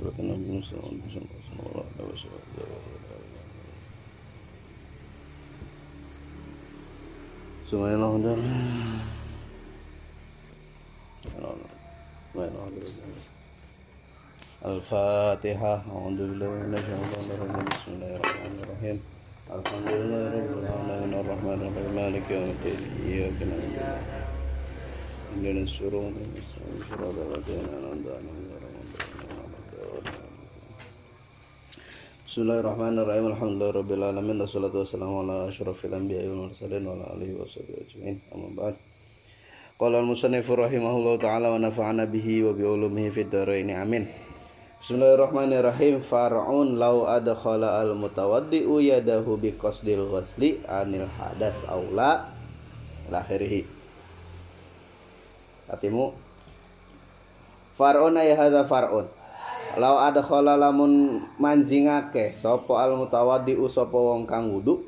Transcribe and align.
حضرة 0.00 0.14
النبي 0.18 0.62
صلى 0.62 0.78
الله 0.80 0.88
عليه 0.88 1.02
وسلم 1.12 1.26
سبحان 11.24 11.44
الله 11.44 11.60
وتعالى 12.34 12.82
الفاتحة 14.66 15.74
أعوذ 15.90 16.16
بالله 16.16 16.48
من 16.48 16.74
الشيطان 16.74 17.26
الرجيم 17.34 17.64
بسم 17.64 17.90
الله 17.96 18.12
الرحمن 18.16 18.56
الرحيم 18.64 18.96
الحمد 19.50 19.88
لله 19.98 20.24
رب 20.38 20.52
العالمين 20.62 21.12
الرحمن 21.20 21.58
الرحيم 21.66 21.88
مالك 21.96 22.24
يوم 22.30 22.48
الدين 22.54 22.80
إياك 23.06 23.38
نعبد 23.50 23.78
اهدنا 25.36 25.60
الصراط 25.60 26.14
المستقيم 26.22 26.78
صراط 26.90 27.16
Bismillahirrahmanirrahim. 32.31 33.27
Alhamdulillahirabbil 33.35 34.07
alamin 34.07 34.39
wassalatu 34.39 34.87
wassalamu 34.87 35.19
ala 35.19 35.51
asyrofil 35.51 35.91
anbiya'i 35.91 36.31
wal 36.31 36.47
mursalin 36.47 36.79
wa 36.87 36.95
ala 36.95 37.11
alihi 37.11 37.35
washabihi 37.35 37.83
ajmain. 37.83 38.23
Amma 38.31 38.47
ba'd. 38.55 38.79
Qala 39.75 39.99
al-musannif 39.99 40.47
rahimahullahu 40.47 41.19
taala 41.19 41.51
wa 41.51 41.59
nafa'ana 41.59 42.07
bihi 42.07 42.39
wa 42.47 42.55
bi 42.55 42.63
ulumihi 42.63 43.11
fid 43.11 43.27
dharain. 43.27 43.67
Amin. 43.75 44.07
Bismillahirrahmanirrahim. 44.79 45.99
Far'un 46.07 46.79
law 46.79 47.03
adkhala 47.11 47.83
al-mutawaddi'u 47.83 48.79
yadahu 48.79 49.35
bi 49.35 49.51
qasdil 49.51 50.07
ghasli 50.07 50.63
anil 50.71 51.11
hadas 51.11 51.67
aula 51.67 52.31
lahirihi. 53.11 53.67
Hatimu. 55.67 56.15
Far'un 57.75 58.15
ya 58.23 58.39
hadza 58.39 58.63
far'un. 58.63 59.19
Law 59.79 60.03
adkhala 60.03 60.59
lamun 60.59 61.23
manjingake 61.39 62.35
sapa 62.35 62.83
al 62.83 62.99
mutawaddi'u 62.99 63.63
sapa 63.71 63.95
wong 63.95 64.27
kang 64.27 64.51
wudu. 64.51 64.83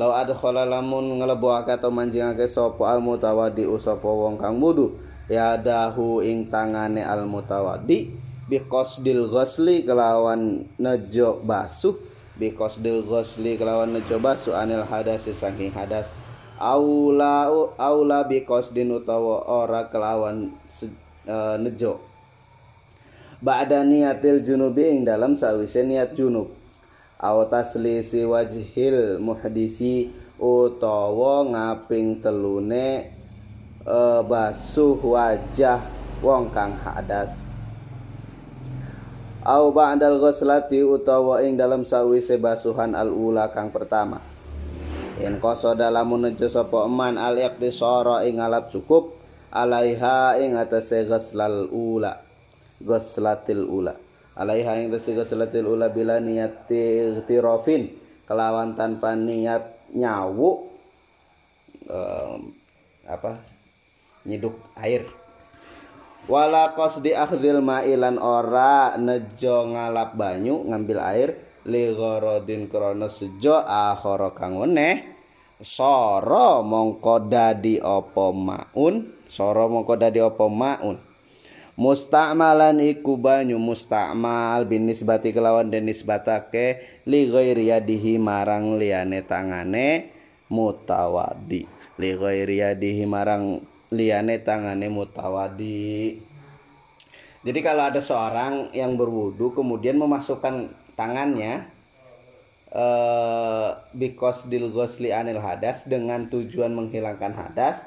Law 0.00 0.16
adkhala 0.16 0.64
lamun 0.64 1.20
ngleboake 1.20 1.76
atau 1.76 1.92
manjingake 1.92 2.48
sapa 2.48 2.96
al 2.96 3.04
mutawaddi'u 3.04 3.76
sapa 3.76 4.08
wong 4.08 4.40
kang 4.40 4.56
wudu. 4.56 4.96
Yadahu 5.28 6.24
ing 6.24 6.48
tangane 6.48 7.04
al 7.04 7.28
mutawaddi' 7.28 8.14
biqasdil 8.48 9.28
ghusli 9.28 9.84
kelawan 9.84 10.64
nejo 10.80 11.44
basuh. 11.44 11.98
Biqasdil 12.40 13.04
ghusli 13.04 13.60
kelawan 13.60 14.00
nejo 14.00 14.16
basuh 14.16 14.56
anil 14.56 14.86
hadas 14.86 15.28
saking 15.28 15.76
hadas. 15.76 16.08
Aula 16.56 17.52
aula 17.76 18.24
biqasdin 18.24 18.88
utawa 18.96 19.44
ora 19.44 19.92
kelawan 19.92 20.56
e, 21.28 21.36
nejo 21.60 22.05
ba'da 23.40 23.84
niatil 23.84 24.40
junubi 24.40 24.88
ing 24.88 24.98
dalam 25.04 25.36
sawise 25.36 25.84
niat 25.84 26.16
junub. 26.16 26.52
Aw 27.16 27.48
taslisi 27.48 28.24
wajhil 28.28 29.16
muhdisi 29.20 30.12
utawa 30.36 31.48
ngaping 31.48 32.20
telune 32.20 33.08
e, 33.80 33.98
basuh 34.28 35.00
wajah 35.00 35.80
wong 36.20 36.52
kang 36.52 36.76
hadas 36.84 37.32
au 39.46 39.72
ba'dal 39.72 40.20
ghuslati 40.20 40.84
utawa 40.84 41.40
ing 41.40 41.56
dalam 41.56 41.88
sawise 41.88 42.36
basuhan 42.36 42.98
al 42.98 43.14
ula 43.14 43.48
kang 43.54 43.70
pertama. 43.70 44.18
In 45.16 45.40
qasada 45.40 45.88
lamun 45.88 46.28
nejo 46.28 46.52
sapa 46.52 46.84
eman 46.84 47.16
al 47.16 47.40
iqtisara 47.40 48.28
ing 48.28 48.42
alap 48.42 48.68
cukup 48.68 49.16
alaiha 49.48 50.36
ing 50.36 50.60
atase 50.60 51.08
ghuslal 51.08 51.72
ula 51.72 52.25
ghuslatil 52.82 53.64
ula. 53.64 53.94
Alaiha 54.36 54.80
ing 54.80 54.92
atase 54.92 55.16
ghuslatil 55.16 55.64
ula 55.64 55.88
bila 55.88 56.20
niat 56.20 56.68
tirofin 57.24 57.88
kelawan 58.28 58.76
tanpa 58.76 59.16
niat 59.16 59.94
nyawu 59.96 60.68
um, 61.88 62.52
apa? 63.06 63.40
Nyiduk 64.26 64.58
air. 64.76 65.06
Wala 66.26 66.74
qasdi 66.74 67.14
akhdhil 67.14 67.62
ma'ilan 67.62 68.18
ora 68.18 68.98
nejo 68.98 69.70
ngalap 69.70 70.18
banyu 70.18 70.66
ngambil 70.66 70.98
air 70.98 71.30
li 71.70 71.94
gharadin 71.94 72.66
krana 72.66 73.06
sejo 73.06 73.62
akhara 73.62 74.34
kang 74.34 74.58
weneh. 74.58 75.14
Sara 75.56 76.60
mongko 76.60 77.32
dadi 77.32 77.80
apa 77.80 78.28
maun 78.28 79.08
sara 79.24 79.64
mongko 79.64 79.96
dadi 79.96 80.20
apa 80.20 80.44
maun 80.52 81.00
musta'malan 81.76 82.80
iku 82.80 83.20
banyu 83.20 83.60
musta'mal 83.60 84.64
bin 84.64 84.88
nisbati 84.88 85.30
kelawan 85.30 85.68
den 85.68 85.88
nisbatake 85.88 86.80
li 87.04 87.28
ghairi 87.28 87.72
yadihi 87.72 88.16
marang 88.16 88.80
liyane 88.80 89.20
tangane 89.22 90.10
mutawadi 90.48 91.68
li 91.96 92.10
ghairi 92.12 92.60
yadihi 92.64 93.04
marang 93.08 93.60
liane 93.90 94.42
tangane 94.42 94.86
mutawadi. 94.90 96.18
Jadi 97.46 97.60
kalau 97.62 97.86
ada 97.86 98.02
seorang 98.02 98.74
yang 98.74 98.98
berwudu 98.98 99.54
kemudian 99.54 99.94
memasukkan 99.96 100.66
tangannya 100.98 101.70
eh 102.66 103.68
because 103.94 104.42
dil 104.50 104.74
anil 105.14 105.38
hadas 105.38 105.86
dengan 105.86 106.26
tujuan 106.26 106.74
menghilangkan 106.74 107.30
hadas 107.32 107.78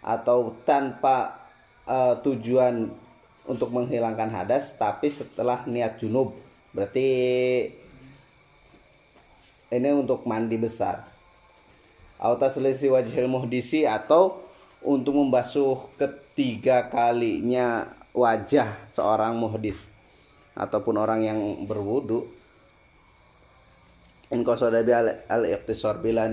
atau 0.00 0.56
tanpa 0.64 1.36
uh, 1.84 2.16
tujuan 2.24 2.90
untuk 3.46 3.74
menghilangkan 3.74 4.30
hadas 4.30 4.74
tapi 4.78 5.10
setelah 5.10 5.66
niat 5.66 5.98
junub 5.98 6.34
berarti 6.72 7.08
ini 9.72 9.88
untuk 9.88 10.28
mandi 10.28 10.60
besar. 10.60 11.08
Selisih 12.22 12.94
wajhil 12.94 13.26
muhdisi 13.26 13.82
atau 13.88 14.44
untuk 14.84 15.16
membasuh 15.16 15.90
ketiga 15.96 16.86
kalinya 16.86 17.88
wajah 18.12 18.68
seorang 18.92 19.34
muhdis 19.40 19.88
ataupun 20.54 21.00
orang 21.00 21.24
yang 21.24 21.40
berwudu. 21.64 22.28
In 24.32 24.44
al 24.46 25.42
iqtisar 25.44 25.98
bila 26.00 26.28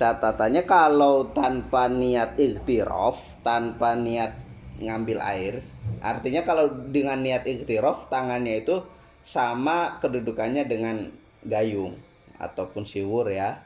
catatannya 0.00 0.62
kalau 0.64 1.28
tanpa 1.36 1.84
niat 1.88 2.40
ightiraf 2.40 3.44
tanpa 3.44 3.92
niat 3.92 4.49
ngambil 4.80 5.20
air 5.20 5.54
artinya 6.00 6.42
kalau 6.42 6.72
dengan 6.88 7.20
niat 7.20 7.44
ightiraf 7.44 8.08
tangannya 8.08 8.64
itu 8.64 8.80
sama 9.20 10.00
kedudukannya 10.00 10.64
dengan 10.64 11.12
gayung 11.44 11.96
ataupun 12.40 12.88
siwur 12.88 13.28
ya 13.28 13.60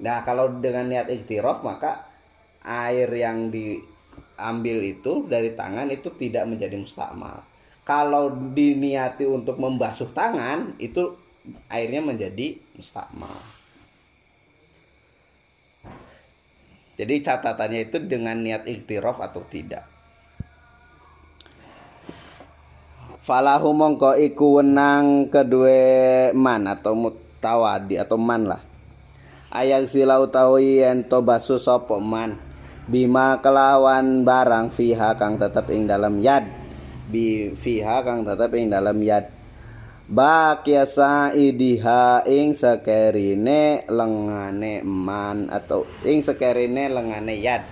Nah, 0.00 0.24
kalau 0.24 0.48
dengan 0.64 0.88
niat 0.88 1.12
iktiraf 1.12 1.60
maka 1.60 2.08
air 2.64 3.08
yang 3.12 3.52
diambil 3.52 4.78
itu 4.80 5.28
dari 5.28 5.52
tangan 5.52 5.92
itu 5.92 6.08
tidak 6.16 6.48
menjadi 6.48 6.76
mustakmal. 6.80 7.44
Kalau 7.84 8.32
diniati 8.32 9.28
untuk 9.28 9.60
membasuh 9.60 10.08
tangan 10.12 10.80
itu 10.80 11.16
airnya 11.68 12.00
menjadi 12.00 12.56
mustakmal. 12.76 13.36
Jadi 16.96 17.14
catatannya 17.24 17.88
itu 17.88 17.96
dengan 18.04 18.40
niat 18.40 18.68
iktiraf 18.68 19.20
atau 19.24 19.40
tidak. 19.48 19.88
Falahu 23.30 23.70
mongko 23.70 24.18
iku 24.18 24.58
wenang 24.58 25.30
kedua 25.30 26.34
man 26.34 26.66
atau 26.66 26.98
mutawadi 26.98 27.94
atau 27.94 28.18
man 28.18 28.50
lah. 28.50 28.58
Ayang 29.54 29.86
sila 29.86 30.18
utawi 30.18 30.82
ento 30.82 31.22
basu 31.22 31.62
sapa 31.62 32.02
man. 32.02 32.42
Bima 32.90 33.38
kelawan 33.38 34.26
barang 34.26 34.74
fiha 34.74 35.14
kang 35.14 35.38
tetep 35.38 35.70
ing 35.70 35.86
dalam 35.86 36.18
yad. 36.18 36.42
Bi 37.06 37.54
fiha 37.54 38.02
kang 38.02 38.26
tetep 38.26 38.50
ing 38.58 38.66
dalam 38.66 38.98
yad. 38.98 39.30
Bakiasa 40.10 41.30
idiha 41.30 42.26
ing 42.26 42.58
sekerine 42.58 43.86
lengane 43.86 44.82
man 44.82 45.46
atau 45.54 45.86
ing 46.02 46.18
sekerine 46.18 46.90
lengane 46.90 47.38
yad. 47.38 47.62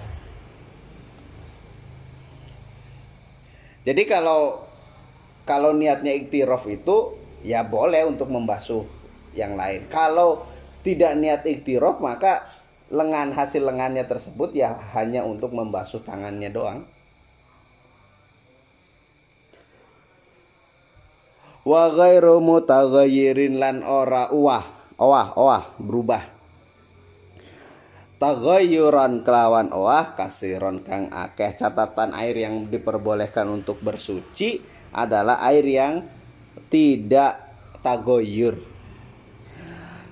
Jadi 3.82 4.06
kalau 4.06 4.67
kalau 5.48 5.72
niatnya 5.72 6.12
iktiraf 6.12 6.68
itu 6.68 7.16
ya 7.40 7.64
boleh 7.64 8.04
untuk 8.04 8.28
membasuh 8.28 8.84
yang 9.32 9.56
lain. 9.56 9.88
Kalau 9.88 10.44
tidak 10.84 11.16
niat 11.16 11.48
iktiraf 11.48 12.04
maka 12.04 12.44
lengan 12.92 13.32
hasil 13.32 13.64
lengannya 13.64 14.04
tersebut 14.04 14.52
ya 14.52 14.76
hanya 14.92 15.24
untuk 15.24 15.56
membasuh 15.56 16.04
tangannya 16.04 16.52
doang. 16.52 16.84
Wa 21.64 21.92
ghairu 21.92 22.44
mutaghayyirin 22.44 23.60
lan 23.60 23.84
ora 23.84 24.28
uwah, 24.28 24.64
owah, 25.00 25.36
owah, 25.36 25.64
berubah. 25.80 26.36
tagayyuran 28.18 29.22
kelawan 29.22 29.70
owah 29.70 30.18
kasiron 30.18 30.82
kang 30.82 31.06
akeh 31.06 31.54
catatan 31.54 32.10
air 32.18 32.34
yang 32.34 32.66
diperbolehkan 32.66 33.46
untuk 33.46 33.78
bersuci 33.78 34.58
adalah 34.92 35.42
air 35.48 35.64
yang 35.66 35.94
tidak 36.72 37.40
tagoyur. 37.80 38.58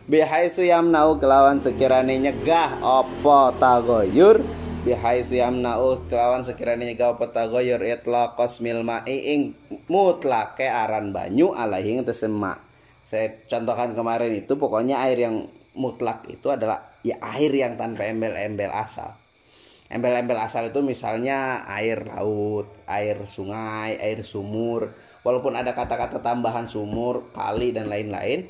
Bihaisu 0.06 0.62
yamnau 0.62 1.18
kelawan 1.18 1.58
sekiranya 1.58 2.14
nyegah 2.30 2.78
opo 2.78 3.50
tagoyur. 3.58 4.38
Bihaisu 4.86 5.42
yamnau 5.42 6.06
kelawan 6.06 6.46
sekiranya 6.46 6.86
nyegah 6.86 7.18
opo 7.18 7.26
tagoyur. 7.26 7.82
Itlaqos 7.82 8.62
milma 8.62 9.02
ing 9.04 9.58
mutlake 9.90 10.70
aran 10.70 11.10
banyu 11.10 11.50
alaihi 11.50 12.06
tesemak 12.06 12.66
saya 13.06 13.38
contohkan 13.46 13.94
kemarin 13.94 14.34
itu 14.34 14.58
pokoknya 14.58 14.98
air 15.06 15.30
yang 15.30 15.46
mutlak 15.78 16.26
itu 16.26 16.50
adalah 16.50 16.82
ya 17.06 17.14
air 17.22 17.54
yang 17.54 17.78
tanpa 17.78 18.02
embel-embel 18.02 18.74
asal. 18.74 19.14
Embel-embel 19.86 20.38
asal 20.38 20.74
itu 20.74 20.82
misalnya 20.82 21.62
air 21.70 22.02
laut, 22.06 22.66
air 22.90 23.22
sungai, 23.30 23.98
air 23.98 24.20
sumur. 24.26 24.94
Walaupun 25.22 25.58
ada 25.58 25.74
kata-kata 25.74 26.22
tambahan 26.22 26.66
sumur, 26.70 27.30
kali 27.34 27.74
dan 27.74 27.90
lain-lain, 27.90 28.46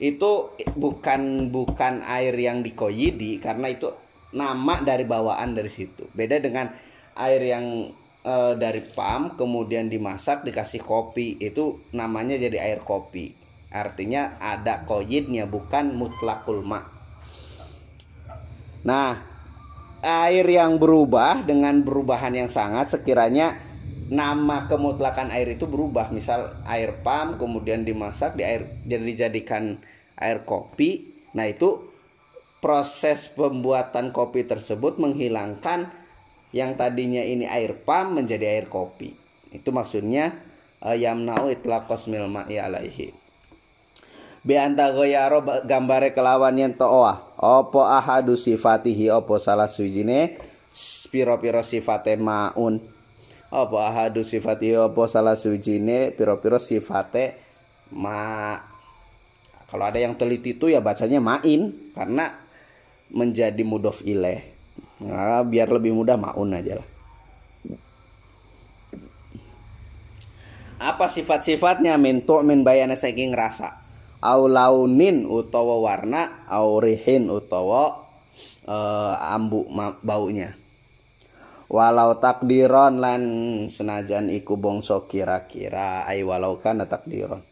itu 0.00 0.52
bukan 0.76 1.52
bukan 1.52 2.04
air 2.04 2.36
yang 2.36 2.60
dikoyidi 2.60 3.40
karena 3.40 3.72
itu 3.72 3.92
nama 4.32 4.80
dari 4.84 5.04
bawaan 5.08 5.56
dari 5.56 5.72
situ. 5.72 6.08
Beda 6.12 6.36
dengan 6.40 6.68
air 7.18 7.42
yang 7.42 7.92
e, 8.22 8.34
dari 8.56 8.82
pam 8.84 9.34
kemudian 9.34 9.90
dimasak 9.90 10.44
dikasih 10.44 10.82
kopi 10.84 11.40
itu 11.42 11.82
namanya 11.96 12.36
jadi 12.36 12.58
air 12.62 12.80
kopi 12.84 13.34
artinya 13.68 14.40
ada 14.40 14.86
koyidnya 14.88 15.44
bukan 15.44 15.92
mutlakul 15.92 16.64
ma 16.64 16.84
nah 18.86 19.20
air 20.02 20.46
yang 20.46 20.78
berubah 20.78 21.42
dengan 21.42 21.82
perubahan 21.82 22.34
yang 22.34 22.50
sangat 22.50 22.94
sekiranya 22.94 23.58
nama 24.08 24.64
kemutlakan 24.70 25.28
air 25.34 25.54
itu 25.54 25.68
berubah. 25.68 26.10
Misal 26.10 26.58
air 26.64 26.96
pam 27.04 27.36
kemudian 27.36 27.84
dimasak 27.84 28.34
di 28.38 28.42
air 28.42 28.66
jadi 28.86 29.04
dijadikan 29.04 29.78
air 30.16 30.42
kopi. 30.42 31.06
Nah 31.36 31.44
itu 31.44 31.84
proses 32.58 33.30
pembuatan 33.30 34.10
kopi 34.10 34.42
tersebut 34.48 34.98
menghilangkan 34.98 35.92
yang 36.50 36.74
tadinya 36.74 37.20
ini 37.20 37.44
air 37.44 37.76
pam 37.76 38.16
menjadi 38.16 38.58
air 38.58 38.66
kopi. 38.66 39.12
Itu 39.52 39.70
maksudnya 39.70 40.32
uh, 40.80 40.96
yamnau 40.96 41.52
itlaqos 41.52 42.08
milma'i 42.08 42.56
alaihi 42.56 43.27
bianta 44.46 44.94
goyaro 44.94 45.42
gambare 45.66 46.14
kelawan 46.14 46.58
yen 46.58 46.74
toa 46.74 47.34
opo 47.38 47.82
ahadu 47.86 48.38
sifatihi? 48.38 49.10
Opo 49.10 49.38
salah 49.42 49.66
sujine 49.66 50.38
piro-piro 51.08 51.62
sifate 51.64 52.14
maun. 52.20 52.78
Opo 53.48 53.80
ahadu 53.80 54.20
sifatihi? 54.22 54.76
Opo 54.76 55.08
salah 55.08 55.34
sujine 55.34 56.12
piro-piro 56.12 56.60
sifate 56.60 57.38
ma. 57.94 58.56
Kalau 59.68 59.84
ada 59.84 60.00
yang 60.00 60.16
teliti 60.16 60.56
itu 60.56 60.72
ya 60.72 60.80
bacanya 60.80 61.20
main 61.20 61.92
karena 61.92 62.32
menjadi 63.12 63.60
mudof 63.64 64.00
ileh. 64.04 64.56
Nah, 64.98 65.44
biar 65.44 65.68
lebih 65.68 65.92
mudah 65.92 66.16
maun 66.16 66.56
aja 66.56 66.80
lah. 66.80 66.88
Apa 70.78 71.10
sifat-sifatnya? 71.10 71.98
Min 71.98 72.22
bayana 72.62 72.94
saking 72.94 73.34
rasa 73.34 73.87
au 74.22 74.50
launin 74.50 75.26
utawa 75.26 75.78
warna 75.78 76.46
au 76.50 76.82
rihin 76.82 77.30
utawa 77.30 78.06
uh, 78.66 79.14
ambu 79.34 79.66
baunya. 80.02 80.54
Walau 81.68 82.16
takdiron 82.16 82.96
lan 82.96 83.22
senajan 83.68 84.32
iku 84.32 84.56
bongso 84.56 85.04
kira-kira 85.04 86.08
ai 86.08 86.24
walau 86.24 86.56
kan 86.56 86.80
takdiron. 86.88 87.44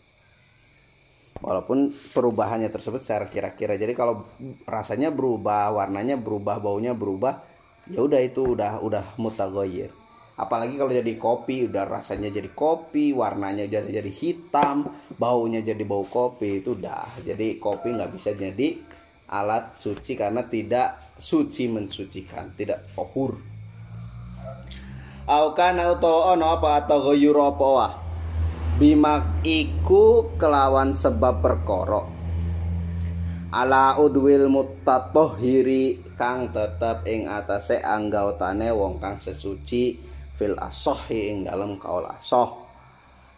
Walaupun 1.36 1.92
perubahannya 2.16 2.72
tersebut 2.72 3.04
secara 3.04 3.28
kira-kira. 3.28 3.76
Jadi 3.76 3.92
kalau 3.92 4.24
rasanya 4.64 5.12
berubah 5.12 5.69
warnanya 5.69 6.16
berubah 6.16 6.56
baunya 6.56 6.96
berubah 6.96 7.44
ya 7.92 8.02
udah 8.02 8.20
itu 8.24 8.56
udah 8.56 8.82
udah 8.82 9.04
mutagoyir 9.20 9.94
apalagi 10.36 10.76
kalau 10.76 10.92
jadi 10.92 11.12
kopi 11.16 11.64
udah 11.66 11.88
rasanya 11.88 12.28
jadi 12.28 12.52
kopi 12.52 13.16
warnanya 13.16 13.64
jadi 13.66 13.88
jadi 14.00 14.12
hitam 14.12 14.84
baunya 15.16 15.64
jadi 15.64 15.80
bau 15.82 16.04
kopi 16.04 16.60
itu 16.60 16.76
udah. 16.76 17.24
Jadi 17.24 17.56
kopi 17.56 17.96
nggak 17.96 18.12
bisa 18.12 18.36
jadi 18.36 18.76
alat 19.32 19.74
suci 19.74 20.14
karena 20.14 20.44
tidak 20.46 21.18
suci 21.18 21.66
mensucikan 21.66 22.54
tidak 22.54 22.86
tohur 22.94 23.34
Aukan 25.26 25.82
auto 25.82 26.30
ono 26.30 26.54
apa 26.54 26.86
atau 26.86 27.10
goyur 27.10 27.34
apa 27.42 27.66
wah? 27.66 27.92
Bimak 28.78 29.42
iku 29.42 30.30
kelawan 30.38 30.94
sebab 30.94 31.42
perkoro 31.42 32.16
ala 33.50 33.96
udwil 33.96 34.52
mutatohiri 34.52 36.14
kang 36.14 36.52
tetep 36.52 37.08
ing 37.08 37.24
atase 37.24 37.80
anggautane 37.80 38.68
wong 38.68 39.00
kang 39.00 39.16
sesuci 39.16 40.06
fil 40.36 40.56
asohi 40.56 41.32
ing 41.32 41.38
dalam 41.48 41.80
kaul 41.80 42.04
asoh. 42.06 42.68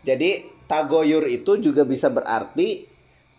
Jadi 0.02 0.62
tagoyur 0.68 1.24
itu 1.26 1.58
juga 1.58 1.82
bisa 1.82 2.12
berarti 2.12 2.84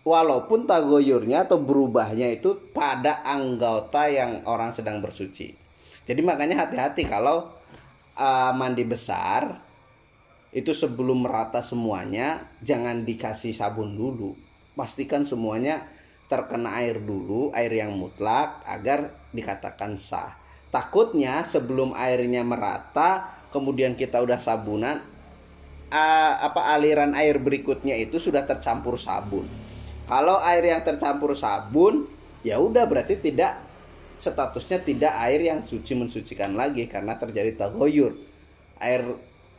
walaupun 0.04 0.64
tagoyurnya 0.64 1.44
atau 1.48 1.60
berubahnya 1.60 2.32
itu 2.40 2.72
pada 2.72 3.20
anggota 3.24 4.08
yang 4.08 4.44
orang 4.48 4.72
sedang 4.72 4.98
bersuci. 5.04 5.52
Jadi 6.04 6.20
makanya 6.24 6.66
hati-hati 6.66 7.06
kalau 7.06 7.52
uh, 8.16 8.52
mandi 8.56 8.82
besar 8.82 9.60
itu 10.50 10.74
sebelum 10.74 11.30
merata 11.30 11.62
semuanya 11.62 12.42
jangan 12.58 13.06
dikasih 13.06 13.54
sabun 13.54 13.94
dulu. 13.94 14.34
Pastikan 14.74 15.22
semuanya 15.22 15.86
terkena 16.26 16.82
air 16.82 16.98
dulu, 16.98 17.54
air 17.54 17.70
yang 17.70 17.94
mutlak 17.94 18.62
agar 18.66 19.10
dikatakan 19.30 19.94
sah. 19.94 20.34
Takutnya 20.70 21.42
sebelum 21.42 21.94
airnya 21.94 22.46
merata 22.46 23.39
kemudian 23.50 23.98
kita 23.98 24.22
udah 24.22 24.38
sabunan 24.38 25.02
uh, 25.90 26.34
apa 26.40 26.74
aliran 26.74 27.12
air 27.18 27.36
berikutnya 27.36 27.98
itu 27.98 28.16
sudah 28.16 28.46
tercampur 28.46 28.96
sabun. 28.96 29.46
Kalau 30.10 30.42
air 30.42 30.74
yang 30.74 30.82
tercampur 30.82 31.38
sabun 31.38 32.06
ya 32.42 32.58
udah 32.58 32.86
berarti 32.88 33.20
tidak 33.20 33.62
statusnya 34.18 34.82
tidak 34.82 35.12
air 35.28 35.40
yang 35.44 35.60
suci 35.62 35.92
mensucikan 35.94 36.56
lagi 36.56 36.84
karena 36.88 37.16
terjadi 37.16 37.56
tagoyur 37.56 38.12
air 38.80 39.04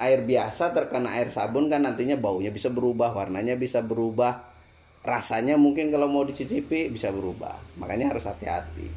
air 0.02 0.20
biasa 0.22 0.74
terkena 0.74 1.18
air 1.18 1.30
sabun 1.34 1.70
kan 1.70 1.82
nantinya 1.82 2.18
baunya 2.18 2.50
bisa 2.50 2.70
berubah 2.70 3.14
warnanya 3.14 3.54
bisa 3.58 3.82
berubah 3.82 4.52
rasanya 5.02 5.58
mungkin 5.58 5.90
kalau 5.90 6.06
mau 6.06 6.22
dicicipi 6.22 6.90
bisa 6.90 7.10
berubah. 7.10 7.58
Makanya 7.82 8.14
harus 8.14 8.26
hati-hati. 8.26 8.88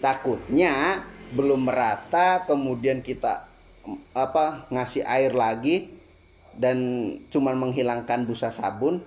Takutnya 0.00 1.04
belum 1.36 1.68
merata 1.68 2.48
kemudian 2.48 3.04
kita 3.04 3.47
apa 4.12 4.68
ngasih 4.68 5.06
air 5.06 5.32
lagi 5.32 5.88
dan 6.58 6.78
cuman 7.30 7.68
menghilangkan 7.68 8.26
busa 8.26 8.50
sabun 8.50 8.98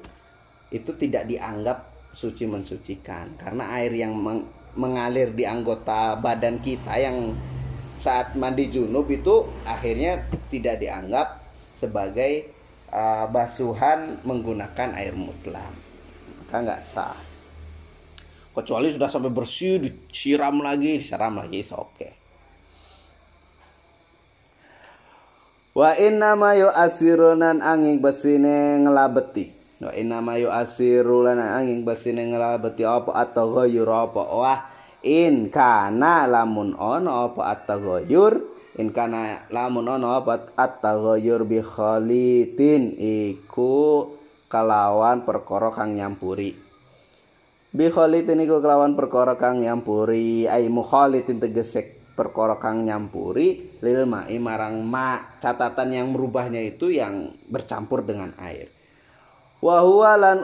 itu 0.71 0.95
tidak 0.95 1.27
dianggap 1.27 1.91
suci 2.15 2.47
mensucikan. 2.47 3.35
Karena 3.35 3.75
air 3.75 3.91
yang 3.91 4.15
meng, 4.15 4.47
mengalir 4.79 5.35
di 5.35 5.43
anggota 5.43 6.15
badan 6.15 6.63
kita 6.63 6.95
yang 6.95 7.35
saat 7.99 8.33
mandi 8.39 8.71
junub 8.71 9.05
itu 9.11 9.45
akhirnya 9.67 10.25
tidak 10.47 10.79
dianggap 10.79 11.27
sebagai 11.75 12.49
uh, 12.89 13.27
basuhan 13.27 14.23
menggunakan 14.23 14.95
air 14.95 15.13
mutlak. 15.13 15.75
Maka 16.39 16.55
nggak 16.63 16.83
sah. 16.87 17.19
Kecuali 18.51 18.91
sudah 18.91 19.07
sampai 19.07 19.31
bersih 19.31 19.79
disiram 19.79 20.59
lagi 20.59 20.99
disiram 20.99 21.39
lagi 21.39 21.63
oke 21.71 21.95
okay. 21.95 22.20
Wa 25.71 25.95
inna 25.95 26.35
ma 26.35 26.51
asirunan 26.51 27.63
angin 27.63 28.03
besine 28.03 28.75
ngelabeti. 28.83 29.55
Wa 29.79 29.95
inna 29.95 30.19
ma 30.19 30.35
asirunan 30.35 31.39
angin 31.39 31.87
besine 31.87 32.27
ngelabeti 32.27 32.83
apa 32.83 33.15
atau 33.15 33.55
goyur 33.55 33.87
apa. 33.87 34.23
Wah 34.35 34.59
in 34.99 35.47
kana 35.47 36.27
lamun 36.27 36.75
ono 36.75 37.31
apa 37.31 37.55
atau 37.55 37.79
goyur. 37.79 38.33
In 38.75 38.91
kana 38.91 39.47
lamun 39.47 39.87
ono 39.87 40.11
apa 40.11 40.51
atau 40.59 41.15
goyur 41.15 41.47
bi 41.47 41.63
khalitin 41.63 42.99
iku 42.99 44.11
kalawan 44.51 45.23
perkara 45.23 45.71
kang 45.71 45.95
nyampuri. 45.95 46.51
Bi 47.71 47.87
khalitin 47.87 48.43
iku 48.43 48.59
kelawan 48.59 48.99
perkara 48.99 49.39
kang 49.39 49.63
nyampuri 49.63 50.51
ai 50.51 50.67
mukhalitin 50.67 51.39
tegesek 51.39 52.00
perkara 52.21 52.61
kang 52.61 52.85
nyampuri 52.85 53.81
lil 53.81 54.05
ma'i 54.05 54.37
marang 54.37 54.85
ma 54.85 55.33
catatan 55.41 55.89
yang 55.89 56.13
merubahnya 56.13 56.61
itu 56.61 56.93
yang 56.93 57.33
bercampur 57.49 58.05
dengan 58.05 58.37
air. 58.37 58.69
Wa 59.57 59.81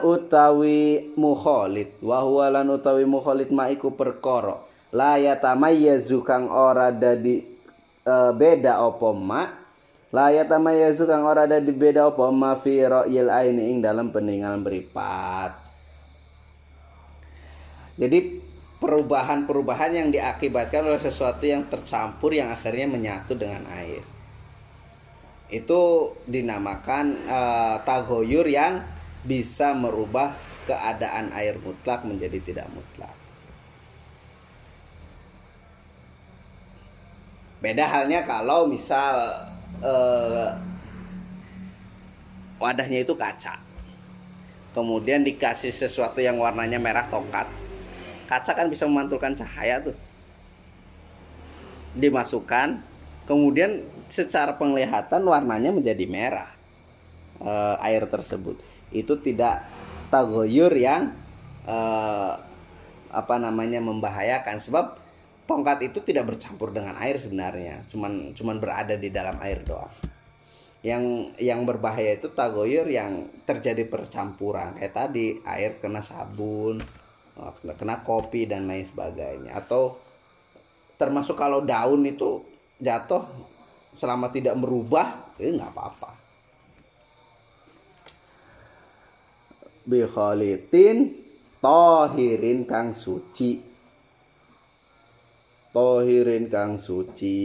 utawi 0.02 1.14
mukhalid 1.14 2.02
wa 2.02 2.26
lan 2.50 2.66
utawi 2.74 3.06
mukhalid 3.06 3.54
ma 3.54 3.70
iku 3.70 3.94
perkara. 3.94 4.58
La 4.90 5.14
yatamayyazu 5.22 6.18
kang 6.26 6.50
ora 6.50 6.90
dadi 6.90 7.46
e, 8.02 8.14
beda 8.34 8.82
apa 8.82 9.08
ma? 9.14 9.42
La 10.10 10.34
yatamayyazu 10.34 11.06
kang 11.06 11.22
ora 11.22 11.46
dadi 11.46 11.70
beda 11.70 12.10
apa 12.10 12.26
ma 12.34 12.58
fi 12.58 12.82
ra'yil 12.82 13.30
aini 13.30 13.70
ing 13.70 13.78
dalam 13.78 14.10
peninggalan 14.10 14.66
beripat 14.66 15.68
jadi 17.98 18.18
perubahan-perubahan 18.78 19.90
yang 19.90 20.08
diakibatkan 20.14 20.86
oleh 20.86 21.02
sesuatu 21.02 21.42
yang 21.42 21.66
tercampur 21.66 22.30
yang 22.30 22.54
akhirnya 22.54 22.86
menyatu 22.86 23.34
dengan 23.34 23.66
air. 23.74 24.02
Itu 25.50 26.14
dinamakan 26.28 27.26
uh, 27.26 27.76
tagoyur 27.82 28.46
yang 28.46 28.86
bisa 29.26 29.74
merubah 29.74 30.38
keadaan 30.68 31.34
air 31.34 31.58
mutlak 31.58 32.06
menjadi 32.06 32.38
tidak 32.44 32.68
mutlak. 32.70 33.16
Beda 37.58 37.90
halnya 37.90 38.22
kalau 38.22 38.70
misal 38.70 39.34
uh, 39.82 40.54
wadahnya 42.62 43.02
itu 43.02 43.18
kaca, 43.18 43.58
kemudian 44.70 45.26
dikasih 45.26 45.74
sesuatu 45.74 46.22
yang 46.22 46.38
warnanya 46.38 46.78
merah 46.78 47.10
tongkat, 47.10 47.50
kaca 48.28 48.52
kan 48.52 48.68
bisa 48.68 48.84
memantulkan 48.84 49.32
cahaya 49.32 49.80
tuh, 49.80 49.96
dimasukkan, 51.96 52.78
kemudian 53.24 53.82
secara 54.12 54.56
penglihatan 54.56 55.24
warnanya 55.24 55.72
menjadi 55.72 56.04
merah 56.04 56.50
e, 57.40 57.52
air 57.84 58.04
tersebut. 58.06 58.60
Itu 58.92 59.20
tidak 59.20 59.64
tagoyur 60.12 60.72
yang 60.76 61.12
e, 61.64 61.78
apa 63.08 63.34
namanya 63.40 63.80
membahayakan. 63.80 64.60
Sebab 64.60 64.86
tongkat 65.48 65.92
itu 65.92 66.04
tidak 66.04 66.36
bercampur 66.36 66.72
dengan 66.72 66.96
air 67.00 67.16
sebenarnya. 67.20 67.84
Cuman 67.88 68.36
cuman 68.36 68.56
berada 68.60 68.94
di 68.96 69.08
dalam 69.08 69.36
air 69.40 69.64
doang. 69.64 69.92
Yang 70.78 71.34
yang 71.42 71.66
berbahaya 71.66 72.16
itu 72.16 72.30
tagoyur 72.30 72.86
yang 72.86 73.28
terjadi 73.44 73.84
percampuran. 73.88 74.78
Kayak 74.78 74.94
tadi 74.94 75.40
air 75.42 75.80
kena 75.82 76.00
sabun 76.00 76.80
kena 77.78 78.02
kopi 78.02 78.44
dan 78.44 78.66
lain 78.66 78.84
sebagainya. 78.84 79.54
Atau 79.56 79.96
termasuk 80.98 81.38
kalau 81.38 81.62
daun 81.62 82.02
itu 82.04 82.42
jatuh 82.82 83.24
selama 83.98 84.30
tidak 84.30 84.54
merubah 84.58 85.34
itu 85.38 85.54
nggak 85.54 85.72
apa-apa. 85.74 86.10
Bi 89.88 90.04
khalitin 90.04 91.16
tohirin 91.62 92.68
kang 92.68 92.92
suci. 92.92 93.64
Tohirin 95.72 96.50
kang 96.50 96.76
suci 96.76 97.38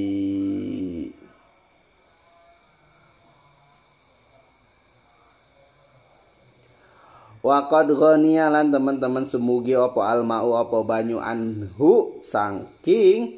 Wakad 7.43 7.91
ghaniya 7.91 8.47
teman-teman 8.71 9.27
semugi 9.27 9.75
apa 9.75 9.99
almau 10.15 10.55
apa 10.55 10.79
banyu 10.79 11.19
anhu 11.19 12.15
sangking 12.23 13.35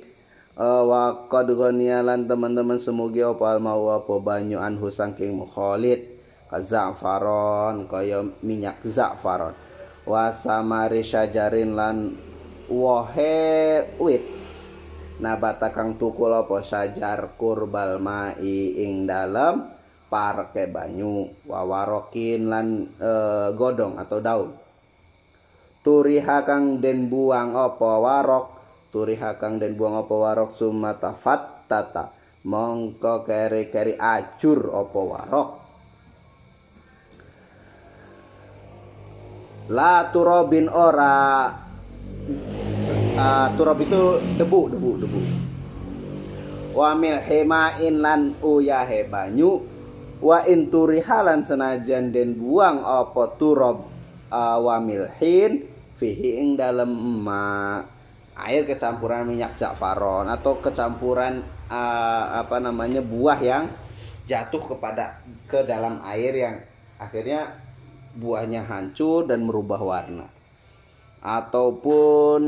uh, 0.53 0.85
wa 0.85 1.25
qad 1.25 1.49
lan 1.49 2.29
teman-teman 2.29 2.77
semugi 2.77 3.25
apa 3.25 3.57
mau 3.57 3.89
apa 3.89 4.13
banyu 4.21 4.61
anhu 4.61 4.93
saking 4.93 5.41
mukhalid 5.41 6.05
kaza'faron 6.53 7.89
kaya 7.89 8.21
minyak 8.45 8.77
za'faron. 8.85 9.57
Wa 10.05 10.29
samari 10.29 11.01
syajarin 11.01 11.73
lan 11.73 12.13
wahe 12.69 13.89
wit. 13.97 14.21
Nabata 15.17 15.73
kang 15.73 15.97
tukul 15.97 16.29
apa 16.29 16.61
sajar 16.61 17.33
kurbal 17.41 17.97
mai 17.97 18.37
ing 18.85 19.09
dalem 19.09 19.74
parke 20.15 20.71
banyu 20.71 21.27
wawarokin 21.43 22.47
lan 22.47 22.87
e, 22.95 23.11
godong 23.51 23.99
atau 23.99 24.23
daun. 24.23 24.55
Turiha 25.83 26.47
kang 26.47 26.79
den 26.79 27.11
buang 27.11 27.51
apa 27.51 27.91
warok? 27.99 28.45
Turi 28.95 29.19
hakang 29.19 29.59
dan 29.59 29.75
buang 29.75 29.99
apa 29.99 30.15
warok? 30.15 30.55
Sumata 30.55 31.11
tata 31.67 32.15
mongko 32.47 33.27
keri 33.27 33.67
keri 33.67 33.93
acur 33.99 34.71
apa 34.71 34.99
warok? 35.03 35.49
La 39.75 40.07
turobin 40.15 40.71
ora. 40.71 41.51
Uh, 43.15 43.47
turob 43.59 43.83
itu 43.83 44.23
debu 44.39 44.59
debu 44.71 44.89
debu. 45.03 45.19
Wamil 46.71 47.19
hemain 47.19 47.95
lan 47.99 48.21
uyahe 48.39 49.05
banyu 49.11 49.74
wa 50.23 50.43
in 50.47 50.71
turihalan 50.71 51.43
senajan 51.43 52.11
den 52.11 52.39
buang 52.39 52.83
apa 52.83 53.35
turob 53.35 53.87
uh, 54.31 54.57
wamil 54.61 55.07
hin 55.19 55.67
fihi 55.99 56.43
ing 56.43 56.49
dalem 56.59 56.91
emak. 56.91 57.91
Air 58.35 58.67
kecampuran 58.67 59.31
minyak 59.31 59.55
za'faron 59.55 60.27
atau 60.27 60.59
kecampuran 60.59 61.39
uh, 61.71 62.43
apa 62.43 62.59
namanya 62.59 62.99
buah 62.99 63.39
yang 63.39 63.71
jatuh 64.27 64.75
kepada 64.75 65.23
ke 65.47 65.63
dalam 65.63 66.03
air 66.03 66.35
yang 66.35 66.55
akhirnya 66.99 67.55
buahnya 68.11 68.67
hancur 68.67 69.23
dan 69.23 69.47
merubah 69.47 69.79
warna. 69.79 70.27
Ataupun 71.23 72.43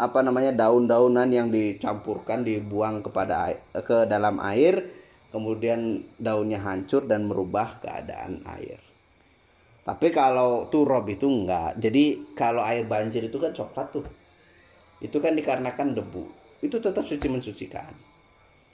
apa 0.00 0.18
namanya 0.24 0.64
daun-daunan 0.64 1.28
yang 1.28 1.52
dicampurkan 1.52 2.40
dibuang 2.40 3.04
kepada 3.04 3.52
air, 3.52 3.60
ke 3.84 4.08
dalam 4.08 4.40
air 4.40 5.03
kemudian 5.34 6.06
daunnya 6.14 6.62
hancur 6.62 7.10
dan 7.10 7.26
merubah 7.26 7.82
keadaan 7.82 8.46
air 8.46 8.78
tapi 9.84 10.08
kalau 10.08 10.72
turob 10.72 11.04
itu 11.12 11.28
enggak. 11.28 11.76
Jadi 11.76 12.32
kalau 12.32 12.64
air 12.64 12.88
banjir 12.88 13.28
itu 13.28 13.36
kan 13.36 13.52
coklat 13.52 13.92
tuh. 13.92 14.06
Itu 15.04 15.20
kan 15.20 15.36
dikarenakan 15.36 15.92
debu. 15.92 16.24
Itu 16.64 16.80
tetap 16.80 17.04
suci 17.04 17.28
mensucikan. 17.28 17.92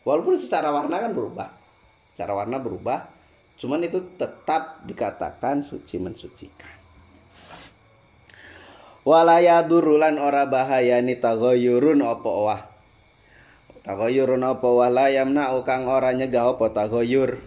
Walaupun 0.06 0.38
secara 0.38 0.70
warna 0.70 1.02
kan 1.02 1.10
berubah. 1.10 1.50
Secara 2.14 2.32
warna 2.38 2.62
berubah. 2.62 3.10
Cuman 3.58 3.82
itu 3.82 4.14
tetap 4.14 4.86
dikatakan 4.86 5.66
suci 5.66 5.98
mensucikan. 5.98 6.78
Walaya 9.02 9.66
durulan 9.66 10.14
ora 10.14 10.46
bahaya 10.46 11.02
ni 11.02 11.18
tagoyurun 11.18 12.06
opo 12.06 12.46
wah. 12.46 12.69
Tagoyurun 13.80 14.44
opo 14.44 14.84
wah 14.84 14.92
layam 14.92 15.32
na 15.32 15.56
ukang 15.56 15.88
ora 15.88 16.12
nyegah 16.12 16.52
opo 16.52 16.68
tagoyur? 16.68 17.40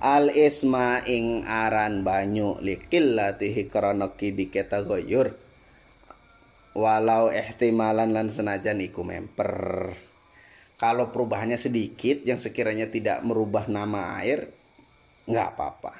Al 0.00 0.32
isma 0.32 1.04
ing 1.04 1.44
aran 1.44 2.06
banyu 2.06 2.56
likillatihi 2.64 3.68
krana 3.68 4.16
kidike 4.16 4.64
tagoyur. 4.64 5.36
Walau 6.72 7.28
ihtimalan 7.28 8.16
lan 8.16 8.32
senajan 8.32 8.80
iku 8.80 9.04
memper. 9.04 9.92
Kalau 10.78 11.10
perubahannya 11.10 11.58
sedikit 11.58 12.22
yang 12.22 12.38
sekiranya 12.38 12.86
tidak 12.88 13.20
merubah 13.26 13.66
nama 13.66 14.16
air 14.22 14.48
nggak 15.28 15.48
apa-apa. 15.52 15.92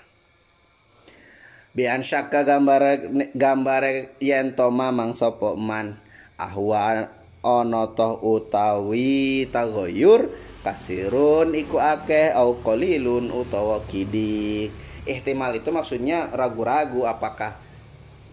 Bian 1.77 2.01
syaka 2.01 2.47
gambar 2.47 3.13
gambar 3.37 3.83
yen 4.23 4.55
to 4.57 4.71
mamang 4.73 5.13
sapa 5.13 5.59
man. 5.59 6.01
Ahwa 6.39 7.11
ana 7.45 7.91
utawi 8.23 9.47
tagoyur 9.49 10.31
kasirun 10.67 11.55
iku 11.55 11.79
akeh 11.79 12.35
au 12.35 12.59
qalilun 12.61 13.31
utawa 13.31 13.83
kidik 13.87 14.75
ihtimal 15.09 15.57
itu 15.57 15.73
maksudnya 15.73 16.29
ragu-ragu 16.29 17.09
apakah 17.09 17.57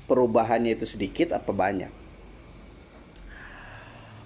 perubahannya 0.06 0.76
itu 0.76 0.86
sedikit 0.86 1.32
apa 1.32 1.50
banyak. 1.56 1.92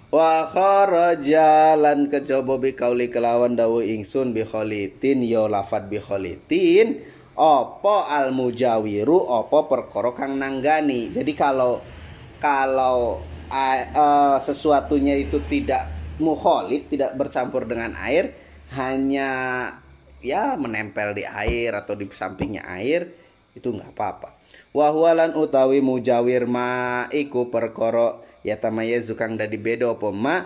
Wa 0.09 0.49
kharaja 0.49 1.77
lan 1.77 2.09
kejaba 2.09 2.57
bi 2.57 2.73
kauli 2.73 3.13
kelawan 3.13 3.53
dawu 3.53 3.85
ingsun 3.85 4.33
bi 4.33 4.41
khalitin 4.41 5.21
ya 5.21 5.45
lafat 5.45 5.85
bi 5.85 6.01
khalitin 6.01 7.05
apa 7.37 8.09
al 8.09 8.33
mujawiru 8.33 9.29
apa 9.29 9.69
perkara 9.69 10.17
kang 10.17 10.41
nanggani. 10.41 11.13
Jadi 11.13 11.31
kalau 11.37 11.77
kalau 12.41 13.21
uh, 13.49 14.37
sesuatunya 14.37 15.17
itu 15.17 15.41
tidak 15.49 15.89
mukholid 16.21 16.91
tidak 16.91 17.15
bercampur 17.15 17.65
dengan 17.65 17.95
air 17.97 18.35
hanya 18.75 19.29
ya 20.21 20.53
menempel 20.59 21.15
di 21.17 21.25
air 21.25 21.73
atau 21.73 21.97
di 21.97 22.05
sampingnya 22.11 22.67
air 22.69 23.09
itu 23.57 23.73
nggak 23.73 23.97
apa-apa. 23.97 24.29
Wahwalan 24.69 25.33
utawi 25.33 25.81
mujawir 25.81 26.45
ma 26.45 27.09
iku 27.09 27.49
perkoro 27.49 28.21
ya 28.45 28.61
tamaya 28.61 29.01
zukang 29.01 29.35
dadi 29.35 29.57
bedo 29.57 29.97
apa 29.97 30.13
ma 30.13 30.45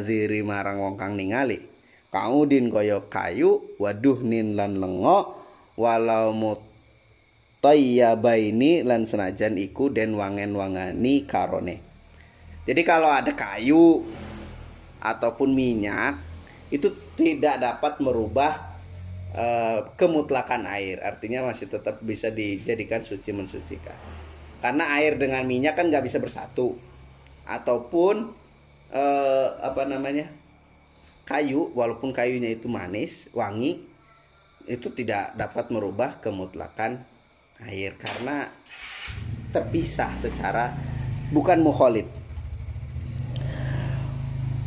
ziri 0.00 0.40
marang 0.40 0.80
wong 0.80 0.96
kang 0.96 1.12
ningali. 1.14 1.60
Kaudin 2.08 2.72
koyo 2.72 3.12
kayu 3.12 3.76
waduh 3.76 4.24
nin 4.24 4.56
lan 4.56 4.80
lengo 4.80 5.36
walau 5.76 6.32
baini 7.60 8.86
lan 8.86 9.04
senajan 9.04 9.58
iku 9.58 9.90
den 9.92 10.14
wangen 10.16 10.54
wangani 10.54 11.26
karone 11.26 11.85
Jadi 12.66 12.82
kalau 12.82 13.06
ada 13.06 13.30
kayu 13.30 14.02
ataupun 14.98 15.54
minyak 15.54 16.18
itu 16.66 16.90
tidak 17.14 17.62
dapat 17.62 18.02
merubah 18.02 18.74
uh, 19.30 19.86
kemutlakan 19.94 20.66
air. 20.66 20.98
Artinya 20.98 21.46
masih 21.46 21.70
tetap 21.70 22.02
bisa 22.02 22.34
dijadikan 22.34 23.06
suci 23.06 23.30
mensucikan. 23.30 23.94
Karena 24.58 24.90
air 24.98 25.14
dengan 25.14 25.46
minyak 25.46 25.78
kan 25.78 25.86
nggak 25.86 26.02
bisa 26.02 26.18
bersatu. 26.18 26.74
Ataupun 27.46 28.34
uh, 28.90 29.48
apa 29.62 29.86
namanya 29.86 30.26
kayu, 31.22 31.70
walaupun 31.70 32.10
kayunya 32.10 32.50
itu 32.50 32.66
manis, 32.66 33.30
wangi, 33.30 33.78
itu 34.66 34.90
tidak 34.90 35.38
dapat 35.38 35.70
merubah 35.70 36.18
kemutlakan 36.18 36.98
air 37.62 37.94
karena 37.94 38.50
terpisah 39.54 40.12
secara 40.18 40.74
bukan 41.30 41.62
mukholid 41.62 42.25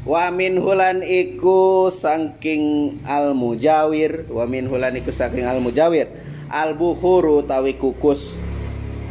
Wa 0.10 0.34
min 0.34 0.58
hulan 0.58 1.06
iku 1.06 1.94
saking 1.94 2.98
al 3.06 3.38
mujawir, 3.38 4.25
wa 4.25 4.50
min 4.50 4.66
hulan 4.66 4.98
iku 4.98 5.13
saking 5.13 5.46
al 5.46 5.62
mujawir. 5.62 6.10
Al 6.50 6.74
buhuru 6.74 7.46
tawi 7.46 7.78
kukus 7.78 8.34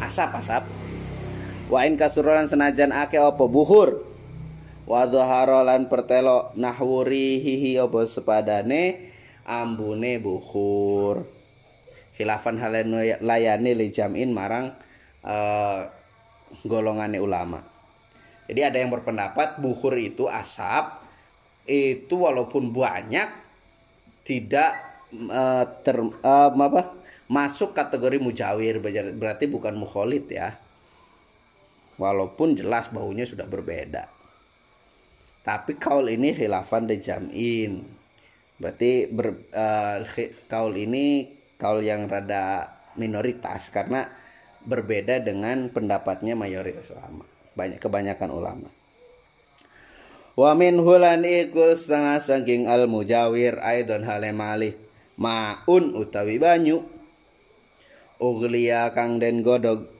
asap-asap. 0.02 0.66
Wa 1.70 1.86
in 1.86 1.94
kasuran 1.94 2.50
senajan 2.50 2.90
ake 2.90 3.14
apa 3.14 3.46
buhur. 3.46 4.02
Wa 4.90 5.06
dhaharolan 5.06 5.86
pertelo 5.86 6.50
nahwuri 6.58 7.46
hihi 7.46 7.78
apa 7.78 8.02
sepadane 8.02 9.14
ambune 9.46 10.18
buhur. 10.18 11.22
Khilafan 12.18 12.58
halen 12.58 13.22
layani 13.22 13.70
li 13.70 13.94
jamin 13.94 14.34
marang 14.34 14.74
uh, 15.22 15.86
golongane 16.66 17.22
ulama. 17.22 17.77
Jadi 18.48 18.60
ada 18.64 18.80
yang 18.80 18.88
berpendapat 18.88 19.60
buhur 19.60 19.92
itu 20.00 20.24
asap 20.24 21.04
itu 21.68 22.16
walaupun 22.16 22.72
banyak 22.72 23.28
tidak 24.24 24.72
uh, 25.28 25.68
ter 25.84 26.00
uh, 26.00 26.48
apa 26.48 26.96
masuk 27.28 27.76
kategori 27.76 28.16
mujawir 28.16 28.80
berarti 29.12 29.44
bukan 29.44 29.76
mukholid 29.76 30.24
ya. 30.32 30.56
Walaupun 32.00 32.56
jelas 32.56 32.88
baunya 32.88 33.28
sudah 33.28 33.44
berbeda. 33.44 34.08
Tapi 35.44 35.76
kaul 35.76 36.08
ini 36.08 36.32
khilafan 36.32 36.86
de 36.88 36.96
jam'in. 37.02 37.82
Berarti 38.56 39.10
ber, 39.10 39.34
uh, 39.52 40.00
kaul 40.48 40.72
ini 40.78 41.28
kaul 41.60 41.84
yang 41.84 42.08
rada 42.08 42.70
minoritas 42.96 43.68
karena 43.68 44.08
berbeda 44.64 45.20
dengan 45.20 45.68
pendapatnya 45.68 46.38
mayoritas 46.38 46.90
ulama 46.94 47.37
banyak 47.58 47.82
kebanyakan 47.82 48.30
ulama. 48.30 48.70
Wa 50.38 50.54
min 50.54 50.78
hulan 50.78 51.26
iku 51.26 51.74
setengah 51.74 52.22
saking 52.22 52.70
al 52.70 52.86
mujawir 52.86 53.58
aidon 53.58 54.06
halemali 54.06 54.78
maun 55.18 55.98
utawi 55.98 56.38
banyu. 56.38 56.86
Uglia 58.22 58.94
kang 58.94 59.18
den 59.18 59.42
godog 59.42 59.90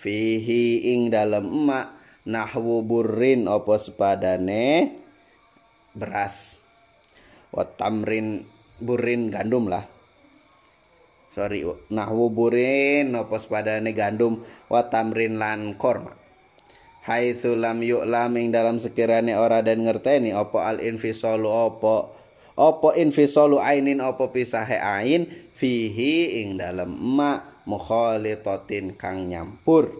fihi 0.00 0.96
ing 0.96 1.12
dalem 1.12 1.44
emak 1.44 1.92
nahwu 2.24 2.80
burrin 2.80 3.44
opo 3.52 3.76
sepadane? 3.76 4.96
Beras. 5.92 6.56
Wa 7.52 7.68
tamrin 7.68 8.48
gandum 9.28 9.68
lah. 9.68 9.84
Sorry 11.36 11.64
nahwu 11.92 12.32
burin 12.32 13.12
opo 13.12 13.36
sepadane 13.36 13.92
gandum? 13.92 14.40
Wa 14.72 14.88
tamrin 14.88 15.36
lan 15.36 15.76
korma 15.76 16.25
haitsu 17.06 17.54
lam 17.54 17.78
yu'lam 17.80 18.34
ing 18.34 18.50
dalam 18.50 18.82
sekiranya 18.82 19.38
ora 19.38 19.62
dan 19.62 19.86
ngerteni 19.86 20.34
apa 20.34 20.58
al 20.66 20.82
infisalu 20.82 21.46
apa 21.46 22.10
apa 22.58 22.88
infisalu 22.98 23.62
ainin 23.62 24.02
apa 24.02 24.26
pisahe 24.34 24.76
ain 24.82 25.30
fihi 25.54 26.42
ing 26.42 26.58
dalam 26.58 26.90
ma 26.90 27.62
mukhalitatin 27.66 28.94
kang 28.98 29.30
nyampur. 29.30 29.92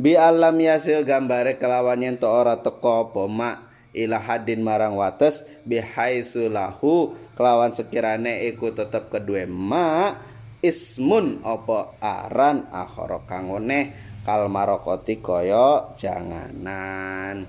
Bi 0.00 0.16
alam 0.16 0.56
yasil 0.56 1.04
gambare 1.04 1.60
kelawan 1.60 2.00
yen 2.00 2.16
ora 2.24 2.56
teko 2.56 3.10
apa 3.12 3.22
ma 3.28 3.50
ila 3.92 4.16
hadin 4.16 4.64
marang 4.64 4.96
wates 4.96 5.44
bi 5.66 5.76
haitsu 5.76 6.48
lahu 6.48 7.12
kelawan 7.36 7.76
sekirane 7.76 8.48
iku 8.48 8.72
tetep 8.72 9.12
kedue 9.12 9.44
ma 9.44 10.14
ismun 10.64 11.44
apa 11.44 12.00
aran 12.00 12.64
akhara 12.72 13.20
kang 13.28 13.52
kal 13.52 13.68
marokoti 14.26 15.18
koyo 15.18 15.96
janganan. 15.96 17.48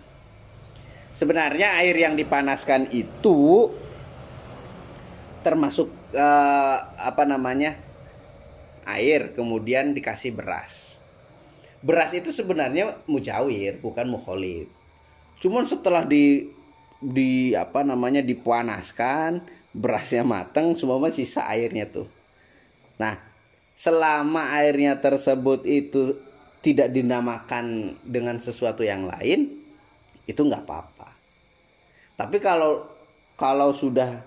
Sebenarnya 1.12 1.75
air 1.84 1.95
yang 1.99 2.15
dipanaskan 2.15 2.88
itu 2.95 3.67
termasuk 5.43 5.91
uh, 6.15 6.77
apa 6.95 7.27
namanya 7.27 7.75
air 8.88 9.36
kemudian 9.36 9.91
dikasih 9.91 10.31
beras. 10.31 10.95
Beras 11.81 12.13
itu 12.15 12.31
sebenarnya 12.31 13.03
mujawir 13.10 13.81
bukan 13.84 14.07
mukholid. 14.07 14.69
Cuman 15.41 15.65
setelah 15.67 16.05
di 16.05 16.47
di 17.01 17.57
apa 17.57 17.81
namanya 17.81 18.21
dipanaskan 18.21 19.41
berasnya 19.73 20.21
mateng 20.21 20.77
semua 20.77 21.01
sisa 21.10 21.43
airnya 21.49 21.89
tuh. 21.89 22.07
Nah 23.01 23.17
selama 23.75 24.53
airnya 24.62 24.95
tersebut 25.01 25.65
itu 25.65 26.31
tidak 26.62 26.93
dinamakan 26.93 27.97
dengan 28.06 28.38
sesuatu 28.38 28.86
yang 28.86 29.10
lain 29.10 29.50
itu 30.30 30.41
nggak 30.41 30.63
apa-apa. 30.63 31.10
Tapi 32.15 32.38
kalau 32.38 32.86
kalau 33.34 33.74
sudah 33.74 34.21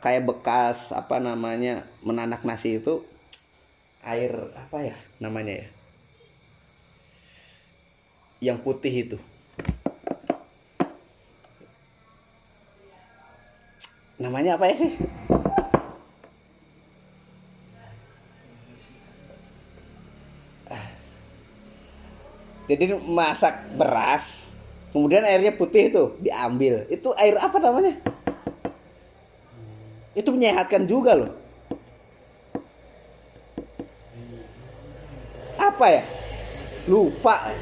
kayak 0.00 0.24
bekas 0.24 0.90
apa 0.90 1.20
namanya 1.20 1.84
menanak 2.00 2.40
nasi 2.48 2.80
itu 2.80 3.04
air 4.00 4.32
apa 4.56 4.88
ya 4.88 4.96
namanya 5.20 5.60
ya? 5.60 5.68
Yang 8.52 8.58
putih 8.64 8.94
itu. 8.96 9.18
Namanya 14.16 14.56
apa 14.56 14.72
ya 14.72 14.80
sih 14.80 14.96
jadi 22.66 22.98
masak 22.98 23.78
beras 23.78 24.46
kemudian 24.96 25.22
airnya 25.22 25.52
putih 25.52 25.92
itu 25.92 26.04
diambil. 26.24 26.88
Itu 26.88 27.12
air 27.14 27.36
apa 27.36 27.60
namanya? 27.60 28.00
Itu 30.16 30.32
menyehatkan 30.32 30.88
juga 30.88 31.12
loh. 31.12 31.32
Apa 35.60 35.86
ya? 35.92 36.02
Lupa. 36.88 37.52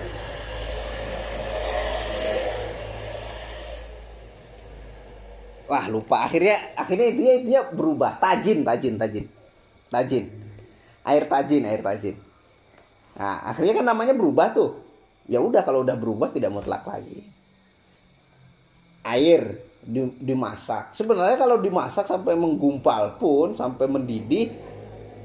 Wah 5.67 5.85
lupa. 5.91 6.23
Akhirnya 6.23 6.71
akhirnya 6.79 7.11
dia 7.11 7.35
dia 7.43 7.61
berubah. 7.67 8.23
Tajin 8.23 8.63
tajin 8.63 8.95
tajin. 8.95 9.27
Tajin. 9.91 10.25
Air 11.03 11.27
tajin 11.27 11.67
air 11.67 11.83
tajin. 11.83 12.15
Nah 13.19 13.51
akhirnya 13.51 13.75
kan 13.75 13.87
namanya 13.91 14.15
berubah 14.15 14.55
tuh 14.55 14.84
ya 15.25 15.41
udah 15.41 15.65
kalau 15.65 15.83
udah 15.83 15.97
berubah 15.97 16.33
tidak 16.33 16.53
mutlak 16.53 16.85
lagi. 16.85 17.25
Air 19.05 19.61
dimasak. 20.21 20.97
Sebenarnya 20.97 21.37
kalau 21.37 21.61
dimasak 21.61 22.09
sampai 22.09 22.33
menggumpal 22.33 23.21
pun 23.21 23.53
sampai 23.53 23.85
mendidih 23.85 24.49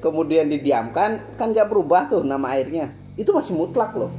kemudian 0.03 0.51
didiamkan 0.51 1.35
kan 1.39 1.51
nggak 1.51 1.67
berubah 1.71 2.11
tuh 2.11 2.23
nama 2.23 2.59
airnya. 2.59 2.91
Itu 3.15 3.31
masih 3.31 3.55
mutlak 3.55 3.95
loh. 3.95 4.11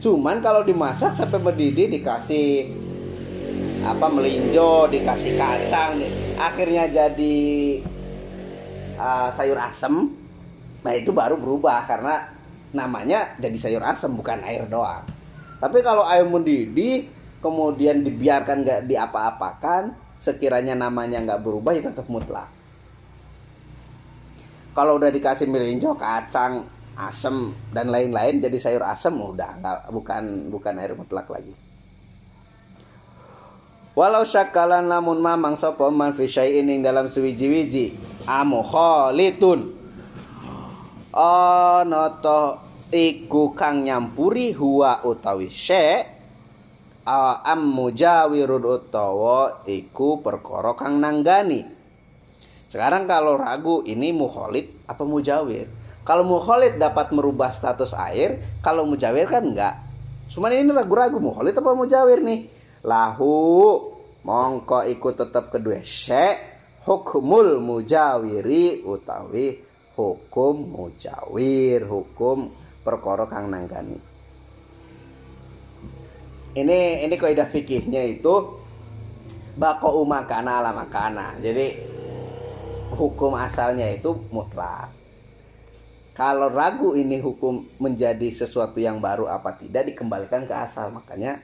Cuman 0.00 0.40
kalau 0.40 0.62
dimasak 0.62 1.18
sampai 1.18 1.38
mendidih 1.42 1.90
dikasih 1.90 2.72
apa 3.80 4.06
melinjo 4.12 4.92
dikasih 4.92 5.40
kacang 5.40 6.04
akhirnya 6.36 6.84
jadi 6.88 7.38
uh, 8.96 9.28
sayur 9.34 9.58
asem. 9.58 10.14
Nah 10.80 10.92
itu 10.96 11.12
baru 11.12 11.36
berubah 11.36 11.84
karena 11.84 12.39
namanya 12.70 13.34
jadi 13.38 13.56
sayur 13.58 13.82
asam 13.82 14.14
bukan 14.14 14.42
air 14.46 14.66
doang. 14.66 15.02
Tapi 15.60 15.78
kalau 15.84 16.06
air 16.06 16.24
mendidih 16.24 17.10
kemudian 17.44 18.04
dibiarkan 18.04 18.64
nggak 18.64 18.80
diapa-apakan, 18.88 19.92
sekiranya 20.20 20.76
namanya 20.76 21.20
nggak 21.20 21.42
berubah 21.42 21.72
ya 21.76 21.82
tetap 21.90 22.06
mutlak. 22.06 22.48
Kalau 24.70 24.96
udah 24.96 25.10
dikasih 25.10 25.50
mirinjo, 25.50 25.98
kacang, 25.98 26.62
asam 27.00 27.56
dan 27.72 27.88
lain-lain 27.88 28.44
jadi 28.44 28.56
sayur 28.60 28.84
asam 28.84 29.16
udah 29.16 29.50
nggak 29.58 29.78
bukan 29.90 30.52
bukan 30.52 30.74
air 30.78 30.92
mutlak 30.92 31.26
lagi. 31.32 31.56
Walau 33.96 34.22
syakalan 34.22 34.86
namun 34.86 35.18
mamang 35.18 35.58
sapa 35.58 35.90
man 35.90 36.14
fi 36.14 36.30
syai'in 36.30 36.70
dalam 36.78 37.10
suwiji-wiji 37.10 37.98
amukholitun 38.24 39.79
ana 41.14 42.18
to 42.22 42.42
iku 42.90 43.54
kang 43.54 43.86
nyampuri 43.86 44.54
huwa 44.54 45.02
utawi 45.06 45.50
syek 45.50 46.06
am 47.06 47.60
mujawirun 47.74 48.62
utawa 48.62 49.66
iku 49.66 50.22
perkara 50.22 50.78
kang 50.78 51.02
nanggani. 51.02 51.66
Sekarang 52.70 53.10
kalau 53.10 53.34
ragu 53.34 53.82
ini 53.82 54.14
mukholid 54.14 54.86
apa 54.86 55.02
mujawir? 55.02 55.66
Kalau 56.06 56.22
mukholid 56.22 56.78
dapat 56.78 57.10
merubah 57.10 57.50
status 57.50 57.94
air 57.98 58.62
kalau 58.62 58.86
mujawir 58.86 59.26
kan 59.26 59.42
enggak. 59.42 59.74
Cuman 60.30 60.54
ini 60.54 60.70
ragu-ragu 60.70 61.18
mukholid 61.18 61.50
apa 61.58 61.70
mujawir 61.74 62.22
nih? 62.22 62.46
Lahu 62.86 63.34
mongko 64.22 64.86
iku 64.86 65.10
tetap 65.18 65.50
kedua 65.50 65.82
syek 65.82 66.38
hukumul 66.86 67.58
mujawiri 67.58 68.86
utawi 68.86 69.69
hukum 70.00 70.54
mujawir 70.72 71.84
hukum 71.84 72.48
perkara 72.80 73.28
kang 73.28 73.52
nanggani 73.52 74.00
ini 76.58 77.06
ini 77.06 77.14
kaidah 77.14 77.46
fikihnya 77.46 78.02
itu 78.18 78.58
bako 79.54 80.02
umakana 80.02 80.58
ala 80.58 80.74
makana. 80.74 81.38
Jadi 81.38 81.78
hukum 82.94 83.38
asalnya 83.38 83.86
itu 83.86 84.10
mutlak. 84.34 84.90
Kalau 86.10 86.50
ragu 86.50 86.98
ini 86.98 87.22
hukum 87.22 87.64
menjadi 87.78 88.28
sesuatu 88.34 88.82
yang 88.82 88.98
baru 88.98 89.30
apa 89.30 89.54
tidak 89.56 89.94
dikembalikan 89.94 90.44
ke 90.44 90.52
asal. 90.52 90.90
Makanya 90.90 91.38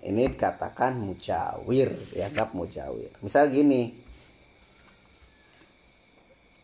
ini 0.00 0.32
dikatakan 0.32 0.96
mujawir 0.96 1.92
ya 2.16 2.32
gap 2.32 2.56
mujawir. 2.56 3.12
Misal 3.20 3.52
gini 3.52 3.94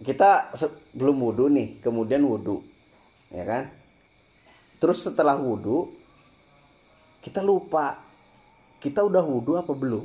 kita 0.03 0.51
belum 0.91 1.23
wudhu 1.23 1.47
nih 1.53 1.79
kemudian 1.79 2.27
wudhu 2.27 2.65
ya 3.31 3.47
kan? 3.47 3.71
Terus 4.83 5.07
setelah 5.07 5.39
wudhu 5.39 5.95
kita 7.23 7.39
lupa 7.45 8.03
kita 8.83 9.07
udah 9.07 9.23
wudhu 9.23 9.55
apa 9.55 9.71
belum? 9.71 10.05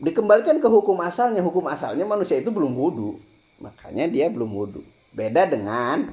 Dikembalikan 0.00 0.60
ke 0.60 0.68
hukum 0.68 1.00
asalnya 1.00 1.40
hukum 1.40 1.64
asalnya 1.68 2.04
manusia 2.04 2.36
itu 2.36 2.52
belum 2.52 2.76
wudhu 2.76 3.16
makanya 3.60 4.08
dia 4.08 4.32
belum 4.32 4.48
wudhu 4.48 4.80
beda 5.12 5.44
dengan 5.44 6.08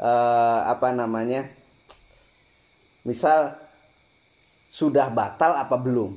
uh, 0.00 0.60
apa 0.64 0.88
namanya 0.96 1.48
misal 3.04 3.56
sudah 4.68 5.08
batal 5.08 5.56
apa 5.56 5.76
belum? 5.76 6.16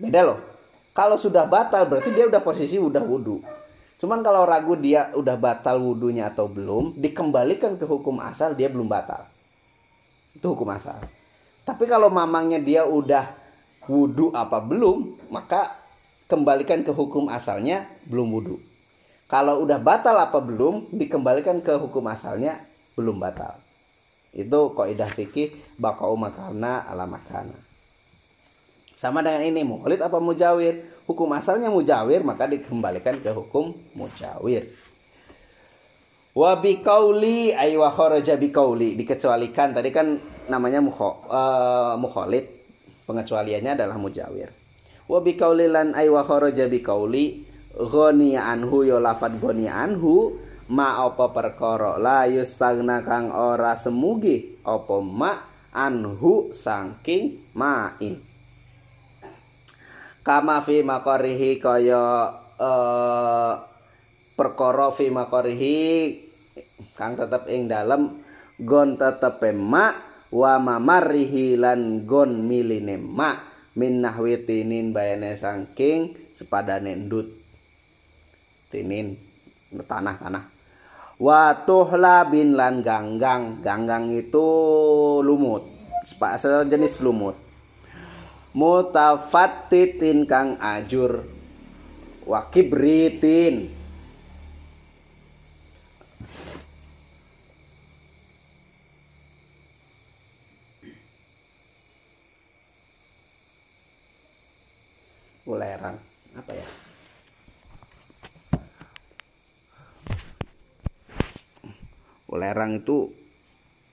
Beda 0.00 0.24
loh. 0.24 0.40
Kalau 0.92 1.16
sudah 1.16 1.48
batal 1.48 1.88
berarti 1.88 2.12
dia 2.12 2.28
udah 2.28 2.40
posisi 2.44 2.76
udah 2.76 3.02
wudhu 3.02 3.40
cuman 3.98 4.20
kalau 4.22 4.42
ragu 4.44 4.74
dia 4.78 5.14
udah 5.14 5.36
batal 5.38 5.80
wudhunya 5.80 6.32
atau 6.32 6.50
belum 6.50 6.98
dikembalikan 6.98 7.78
ke 7.78 7.84
hukum 7.86 8.18
asal 8.20 8.52
dia 8.52 8.70
belum 8.70 8.90
batal 8.90 9.26
itu 10.34 10.44
hukum 10.44 10.70
asal 10.74 10.98
tapi 11.64 11.88
kalau 11.88 12.12
mamangnya 12.12 12.60
dia 12.60 12.84
udah 12.84 13.44
wudhu 13.88 14.32
apa 14.32 14.60
belum, 14.60 15.16
maka 15.32 15.80
kembalikan 16.28 16.84
ke 16.84 16.92
hukum 16.92 17.28
asalnya 17.32 17.88
belum 18.08 18.28
wudhu. 18.32 18.56
Kalau 19.28 19.64
udah 19.64 19.80
batal 19.80 20.20
apa 20.20 20.38
belum, 20.44 20.92
dikembalikan 20.92 21.64
ke 21.64 21.72
hukum 21.80 22.04
asalnya 22.12 22.60
belum 22.94 23.16
batal. 23.16 23.56
Itu 24.36 24.76
kaidah 24.76 25.08
fikih 25.08 25.56
bakau 25.80 26.12
makana 26.20 26.84
ala 26.84 27.08
makana. 27.08 27.56
Sama 29.00 29.24
dengan 29.24 29.40
ini 29.44 29.64
muhlid 29.64 30.04
apa 30.04 30.20
mujawir. 30.20 30.84
Hukum 31.04 31.28
asalnya 31.36 31.68
mujawir 31.68 32.24
maka 32.24 32.48
dikembalikan 32.48 33.20
ke 33.20 33.28
hukum 33.28 33.76
mujawir. 33.92 34.72
Wa 36.34 36.58
biqauli 36.58 37.54
ay 37.54 37.76
wa 37.76 37.92
kharaja 37.92 38.34
biqauli 38.40 38.96
dikecualikan 38.98 39.76
tadi 39.76 39.94
kan 39.94 40.18
namanya 40.48 40.80
mukho, 40.80 41.28
uh, 41.28 41.94
mukholid. 42.00 42.50
Pengecualiannya 43.04 43.76
adalah 43.76 44.00
mujawir. 44.00 44.48
Wa 45.04 45.20
biqauli 45.20 45.68
lan 45.68 45.92
ay 45.92 46.08
wa 46.08 46.24
kharaja 46.24 46.72
biqauli 46.72 47.44
ghani 47.76 48.38
anhu 48.40 48.86
ya 48.86 48.96
lafad 48.96 49.36
ghani 49.36 49.68
anhu 49.68 50.40
ma 50.72 51.04
apa 51.04 51.28
perkara 51.34 52.00
la 52.00 52.24
yustagna 52.24 53.04
kang 53.04 53.28
ora 53.28 53.76
semugi 53.76 54.64
apa 54.64 54.96
ma 55.04 55.32
anhu 55.74 56.54
saking 56.54 57.52
ma'in 57.52 58.33
kama 60.24 60.64
fi 60.64 60.80
makarihi 60.80 61.60
kaya 61.60 62.32
uh, 62.56 63.52
perkara 64.34 64.90
fi 64.96 65.12
makarihi 65.12 65.78
kang 66.96 67.14
tetep 67.14 67.44
ing 67.52 67.68
dalem 67.68 68.24
gon 68.56 68.96
tetep 68.96 69.44
mak 69.52 70.26
wa 70.32 70.56
mamarihi 70.56 71.60
lan 71.60 72.08
gon 72.08 72.42
miline 72.48 72.96
ma 72.96 73.54
min 73.76 74.00
nahwi 74.00 74.40
tinin 74.48 74.94
bayane 74.94 75.36
sangking 75.36 76.14
sepadane 76.34 76.94
ndut. 76.94 77.26
Tinin 78.70 79.14
tanah-tanah. 79.74 80.44
Wa 81.18 81.62
tuhla 81.62 82.26
bin 82.26 82.58
lan 82.58 82.82
ganggang. 82.82 83.62
Ganggang 83.62 84.10
itu 84.10 84.46
lumut 85.22 85.62
sejenis 86.04 87.00
lumut 87.00 87.43
mutafattitin 88.54 90.30
kang 90.30 90.56
ajur. 90.62 91.26
Wa 92.24 92.48
kibritin. 92.48 93.82
Ulerang 105.44 106.00
apa 106.32 106.52
ya? 106.56 106.66
Ulerang 112.32 112.80
itu 112.80 113.12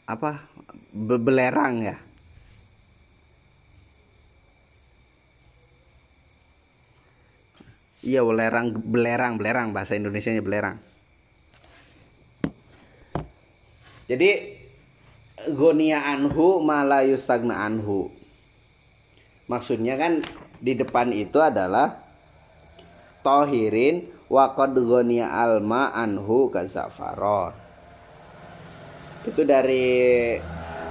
apa? 0.07 0.47
Be 0.95 1.19
belerang 1.19 1.83
ya 1.83 2.10
Iya 8.01 8.25
belerang 8.25 8.73
belerang 8.81 9.37
belerang 9.37 9.67
bahasa 9.73 9.93
Indonesia 9.93 10.33
nya 10.33 10.41
belerang. 10.41 10.77
Jadi 14.09 14.29
gonia 15.53 16.03
anhu 16.09 16.59
malayustagna 16.65 17.61
anhu. 17.61 18.09
Maksudnya 19.45 19.95
kan 20.01 20.25
di 20.57 20.73
depan 20.73 21.13
itu 21.13 21.37
adalah 21.37 22.01
tohirin 23.21 24.09
wakod 24.29 24.77
gonia 24.81 25.29
alma 25.29 25.93
anhu 25.93 26.49
kazafaror 26.49 27.53
itu 29.21 29.45
dari 29.45 29.85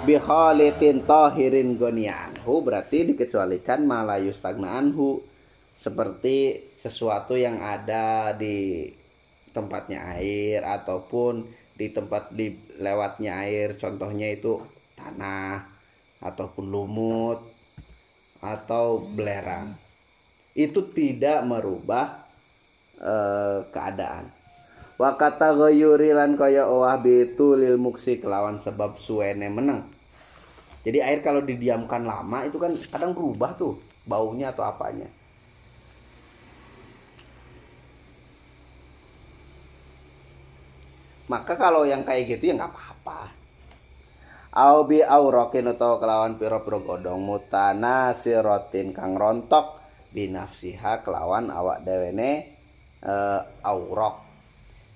biholitin 0.06 1.02
tohirin 1.02 1.74
gonia 1.74 2.30
anhu 2.30 2.62
berarti 2.62 3.10
dikecualikan 3.10 3.82
malayus 3.82 4.38
stagna 4.38 4.78
anhu 4.78 5.18
seperti 5.82 6.69
sesuatu 6.80 7.36
yang 7.36 7.60
ada 7.60 8.32
di 8.32 8.88
tempatnya 9.52 10.16
air 10.16 10.64
ataupun 10.64 11.44
di 11.76 11.92
tempat 11.92 12.32
di 12.32 12.56
lewatnya 12.80 13.44
air. 13.44 13.76
Contohnya 13.76 14.32
itu 14.32 14.58
tanah 14.96 15.68
ataupun 16.24 16.64
lumut 16.68 17.40
atau 18.40 19.04
belerang 19.12 19.76
itu 20.56 20.80
tidak 20.96 21.44
merubah 21.44 22.24
uh, 23.00 23.64
keadaan. 23.68 24.32
Wa 25.00 25.16
kata 25.16 25.56
lan 25.56 26.36
kaya 26.36 26.68
owah 26.68 27.00
bitu 27.00 27.56
lil 27.56 27.80
muksi 27.80 28.20
kelawan 28.20 28.60
sebab 28.60 29.00
suene 29.00 29.48
menang 29.48 29.88
jadi 30.80 31.04
air 31.04 31.20
kalau 31.20 31.44
didiamkan 31.44 32.08
lama 32.08 32.48
itu 32.48 32.56
kan 32.56 32.72
kadang 32.88 33.12
berubah 33.12 33.52
tuh 33.56 33.76
baunya 34.08 34.48
atau 34.52 34.64
apanya 34.64 35.08
maka 41.30 41.54
kalau 41.54 41.86
yang 41.86 42.02
kayak 42.02 42.26
gitu 42.26 42.50
ya 42.50 42.58
nggak 42.58 42.74
apa-apa. 42.74 43.30
Au 44.50 44.82
bi 44.82 44.98
aurakin 44.98 45.70
utawa 45.70 46.02
kelawan 46.02 46.34
pira-pira 46.34 46.82
godhong 46.82 47.22
mutana 47.22 48.10
sirotin 48.18 48.90
kang 48.90 49.14
rontok 49.14 49.78
binafsiha 50.10 51.06
kelawan 51.06 51.54
awak 51.54 51.86
dewene 51.86 52.50
uh, 53.06 53.46
aurok. 53.62 54.26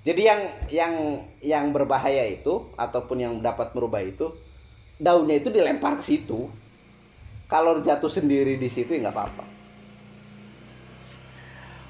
Jadi 0.02 0.22
yang 0.26 0.42
yang 0.74 0.94
yang 1.38 1.64
berbahaya 1.70 2.26
itu 2.26 2.66
ataupun 2.74 3.16
yang 3.22 3.34
dapat 3.38 3.70
merubah 3.78 4.02
itu 4.02 4.34
daunnya 4.98 5.38
itu 5.38 5.54
dilempar 5.54 6.02
ke 6.02 6.04
situ. 6.04 6.50
Kalau 7.46 7.78
jatuh 7.78 8.10
sendiri 8.10 8.58
di 8.58 8.66
situ 8.66 8.98
ya 8.98 9.06
nggak 9.06 9.14
apa-apa 9.14 9.53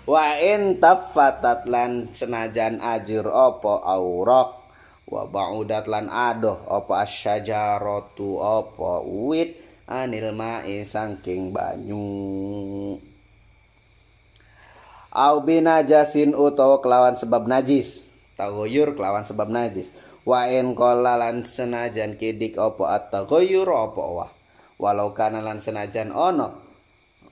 wa 0.04 0.36
in 0.36 0.76
tafatat 0.80 1.64
lan 1.68 2.12
senajan 2.12 2.80
ajur 2.80 3.28
opo 3.28 3.80
aurok 3.80 4.64
wa 5.04 5.22
ba'udat 5.28 5.84
lan 5.88 6.08
adoh 6.08 6.64
apa 6.68 7.04
asyajaratu 7.04 8.40
apa 8.40 8.92
wit 9.04 9.60
anil 9.84 10.32
ma'i 10.32 10.84
sangking 10.84 11.52
banyu. 11.52 12.96
Au 15.14 15.36
binajasin 15.46 16.34
utawa 16.34 16.82
kelawan 16.82 17.14
sebab 17.14 17.46
najis 17.46 18.02
tagoyur 18.34 18.98
kelawan 18.98 19.22
sebab 19.22 19.46
najis. 19.46 19.88
Wa 20.24 20.48
in 20.48 20.72
lan 20.72 21.44
senajan 21.44 22.16
kidik 22.16 22.56
opo 22.56 22.88
at 22.88 23.12
tagoyur 23.12 23.68
opo 23.68 24.02
wah 24.24 24.30
walau 24.80 25.12
kana 25.12 25.44
lan 25.44 25.60
senajan 25.60 26.10
ono 26.10 26.63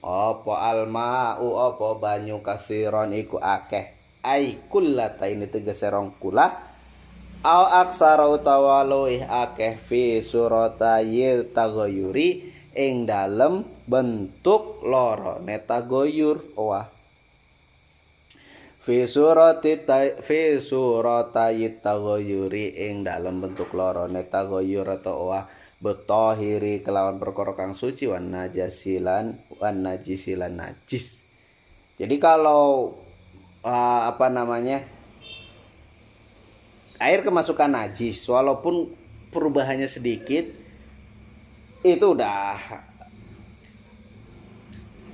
opo 0.03 0.51
alma'u 0.53 1.47
opo 1.47 1.95
banyu 1.95 2.43
kasiron 2.43 3.15
iku 3.15 3.39
akeh. 3.39 4.19
Ai 4.23 4.59
kullata 4.67 5.27
ini 5.27 5.47
tegese 5.47 5.87
rong 5.91 6.15
kula 6.19 6.47
au 7.43 7.63
aksara 7.67 8.27
utawa 8.31 8.87
akeh 9.43 9.75
fi 9.75 10.23
suratayil 10.23 11.51
tagoyuri 11.51 12.51
ing 12.71 13.03
dalem 13.03 13.67
bentuk 13.83 14.79
loro 14.87 15.43
netagoyur 15.43 16.55
wah 16.55 16.87
fi 18.83 19.07
surati 19.07 19.83
fi 20.23 20.59
suratayi 20.59 21.79
tagoyuri 21.79 22.75
ing 22.87 23.07
dalem 23.07 23.39
bentuk 23.39 23.71
loro 23.71 24.11
netagoyur 24.11 24.87
atau 24.99 25.31
wah 25.31 25.43
betahiri 25.83 26.79
kelawan 26.79 27.19
perkara 27.19 27.51
kang 27.59 27.75
suci 27.75 28.07
wan 28.07 28.31
najasilan 28.31 29.35
wan 29.59 29.83
najisilan 29.83 30.55
najis. 30.55 31.19
Jadi 31.99 32.15
kalau 32.23 32.95
uh, 33.67 34.01
apa 34.07 34.31
namanya 34.31 34.79
air 37.03 37.19
kemasukan 37.19 37.67
najis 37.67 38.23
walaupun 38.31 38.95
perubahannya 39.35 39.91
sedikit 39.91 40.47
itu 41.83 42.05
udah 42.15 42.55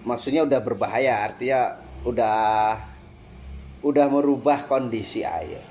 maksudnya 0.06 0.46
udah 0.46 0.60
berbahaya 0.62 1.26
artinya 1.26 1.82
udah 2.06 2.78
udah 3.82 4.06
merubah 4.06 4.70
kondisi 4.70 5.26
air 5.26 5.69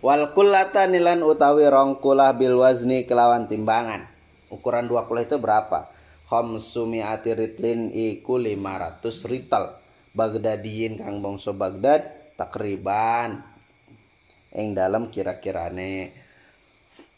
wal 0.00 0.30
kullata 0.34 0.86
nilan 0.86 1.22
utawi 1.26 1.66
rong 1.66 1.98
kula 1.98 2.34
bil 2.34 2.58
wazni 2.60 3.04
kelawan 3.04 3.50
timbangan. 3.50 4.06
Ukuran 4.48 4.88
dua 4.88 5.04
kula 5.04 5.28
itu 5.28 5.36
berapa? 5.36 5.90
Khamsumi'ati 6.28 7.30
ritlin 7.36 7.92
iku 7.92 8.40
500 8.40 9.02
rital. 9.28 9.76
Bagdadiyin 10.16 11.00
kang 11.00 11.20
bangsa 11.20 11.52
Bagdad 11.52 12.34
takriban. 12.36 13.44
Ing 14.56 14.72
dalam 14.72 15.12
kira-kirane. 15.12 16.14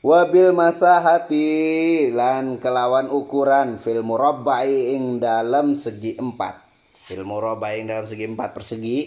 Wabil 0.00 0.56
masahati 0.56 2.08
lan 2.08 2.56
kelawan 2.56 3.12
ukuran 3.12 3.78
fil 3.84 4.00
murabba'i 4.00 4.96
ing 4.96 5.20
dalam 5.20 5.76
segi 5.76 6.16
empat. 6.16 6.56
Fil 7.04 7.22
murabba'i 7.22 7.84
ing 7.84 7.86
dalam 7.92 8.08
segi 8.08 8.24
empat 8.24 8.50
persegi 8.56 8.98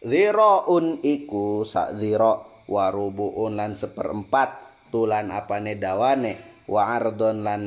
ziraun 0.00 0.98
iku 1.04 1.62
sak 1.62 2.00
zira 2.00 2.49
warubuun 2.70 3.58
lan 3.58 3.74
seperempat. 3.74 4.70
Tulan 4.90 5.30
apane 5.34 5.74
dawane? 5.78 6.64
Wa 6.70 6.94
ardon 6.94 7.42
lan 7.42 7.62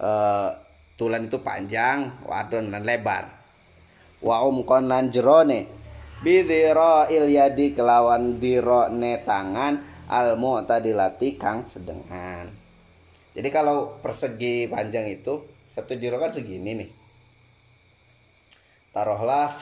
uh, 0.00 0.48
tulan 0.96 1.28
itu 1.28 1.40
panjang 1.44 2.24
wadon 2.24 2.72
dan 2.72 2.82
lebar. 2.84 3.24
Wa 4.24 4.44
umkon 4.48 4.88
lan 4.88 5.12
jerone. 5.12 5.68
Bidhira 6.16 7.12
ilyadi 7.12 7.76
kelawan 7.76 8.40
dirone 8.40 9.20
tangan 9.20 9.74
al 10.08 10.40
mu'tadilati 10.40 11.36
kang 11.36 11.68
sedengan. 11.68 12.48
Jadi 13.36 13.48
kalau 13.52 14.00
persegi 14.00 14.64
panjang 14.64 15.12
itu 15.12 15.44
satu 15.76 15.92
jiro 16.00 16.16
kan 16.16 16.32
segini 16.32 16.72
nih. 16.72 16.90
Taruhlah 18.96 19.52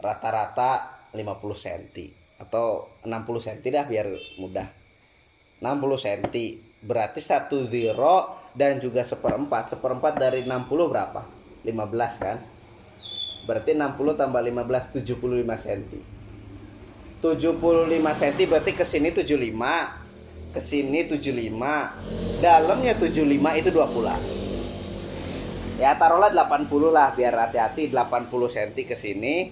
rata-rata 0.00 0.96
50 1.12 1.28
cm 1.60 2.17
atau 2.38 2.86
60 3.02 3.46
cm 3.46 3.58
dah 3.74 3.84
biar 3.86 4.06
mudah. 4.38 4.68
60 5.58 6.02
cm 6.06 6.22
berarti 6.86 7.18
satu 7.18 7.66
zero 7.66 8.48
dan 8.54 8.78
juga 8.78 9.02
seperempat. 9.02 9.74
Seperempat 9.74 10.16
dari 10.22 10.46
60 10.46 10.70
berapa? 10.86 11.22
15 11.66 12.22
kan? 12.22 12.38
Berarti 13.44 13.74
60 13.74 14.14
tambah 14.14 14.40
15 14.42 15.02
75 15.02 15.64
cm 15.66 15.82
75 17.18 17.58
cm 17.98 18.38
berarti 18.46 18.72
ke 18.78 18.84
sini 18.86 19.10
75 19.10 20.54
ke 20.54 20.60
sini 20.62 21.02
75 21.10 22.38
dalamnya 22.38 22.94
75 22.94 23.58
itu 23.58 23.70
20 23.74 24.38
ya 25.82 25.94
taruhlah 25.94 26.30
80 26.34 26.70
lah 26.90 27.14
biar 27.14 27.34
hati-hati. 27.48 27.90
80 27.90 28.30
cm 28.30 28.70
ke 28.86 28.96
sini 28.98 29.50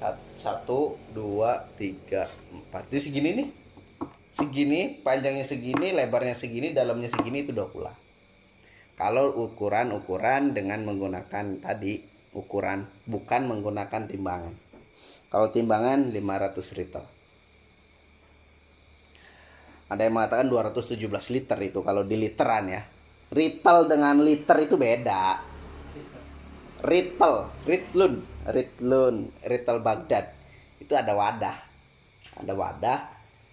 1 0.00 0.64
2 0.66 1.14
3 1.14 2.72
4 2.72 2.92
di 2.92 2.98
segini 2.98 3.30
nih. 3.36 3.48
Segini 4.30 4.80
panjangnya 5.02 5.44
segini 5.44 5.92
lebarnya 5.92 6.32
segini 6.38 6.72
dalamnya 6.72 7.10
segini 7.10 7.44
itu 7.44 7.50
20 7.52 8.10
kalau 9.00 9.32
ukuran-ukuran 9.48 10.52
dengan 10.52 10.84
menggunakan 10.84 11.64
tadi 11.64 12.04
ukuran 12.36 12.84
bukan 13.08 13.48
menggunakan 13.48 14.04
timbangan. 14.04 14.54
Kalau 15.32 15.48
timbangan 15.48 16.12
500 16.12 16.78
liter 16.78 17.04
ada 19.90 20.06
yang 20.06 20.14
mengatakan 20.14 20.46
217 20.46 21.34
liter 21.34 21.58
itu 21.64 21.82
kalau 21.82 22.06
di 22.06 22.14
literan 22.14 22.64
ya. 22.70 22.82
Ritel 23.30 23.90
dengan 23.90 24.22
liter 24.22 24.56
itu 24.62 24.78
beda. 24.78 25.42
Ritel 26.86 27.34
ritlun 27.66 28.39
ritlun 28.50 29.30
ritel 29.46 29.78
Baghdad. 29.82 30.30
Itu 30.82 30.94
ada 30.98 31.14
wadah. 31.14 31.56
Ada 32.40 32.52
wadah 32.54 32.98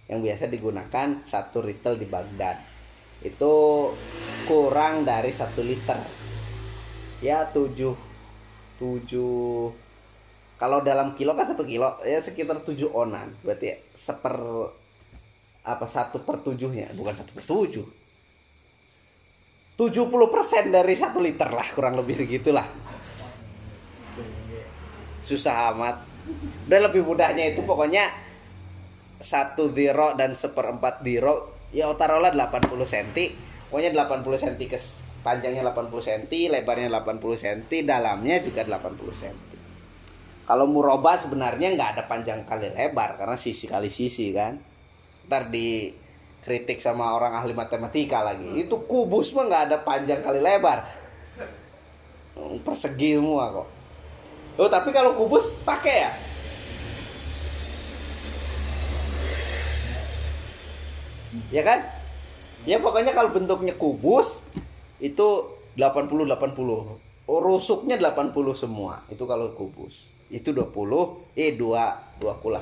yang 0.08 0.24
biasa 0.24 0.48
digunakan 0.48 1.22
satu 1.26 1.60
retail 1.60 2.00
di 2.00 2.06
Baghdad. 2.08 2.56
Itu 3.20 3.88
kurang 4.46 5.04
dari 5.04 5.34
satu 5.34 5.60
liter. 5.60 5.98
Ya 7.18 7.46
tujuh 7.50 7.94
tujuh 8.78 9.74
kalau 10.54 10.82
dalam 10.86 11.18
kilo 11.18 11.34
kan 11.34 11.46
satu 11.46 11.66
kilo. 11.66 11.98
Ya 12.06 12.22
sekitar 12.22 12.62
tujuh 12.64 12.90
onan. 12.94 13.34
Berarti 13.44 13.76
seper 13.98 14.34
apa 15.68 15.84
satu 15.84 16.24
per 16.24 16.40
tujuhnya 16.40 16.94
bukan 16.96 17.12
satu 17.12 17.30
per 17.36 17.44
tujuh. 17.44 17.86
Tujuh 19.78 20.04
puluh 20.10 20.26
persen 20.26 20.74
dari 20.74 20.98
satu 20.98 21.22
liter 21.22 21.52
lah 21.54 21.62
kurang 21.70 21.94
lebih 21.94 22.18
segitulah 22.18 22.87
susah 25.28 25.76
amat. 25.76 25.96
Udah 26.64 26.80
lebih 26.88 27.04
mudahnya 27.04 27.52
itu 27.52 27.60
pokoknya 27.60 28.08
satu 29.20 29.68
diro 29.68 30.16
dan 30.16 30.32
seperempat 30.32 31.04
diro. 31.04 31.60
Ya 31.68 31.92
taruhlah 31.92 32.32
80 32.32 32.64
cm 32.88 33.36
pokoknya 33.68 33.92
80 33.92 34.24
cm 34.24 34.56
ke 34.72 34.80
panjangnya 35.20 35.60
80 35.68 35.92
cm 36.00 36.24
lebarnya 36.56 36.88
80 36.88 37.20
cm 37.44 37.84
dalamnya 37.84 38.40
juga 38.40 38.64
80 38.64 39.20
cm 39.20 39.48
kalau 40.48 40.64
muroba 40.64 41.20
sebenarnya 41.20 41.76
nggak 41.76 41.90
ada 41.92 42.02
panjang 42.08 42.40
kali 42.48 42.72
lebar 42.72 43.20
karena 43.20 43.36
sisi 43.36 43.68
kali 43.68 43.92
sisi 43.92 44.32
kan? 44.32 44.56
Ntar 45.28 45.52
di 45.52 45.92
kritik 46.40 46.80
sama 46.80 47.12
orang 47.12 47.36
ahli 47.36 47.52
matematika 47.52 48.24
lagi. 48.24 48.56
Itu 48.56 48.88
kubus 48.88 49.36
mah 49.36 49.44
nggak 49.44 49.62
ada 49.68 49.76
panjang 49.84 50.24
kali 50.24 50.40
lebar. 50.40 50.88
Persegi 52.64 53.20
semua 53.20 53.52
kok 53.52 53.77
oh 54.58 54.68
tapi 54.68 54.90
kalau 54.90 55.14
kubus 55.14 55.62
pakai 55.62 55.94
ya? 56.04 56.10
Ya 61.48 61.62
kan? 61.62 61.86
Ya 62.66 62.82
pokoknya 62.82 63.14
kalau 63.14 63.30
bentuknya 63.30 63.72
kubus 63.78 64.42
itu 64.98 65.28
80 65.78 66.26
80 66.26 66.58
oh, 67.30 67.38
rusuknya 67.38 67.96
80 67.96 68.34
semua 68.58 69.06
itu 69.08 69.22
kalau 69.24 69.54
kubus. 69.54 70.04
Itu 70.28 70.52
20 70.52 71.38
eh 71.38 71.54
2 71.56 72.20
2 72.20 72.42
kula 72.42 72.60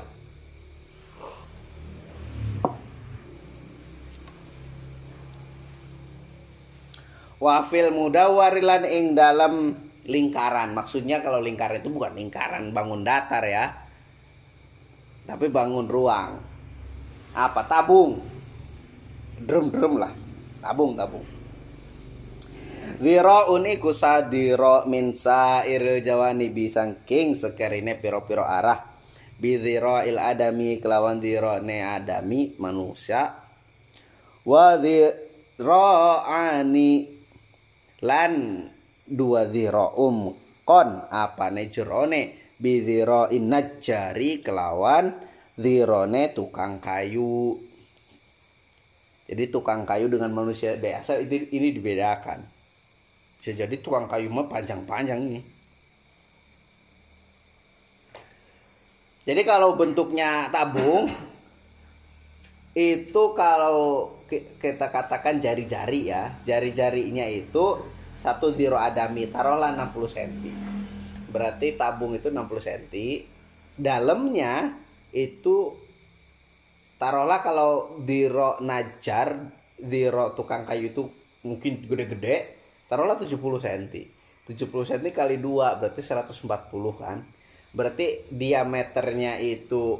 wafil 7.37 7.93
mudawarilan 7.93 8.85
ing 8.89 9.13
dalam 9.13 9.77
lingkaran. 10.07 10.73
Maksudnya 10.73 11.21
kalau 11.21 11.42
lingkaran 11.42 11.83
itu 11.83 11.90
bukan 11.90 12.14
lingkaran 12.14 12.71
bangun 12.71 13.03
datar 13.03 13.42
ya. 13.45 13.75
Tapi 15.27 15.51
bangun 15.51 15.90
ruang. 15.90 16.38
Apa? 17.35 17.66
Tabung. 17.66 18.23
Drum-drum 19.42 19.99
lah. 20.01 20.14
Tabung 20.62 20.97
tabung. 20.97 21.27
Wiraun 22.97 23.66
iku 23.66 23.90
sadira 23.92 24.87
min 24.87 25.12
sair 25.19 26.01
jawani 26.01 26.49
bisangking 26.55 27.35
sekerine 27.37 27.99
piro-piro 27.99 28.47
arah. 28.47 28.95
Bidhira 29.37 30.09
il 30.09 30.16
adami 30.16 30.81
kelawan 30.81 31.21
dhira 31.21 31.61
ne 31.61 31.85
adami 31.85 32.57
manusia. 32.57 33.37
Wa 34.47 34.81
dhira'ani 34.81 35.61
lan 38.01 38.33
dua 39.07 39.47
dhira'um 39.47 40.35
kon. 40.66 40.90
Apa 41.09 41.49
ne 41.55 41.71
jerone? 41.71 42.23
Bidhira'in 42.57 43.53
najari 43.53 44.40
kelawan 44.40 45.12
dhirone 45.57 46.33
tukang 46.33 46.81
kayu. 46.81 47.61
Jadi 49.27 49.45
tukang 49.51 49.83
kayu 49.83 50.07
dengan 50.07 50.31
manusia 50.31 50.79
biasa 50.79 51.19
ini, 51.19 51.51
ini 51.51 51.69
dibedakan. 51.75 52.47
Bisa 53.42 53.53
jadi 53.53 53.77
tukang 53.83 54.07
kayu 54.07 54.31
mah 54.31 54.47
panjang-panjang 54.47 55.21
ini. 55.21 55.40
Jadi 59.27 59.42
kalau 59.42 59.75
bentuknya 59.75 60.47
tabung 60.55 61.11
itu 62.79 63.23
kalau 63.35 64.14
kita 64.62 64.87
katakan 64.88 65.42
jari-jari 65.42 66.14
ya. 66.14 66.31
Jari-jarinya 66.47 67.27
itu 67.27 67.83
satu 68.27 68.51
diro 68.51 68.75
adami 68.75 69.31
taruhlah 69.31 69.79
60 69.79 69.95
cm 70.19 70.51
berarti 71.31 71.79
tabung 71.79 72.19
itu 72.19 72.27
60 72.27 72.51
cm 72.59 72.83
dalamnya 73.79 74.75
itu 75.15 75.79
taruhlah 76.99 77.39
kalau 77.47 78.03
diro 78.03 78.59
najar 78.59 79.39
diro 79.79 80.35
tukang 80.35 80.67
kayu 80.67 80.91
itu 80.91 81.07
mungkin 81.47 81.87
gede-gede 81.87 82.59
taruhlah 82.91 83.15
70 83.15 83.31
cm 83.39 84.17
70 84.47 84.71
cm 84.71 85.07
kali 85.11 85.43
2 85.43 85.83
berarti 85.83 86.01
140 86.07 86.47
kan? 86.95 87.19
Berarti 87.75 88.31
diameternya 88.31 89.43
itu 89.43 89.99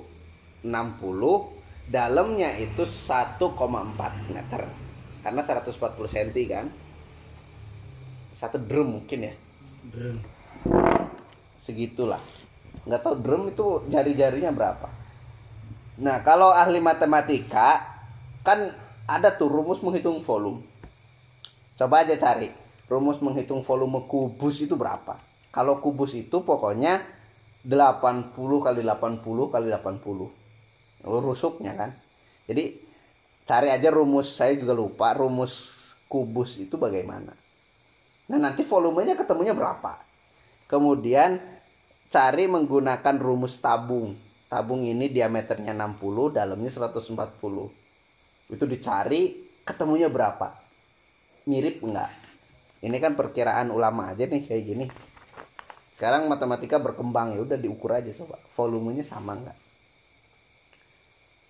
60 0.63 1.91
dalamnya 1.91 2.55
itu 2.55 2.87
1,4 2.87 3.43
meter. 4.31 4.63
Karena 5.27 5.43
140 5.43 6.15
cm 6.15 6.31
kan 6.47 6.67
satu 8.37 8.61
drum 8.61 9.01
mungkin 9.01 9.33
ya. 9.33 9.35
Drum. 9.89 10.21
Segitulah. 11.57 12.21
Nggak 12.85 13.01
tahu 13.01 13.15
drum 13.17 13.43
itu 13.49 13.65
jari-jarinya 13.89 14.53
berapa. 14.53 14.89
Nah 16.05 16.21
kalau 16.21 16.53
ahli 16.53 16.77
matematika 16.77 17.97
kan 18.45 18.77
ada 19.09 19.33
tuh 19.33 19.49
rumus 19.49 19.81
menghitung 19.81 20.21
volume. 20.21 20.61
Coba 21.81 22.05
aja 22.05 22.13
cari 22.21 22.53
rumus 22.93 23.25
menghitung 23.25 23.65
volume 23.65 24.05
kubus 24.05 24.61
itu 24.61 24.77
berapa. 24.77 25.17
Kalau 25.49 25.81
kubus 25.81 26.13
itu 26.13 26.45
pokoknya 26.45 27.01
80 27.65 28.37
kali 28.37 28.85
80 28.85 29.25
kali 29.49 29.67
80 29.73 31.09
rusuknya 31.09 31.73
kan. 31.73 31.91
Jadi 32.45 32.85
cari 33.49 33.73
aja 33.73 33.89
rumus 33.89 34.37
saya 34.37 34.53
juga 34.61 34.77
lupa 34.77 35.17
rumus 35.17 35.73
kubus 36.07 36.61
itu 36.61 36.77
bagaimana 36.77 37.46
nah 38.27 38.39
nanti 38.43 38.67
volumenya 38.67 39.15
ketemunya 39.15 39.55
berapa? 39.55 40.03
Kemudian 40.67 41.39
cari 42.11 42.45
menggunakan 42.51 43.17
rumus 43.23 43.63
tabung. 43.63 44.19
Tabung 44.47 44.87
ini 44.87 45.11
diameternya 45.11 45.75
60 45.75 46.35
dalamnya 46.35 46.71
140 46.71 47.11
itu 48.47 48.65
dicari 48.67 49.23
ketemunya 49.67 50.07
berapa? 50.07 50.55
Mirip 51.51 51.83
enggak? 51.83 52.11
Ini 52.83 52.97
kan 53.03 53.19
perkiraan 53.19 53.75
ulama 53.75 54.15
aja 54.15 54.27
nih 54.27 54.47
kayak 54.47 54.63
gini. 54.63 54.87
Sekarang 55.99 56.31
matematika 56.31 56.79
berkembang 56.79 57.35
ya 57.35 57.43
udah 57.43 57.59
diukur 57.59 57.91
aja 57.95 58.15
coba. 58.15 58.39
Volumenya 58.55 59.03
sama 59.03 59.35
enggak? 59.35 59.59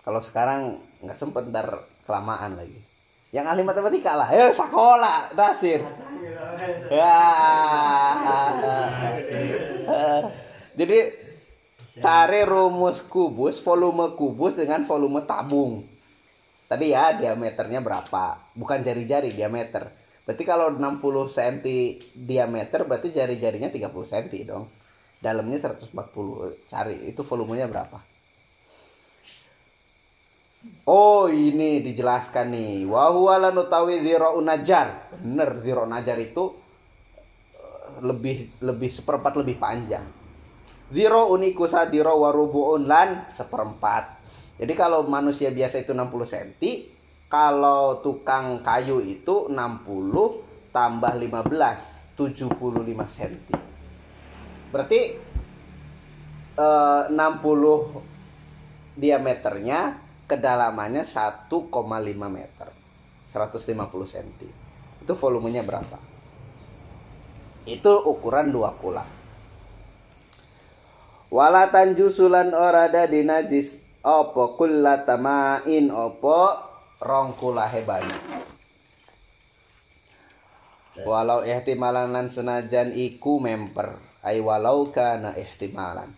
Kalau 0.01 0.21
sekarang 0.23 0.81
nggak 1.05 1.19
sempet 1.19 1.51
ntar 1.53 1.85
kelamaan 2.07 2.57
lagi 2.57 2.96
yang 3.35 3.45
ahli 3.47 3.63
matematika 3.63 4.15
lah. 4.15 4.29
Ya 4.31 4.47
sekolah 4.51 5.35
dasir 5.35 5.83
ya. 6.91 7.19
Jadi 10.77 10.97
cari 11.97 12.41
rumus 12.45 13.01
kubus 13.05 13.57
volume 13.61 14.13
kubus 14.13 14.55
dengan 14.55 14.85
volume 14.85 15.25
tabung. 15.25 15.83
Tadi 16.67 16.91
ya 16.91 17.15
diameternya 17.15 17.79
berapa? 17.79 18.51
Bukan 18.51 18.83
jari-jari 18.83 19.31
diameter. 19.31 19.87
Berarti 20.27 20.43
kalau 20.43 20.75
60 20.75 20.99
cm 21.31 21.55
diameter 22.11 22.83
berarti 22.83 23.15
jari-jarinya 23.15 23.71
30 23.71 23.87
cm 23.87 24.27
dong. 24.43 24.67
Dalamnya 25.17 25.57
140 25.57 26.69
cari 26.69 27.09
itu 27.09 27.21
volumenya 27.25 27.65
berapa 27.65 28.16
Oh 30.87 31.27
ini 31.27 31.83
dijelaskan 31.83 32.55
nih. 32.55 32.87
Wahuala 32.87 33.51
nutawi 33.51 33.99
ziro 33.99 34.39
unajar. 34.39 35.11
Bener 35.19 35.59
ziro 35.59 35.83
unajar 35.83 36.15
itu 36.15 36.55
eh, 37.59 37.99
lebih 38.07 38.63
lebih 38.63 38.87
seperempat 38.87 39.35
lebih 39.35 39.59
panjang. 39.59 40.07
Ziro 40.87 41.27
unikusa 41.35 41.91
diro 41.91 42.15
warubuun 42.23 42.87
lan 42.87 43.27
seperempat. 43.35 44.15
Jadi 44.55 44.73
kalau 44.79 45.03
manusia 45.03 45.51
biasa 45.51 45.83
itu 45.83 45.91
60 45.91 46.07
cm, 46.23 46.49
kalau 47.27 47.99
tukang 47.99 48.63
kayu 48.63 49.03
itu 49.03 49.51
60 49.51 50.71
tambah 50.71 51.13
15 51.19 52.15
75 52.15 52.47
cm. 53.11 53.35
Berarti 54.71 55.01
eh, 56.55 57.03
60 57.11 58.97
diameternya 58.97 60.06
kedalamannya 60.27 61.07
1,5 61.07 61.49
meter. 62.27 62.69
150 63.31 64.13
cm 64.13 64.29
itu 65.03 65.13
volumenya 65.15 65.63
berapa? 65.63 65.99
Itu 67.67 68.03
ukuran 68.07 68.51
dua 68.51 68.75
kula. 68.75 69.03
Walatan 71.27 71.95
jusulan 71.95 72.55
orada 72.55 73.07
di 73.07 73.23
najis. 73.23 73.83
Opo 74.07 74.55
kullatamain 74.55 75.91
opo 75.91 76.55
rong 77.03 77.35
kula 77.35 77.67
hebanya 77.67 78.15
walau 81.05 81.45
ihtimalan 81.45 82.09
lan 82.09 82.33
senajan 82.33 82.95
iku 82.95 83.37
memper 83.37 84.01
ay 84.25 84.41
walau 84.41 84.89
kana 84.89 85.37
ihtimalan 85.37 86.09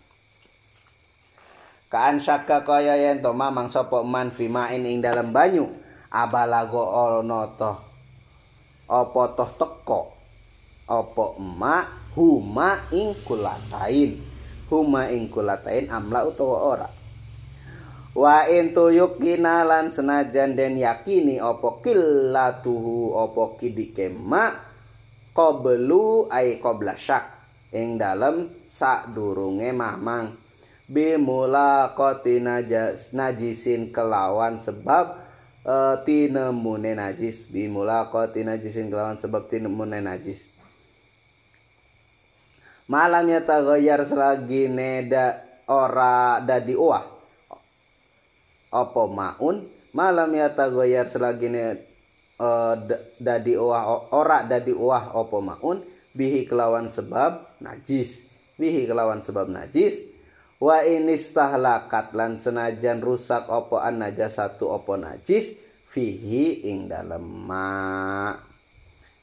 Kaan 1.90 2.22
syaka 2.22 2.62
kaya 2.62 2.94
yen 2.94 3.18
to 3.18 3.34
mamang 3.34 3.66
sapa 3.66 4.06
man 4.06 4.30
fimain 4.30 4.86
ing 4.86 5.02
dalam 5.02 5.34
banyu? 5.34 5.66
Abalago 6.06 6.86
ono 6.86 7.50
to? 7.58 7.72
Apa 8.86 9.22
toh 9.34 9.50
teko? 9.58 10.00
Apa 10.86 11.34
emak? 11.34 12.14
Huma 12.14 12.86
ing 12.94 13.18
kulatain. 13.26 14.22
Huma 14.70 15.10
ing 15.10 15.26
kulatain 15.34 15.90
amla 15.90 16.30
utawa 16.30 16.58
ora? 16.62 16.88
Wa 18.14 18.46
in 18.46 18.70
tuyukina 18.70 19.66
lan 19.66 19.90
senajan 19.90 20.54
den 20.54 20.78
yakini 20.78 21.42
apa 21.42 21.78
killatuhu 21.82 23.18
apa 23.18 23.42
kidikema 23.58 24.58
qablu 25.30 26.26
ai 26.26 26.58
qabla 26.58 26.98
syak 26.98 27.30
ing 27.70 27.98
dalem 27.98 28.50
sadurunge 28.66 29.70
mamang 29.70 30.39
bimula 30.90 31.94
koti 31.94 32.42
najas 32.42 33.14
najisin 33.14 33.94
kelawan 33.94 34.58
sebab 34.58 35.22
uh, 35.62 36.02
tinemune 36.02 36.98
najis. 36.98 37.46
Bimula 37.46 38.10
koti 38.10 38.42
najisin 38.42 38.90
kelawan 38.90 39.14
sebab 39.14 39.46
tinemune 39.46 40.02
najis. 40.02 40.42
Malam 42.90 43.30
ya 43.30 43.46
tagoyar 43.46 44.02
selagi 44.02 44.66
neda 44.66 45.46
ora 45.70 46.42
dadi 46.42 46.74
uah 46.74 47.06
opo 48.74 49.06
maun? 49.06 49.70
Malam 49.94 50.34
ya 50.34 50.50
tagoyar 50.50 51.06
selagi 51.06 51.54
ne 51.54 51.78
uh, 52.42 52.74
dadi 53.22 53.54
uah 53.54 54.10
ora 54.10 54.42
dadi 54.42 54.74
uah 54.74 55.14
opo 55.14 55.38
maun? 55.38 55.86
Bihi 56.10 56.50
kelawan 56.50 56.90
sebab 56.90 57.62
najis. 57.62 58.26
Bihi 58.58 58.90
kelawan 58.90 59.22
sebab 59.22 59.46
najis 59.46 60.09
wa 60.60 60.84
inistahlakat 60.84 62.12
lan 62.12 62.36
senajan 62.36 63.00
rusak 63.00 63.48
opo 63.48 63.80
an 63.80 64.04
satu 64.28 64.68
opo 64.68 65.00
najis 65.00 65.56
fihi 65.88 66.68
ing 66.68 66.86
dalam 66.86 67.24
ma 67.24 68.50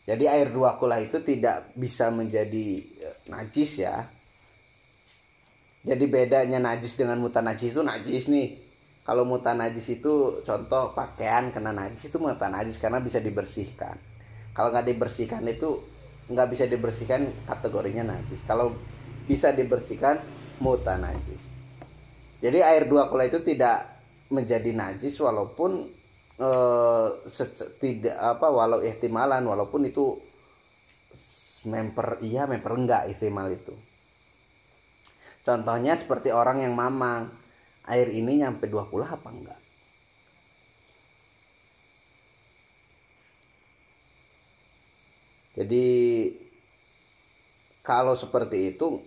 jadi 0.07 0.23
air 0.31 0.55
dua 0.55 0.79
kula 0.79 1.03
itu 1.03 1.19
tidak 1.19 1.75
bisa 1.75 2.07
menjadi 2.07 2.79
e, 2.79 3.07
najis 3.27 3.83
ya. 3.83 4.07
Jadi 5.83 6.07
bedanya 6.07 6.63
najis 6.63 6.95
dengan 6.95 7.19
mutan 7.19 7.43
najis 7.43 7.75
itu 7.75 7.83
najis 7.83 8.31
nih. 8.31 8.55
Kalau 9.03 9.27
mutan 9.27 9.59
najis 9.59 9.99
itu 9.99 10.39
contoh 10.47 10.95
pakaian 10.95 11.51
kena 11.51 11.75
najis 11.75 12.07
itu 12.07 12.15
mutan 12.23 12.55
najis 12.55 12.79
karena 12.79 13.03
bisa 13.03 13.19
dibersihkan. 13.19 13.99
Kalau 14.55 14.71
nggak 14.71 14.87
dibersihkan 14.95 15.43
itu 15.43 15.83
nggak 16.31 16.47
bisa 16.55 16.63
dibersihkan 16.71 17.27
kategorinya 17.43 18.15
najis. 18.15 18.39
Kalau 18.47 18.79
bisa 19.27 19.51
dibersihkan 19.51 20.23
muta 20.63 20.97
najis. 20.97 21.41
Jadi 22.37 22.61
air 22.61 22.85
dua 22.85 23.09
kula 23.09 23.25
itu 23.29 23.41
tidak 23.41 23.97
menjadi 24.29 24.71
najis 24.75 25.17
walaupun 25.17 25.89
eh, 26.37 27.07
tidak 27.81 28.17
apa 28.17 28.47
walau 28.51 28.83
ihtimalan 28.83 29.41
walaupun 29.47 29.89
itu 29.89 30.19
memper 31.67 32.23
iya 32.23 32.47
memper 32.47 32.73
enggak 32.73 33.11
ihtimal 33.11 33.51
itu 33.51 33.75
contohnya 35.43 35.99
seperti 35.99 36.31
orang 36.31 36.63
yang 36.63 36.73
mamang 36.73 37.27
air 37.87 38.07
ini 38.11 38.43
nyampe 38.43 38.71
dua 38.71 38.87
kula 38.87 39.07
apa 39.11 39.27
enggak 39.27 39.59
jadi 45.59 45.85
kalau 47.83 48.15
seperti 48.15 48.75
itu 48.75 49.03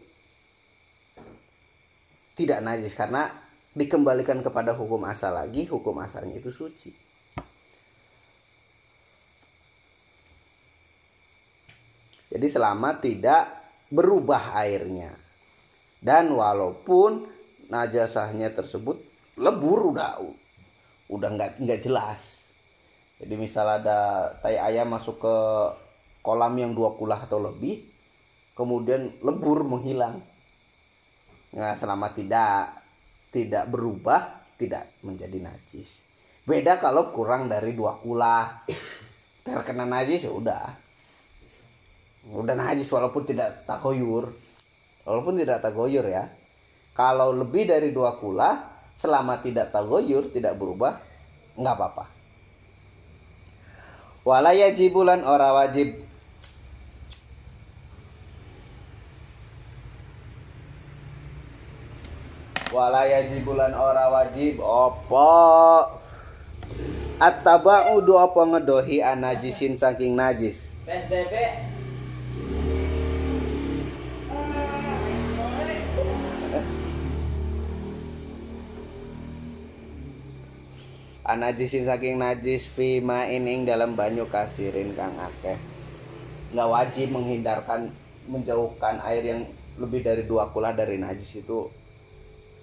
tidak 2.41 2.64
najis 2.64 2.97
karena 2.97 3.28
dikembalikan 3.76 4.41
kepada 4.41 4.72
hukum 4.72 5.05
asal 5.05 5.36
lagi 5.36 5.68
hukum 5.68 6.01
asalnya 6.01 6.41
itu 6.41 6.49
suci. 6.49 6.91
Jadi 12.30 12.47
selama 12.47 12.97
tidak 13.03 13.43
berubah 13.91 14.55
airnya. 14.57 15.12
Dan 16.01 16.32
walaupun 16.32 17.28
najasahnya 17.68 18.57
tersebut 18.57 18.97
lebur 19.36 19.93
udah 19.93 20.16
udah 21.12 21.28
nggak 21.36 21.61
nggak 21.61 21.80
jelas. 21.84 22.41
Jadi 23.20 23.34
misal 23.36 23.68
ada 23.68 24.32
tai 24.41 24.57
ayam 24.57 24.88
masuk 24.88 25.20
ke 25.20 25.36
kolam 26.24 26.57
yang 26.57 26.72
dua 26.72 26.97
kulah 26.97 27.20
atau 27.28 27.36
lebih 27.36 27.84
kemudian 28.57 29.20
lebur 29.20 29.64
menghilang 29.64 30.24
Nah, 31.51 31.74
selama 31.74 32.14
tidak 32.14 32.78
tidak 33.34 33.66
berubah 33.70 34.42
tidak 34.55 34.90
menjadi 35.03 35.38
najis. 35.40 35.88
Beda 36.44 36.76
kalau 36.82 37.14
kurang 37.14 37.46
dari 37.46 37.72
dua 37.72 37.96
kula 37.98 38.66
terkena 39.46 39.86
najis 39.86 40.26
ya 40.26 40.32
udah. 40.34 40.66
Udah 42.30 42.55
najis 42.55 42.90
walaupun 42.92 43.24
tidak 43.24 43.64
takoyur. 43.64 44.30
Walaupun 45.09 45.40
tidak 45.40 45.64
tagoyur 45.64 46.05
ya. 46.05 46.28
Kalau 46.92 47.32
lebih 47.32 47.70
dari 47.70 47.94
dua 47.94 48.20
kula 48.20 48.68
selama 48.98 49.40
tidak 49.40 49.72
tagoyur 49.72 50.28
tidak 50.28 50.59
berubah 50.61 51.01
nggak 51.57 51.76
apa-apa. 51.76 52.05
Wala 54.20 54.53
yajibulan 54.53 55.24
ora 55.24 55.57
wajib 55.57 56.10
wala 62.71 63.03
yajibulan 63.07 63.75
ora 63.75 64.07
wajib 64.11 64.62
opo? 64.62 65.27
Attaba'udu 67.21 68.16
apa 68.16 68.41
ngedohi 68.49 69.05
anajisin 69.05 69.77
saking 69.77 70.16
najis? 70.16 70.71
PSBB 70.89 71.35
anajisin 81.29 81.85
saking 81.85 82.16
najis 82.16 82.66
fima 82.73 83.29
ining 83.29 83.68
dalam 83.68 83.93
banyu 83.93 84.25
kasirin 84.27 84.97
kang 84.97 85.12
akeh. 85.21 85.61
Nggak 86.57 86.71
wajib 86.73 87.07
menghindarkan 87.12 87.93
menjauhkan 88.27 88.99
air 89.05 89.23
yang 89.23 89.43
lebih 89.77 90.01
dari 90.01 90.25
dua 90.25 90.49
kula 90.49 90.73
dari 90.73 90.97
najis 90.97 91.45
itu 91.45 91.80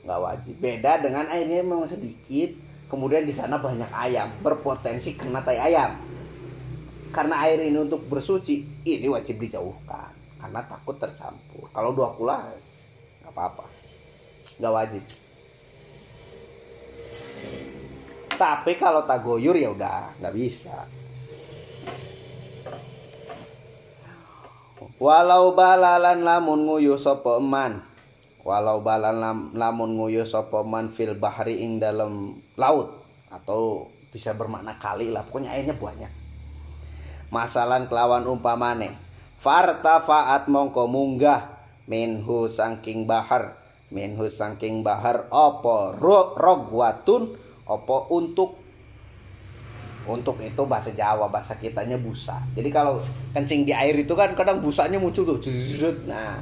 nggak 0.07 0.23
wajib. 0.23 0.55
Beda 0.63 1.03
dengan 1.03 1.27
airnya 1.27 1.59
memang 1.59 1.83
sedikit 1.83 2.55
kemudian 2.87 3.27
di 3.27 3.35
sana 3.35 3.59
banyak 3.59 3.91
ayam 3.91 4.31
berpotensi 4.39 5.19
kena 5.19 5.43
tai 5.43 5.59
ayam. 5.59 5.99
Karena 7.11 7.43
air 7.43 7.59
ini 7.59 7.75
untuk 7.75 8.07
bersuci 8.07 8.87
ini 8.87 9.07
wajib 9.11 9.43
dijauhkan 9.43 10.15
karena 10.39 10.63
takut 10.63 10.95
tercampur. 10.95 11.67
Kalau 11.75 11.91
dua 11.91 12.15
kulas 12.15 12.55
nggak 13.27 13.31
apa-apa. 13.35 13.67
Nggak 14.63 14.73
wajib. 14.73 15.03
Tapi 18.37 18.71
kalau 18.79 19.03
tak 19.03 19.27
goyur 19.27 19.59
ya 19.59 19.75
udah 19.75 20.15
nggak 20.23 20.35
bisa. 20.35 20.87
Walau 24.97 25.53
balalan 25.53 26.25
lamun 26.25 26.65
nguyu 26.65 26.97
sopo 26.97 27.37
eman 27.37 27.86
walau 28.47 28.79
balan 28.79 29.19
lam, 29.19 29.37
lamun 29.51 29.99
nguyu 29.99 30.23
sapa 30.23 30.63
man 30.63 30.95
fil 30.95 31.19
bahri 31.19 31.59
ing 31.59 31.83
dalam 31.83 32.39
laut 32.55 33.03
atau 33.27 33.91
bisa 34.07 34.31
bermakna 34.31 34.79
kali 34.79 35.11
lah 35.11 35.27
pokoknya 35.27 35.51
airnya 35.51 35.75
banyak. 35.75 36.07
Masalan 37.27 37.91
kelawan 37.91 38.23
umpamane 38.23 38.95
faat 39.43 40.47
mongko 40.47 40.87
munggah 40.87 41.59
minhu 41.91 42.47
sangking 42.47 43.03
bahar 43.03 43.59
minhu 43.91 44.31
sangking 44.31 44.79
bahar 44.79 45.27
opo 45.27 45.91
rogwatun 46.39 47.35
opo 47.67 47.97
untuk 48.15 48.63
untuk 50.07 50.39
itu 50.39 50.63
bahasa 50.63 50.95
Jawa 50.95 51.27
bahasa 51.27 51.59
kitanya 51.59 51.99
busa. 51.99 52.39
Jadi 52.55 52.71
kalau 52.71 53.03
kencing 53.35 53.67
di 53.67 53.75
air 53.75 53.91
itu 53.91 54.15
kan 54.15 54.31
kadang 54.39 54.63
busanya 54.63 54.95
muncul 54.95 55.27
tuh 55.27 55.35
nah 56.07 56.39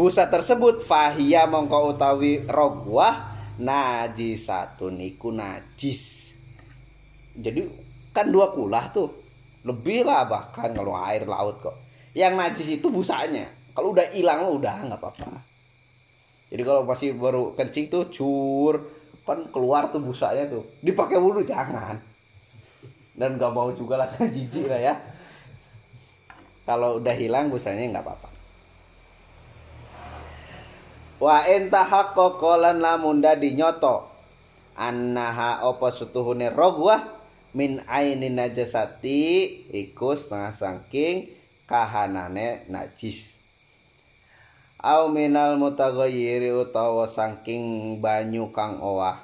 busa 0.00 0.32
tersebut 0.32 0.80
fahia 0.88 1.44
mongko 1.44 1.92
utawi 1.92 2.40
rogwah 2.48 3.36
najisatun 3.60 4.96
iku 4.96 5.28
najis. 5.28 6.32
Jadi 7.36 7.68
kan 8.16 8.32
dua 8.32 8.48
kulah 8.56 8.88
tuh. 8.88 9.12
Lebih 9.60 10.08
lah 10.08 10.24
bahkan 10.24 10.72
kalau 10.72 10.96
air 10.96 11.28
laut 11.28 11.60
kok. 11.60 11.76
Yang 12.16 12.32
najis 12.32 12.68
itu 12.80 12.88
busanya. 12.88 13.44
Kalau 13.76 13.92
udah 13.92 14.08
hilang 14.16 14.48
udah 14.48 14.88
nggak 14.88 14.96
apa-apa. 14.96 15.44
Jadi 16.48 16.62
kalau 16.64 16.88
masih 16.88 17.12
baru 17.20 17.52
kencing 17.52 17.92
tuh 17.92 18.08
cur 18.08 18.80
kan 19.28 19.52
keluar 19.52 19.92
tuh 19.92 20.00
busanya 20.00 20.48
tuh. 20.48 20.64
Dipakai 20.80 21.20
wudhu 21.20 21.44
jangan. 21.44 22.00
Dan 23.12 23.36
nggak 23.36 23.52
mau 23.52 23.68
juga 23.76 24.00
lah 24.00 24.08
jijik 24.34 24.64
lah 24.64 24.80
ya. 24.80 24.96
Kalau 26.64 26.96
udah 26.96 27.12
hilang 27.12 27.52
busanya 27.52 27.84
nggak 27.84 28.00
apa-apa 28.08 28.29
wa 31.20 31.44
enta 31.44 31.84
lan 32.56 32.80
lamun 32.80 33.20
dadi 33.20 33.52
nyoto. 33.52 34.08
Annaha 34.80 35.60
apa 35.60 35.92
sutuhune 35.92 36.48
rogwah 36.48 37.04
min 37.52 37.84
aini 37.84 38.32
najasati 38.32 39.20
iku 39.68 40.16
setengah 40.16 40.56
saking 40.56 41.28
kahanane 41.68 42.64
najis. 42.72 43.36
Au 44.80 45.12
minal 45.12 45.60
mutaghayyiri 45.60 46.56
utawa 46.56 47.04
saking 47.04 48.00
banyu 48.00 48.48
kang 48.56 48.80
owah. 48.80 49.20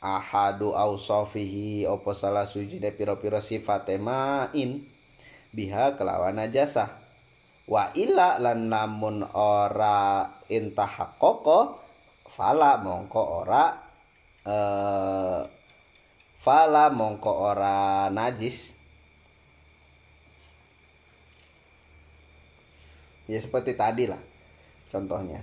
Ahadu 0.00 0.72
ausofihi 0.72 1.84
apa 1.84 2.16
salah 2.16 2.48
sujine 2.48 2.88
pira-pira 2.88 3.44
sifate 3.44 4.00
main. 4.00 4.80
Biha 5.52 6.00
kelawan 6.00 6.40
najasah. 6.40 6.88
Wa 7.68 7.92
illa 7.92 8.40
lan 8.40 8.72
namun 8.72 9.26
ora 9.36 10.30
intah 10.46 11.16
koko 11.18 11.80
fala 12.36 12.78
mongko 12.78 13.22
ora 13.42 13.64
eh 14.46 15.40
fala 16.44 16.86
mongko 16.94 17.32
ora 17.32 18.06
najis. 18.12 18.70
Ya 23.26 23.42
seperti 23.42 23.74
tadi 23.74 24.06
lah 24.06 24.22
contohnya. 24.94 25.42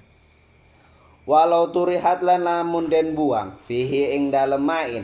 Walau 1.24 1.72
turihat 1.72 2.20
lan 2.24 2.44
lamun 2.44 2.88
den 2.92 3.16
buang 3.16 3.60
fihi 3.68 4.16
ing 4.16 4.32
dalem 4.32 4.64
main. 4.64 5.04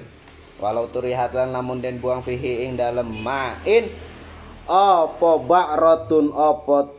Walau 0.59 0.91
turihat 0.91 1.31
lan 1.31 1.55
lamun 1.55 1.79
den 1.83 1.99
buang 1.99 2.23
fihi 2.23 2.67
ing 2.67 2.79
dalem 2.79 3.07
main. 3.23 3.91
Apa 4.67 5.31
ba'ratun 5.43 6.35
apa 6.35 6.91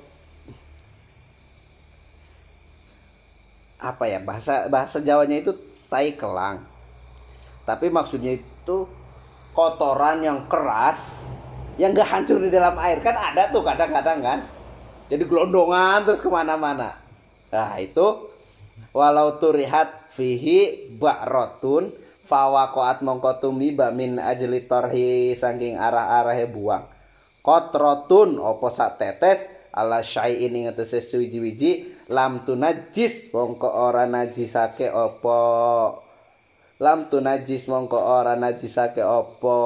apa 3.80 4.04
ya 4.06 4.20
bahasa 4.20 4.68
bahasa 4.68 5.00
Jawanya 5.00 5.40
itu 5.40 5.56
tai 5.88 6.14
kelang. 6.14 6.62
Tapi 7.64 7.88
maksudnya 7.88 8.36
itu 8.36 8.86
kotoran 9.56 10.22
yang 10.22 10.46
keras 10.46 11.18
yang 11.80 11.96
gak 11.96 12.12
hancur 12.12 12.38
di 12.44 12.52
dalam 12.52 12.76
air. 12.76 13.00
Kan 13.00 13.16
ada 13.16 13.48
tuh 13.48 13.64
kadang-kadang 13.64 14.20
kan. 14.20 14.38
Jadi 15.10 15.26
gelondongan 15.26 16.06
terus 16.06 16.22
ke 16.22 16.30
mana-mana. 16.30 16.94
Nah 17.50 17.74
itu 17.82 18.30
walau 18.94 19.40
turihat 19.42 20.12
fihi 20.14 20.92
ba'rotun 20.94 21.90
fawakoat 22.30 23.02
mongkotumi 23.02 23.74
bamin 23.74 24.22
ajli 24.22 24.70
torhi 24.70 25.34
saking 25.34 25.74
arah-arahnya 25.74 26.46
buang. 26.46 26.84
Kotrotun 27.42 28.38
opo 28.38 28.70
sak 28.70 29.02
tetes 29.02 29.42
ala 29.74 30.04
syai 30.04 30.46
ini 30.46 30.70
ngetese 30.70 31.02
suwiji-wiji 31.02 31.99
lam 32.10 32.42
tu 32.42 32.58
najis 32.58 33.30
mongko 33.30 33.70
ora 33.70 34.02
najisake 34.10 34.90
apa. 34.90 35.38
Lam 36.82 37.06
tu 37.06 37.22
najis 37.22 37.70
mongko 37.70 37.98
ora 38.02 38.34
najisake 38.34 38.98
opo 38.98 39.56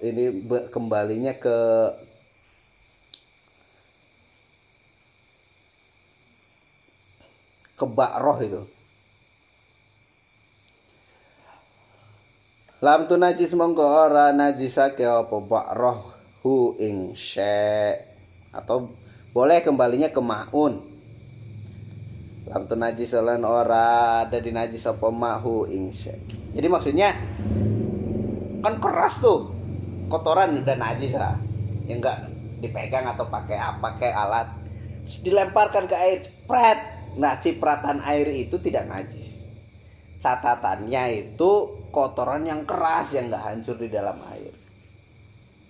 ini 0.00 0.48
kembalinya 0.72 1.36
ke 1.36 1.58
ke 7.76 7.86
roh 8.24 8.38
itu. 8.40 8.62
Lam 12.80 13.10
tu 13.10 13.20
najis 13.20 13.52
mongko 13.52 13.84
ora 13.84 14.32
najisake 14.32 15.04
opo 15.04 15.44
roh 15.52 16.16
hu 16.40 16.80
ing 16.80 17.12
atau 18.56 18.88
boleh 19.36 19.60
kembalinya 19.60 20.08
ke 20.08 20.22
maun 20.24 20.87
lam 22.48 22.64
tu 22.64 22.74
najis 22.74 23.12
lan 23.20 23.44
ora 23.44 24.24
ada 24.24 24.38
di 24.40 24.50
najis 24.50 24.88
apa 24.88 25.08
mahu 25.12 25.68
ing 25.68 25.92
jadi 26.56 26.66
maksudnya 26.66 27.12
kan 28.64 28.74
keras 28.80 29.20
tuh 29.20 29.52
kotoran 30.08 30.64
udah 30.64 30.76
najis 30.76 31.12
lah 31.14 31.36
ya 31.84 31.94
enggak 32.00 32.28
dipegang 32.58 33.06
atau 33.06 33.28
pakai 33.28 33.60
apa 33.60 33.88
kayak 34.00 34.16
alat 34.16 34.48
dilemparkan 35.22 35.84
ke 35.84 35.94
air 35.94 36.18
cepret 36.24 36.98
Nah, 37.18 37.42
cipratan 37.42 37.98
air 38.06 38.30
itu 38.30 38.62
tidak 38.62 38.86
najis. 38.86 39.34
Catatannya 40.22 41.02
itu 41.18 41.50
kotoran 41.90 42.46
yang 42.46 42.62
keras 42.62 43.10
yang 43.10 43.26
nggak 43.26 43.42
hancur 43.42 43.74
di 43.74 43.90
dalam 43.90 44.18
air. 44.30 44.54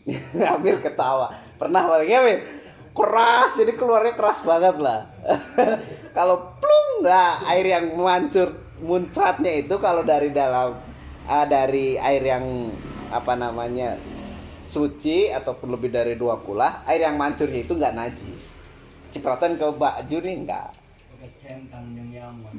Ambil 0.57 0.81
ketawa. 0.85 1.33
Pernah 1.57 1.89
palingnya 1.89 2.19
Ambil? 2.21 2.39
Keras, 2.99 3.51
jadi 3.55 3.73
keluarnya 3.79 4.19
keras 4.19 4.43
banget 4.43 4.77
lah. 4.83 5.07
kalau 6.19 6.59
plung, 6.59 7.07
nah 7.07 7.39
air 7.47 7.67
yang 7.71 7.95
hancur 7.95 8.59
muncratnya 8.83 9.63
itu 9.63 9.75
kalau 9.79 10.03
dari 10.03 10.35
dalam 10.35 10.75
uh, 11.27 11.47
dari 11.47 11.95
air 11.99 12.23
yang 12.23 12.75
apa 13.15 13.35
namanya 13.39 13.95
suci 14.69 15.33
ataupun 15.33 15.75
lebih 15.75 15.89
dari 15.89 16.15
dua 16.15 16.39
kulah 16.45 16.85
air 16.85 17.09
yang 17.09 17.17
mancurnya 17.17 17.65
itu 17.65 17.73
nggak 17.73 17.97
najis 17.97 18.41
cipratan 19.09 19.57
ke 19.57 19.65
baju 19.65 20.17
nih 20.21 20.37
enggak 20.45 20.69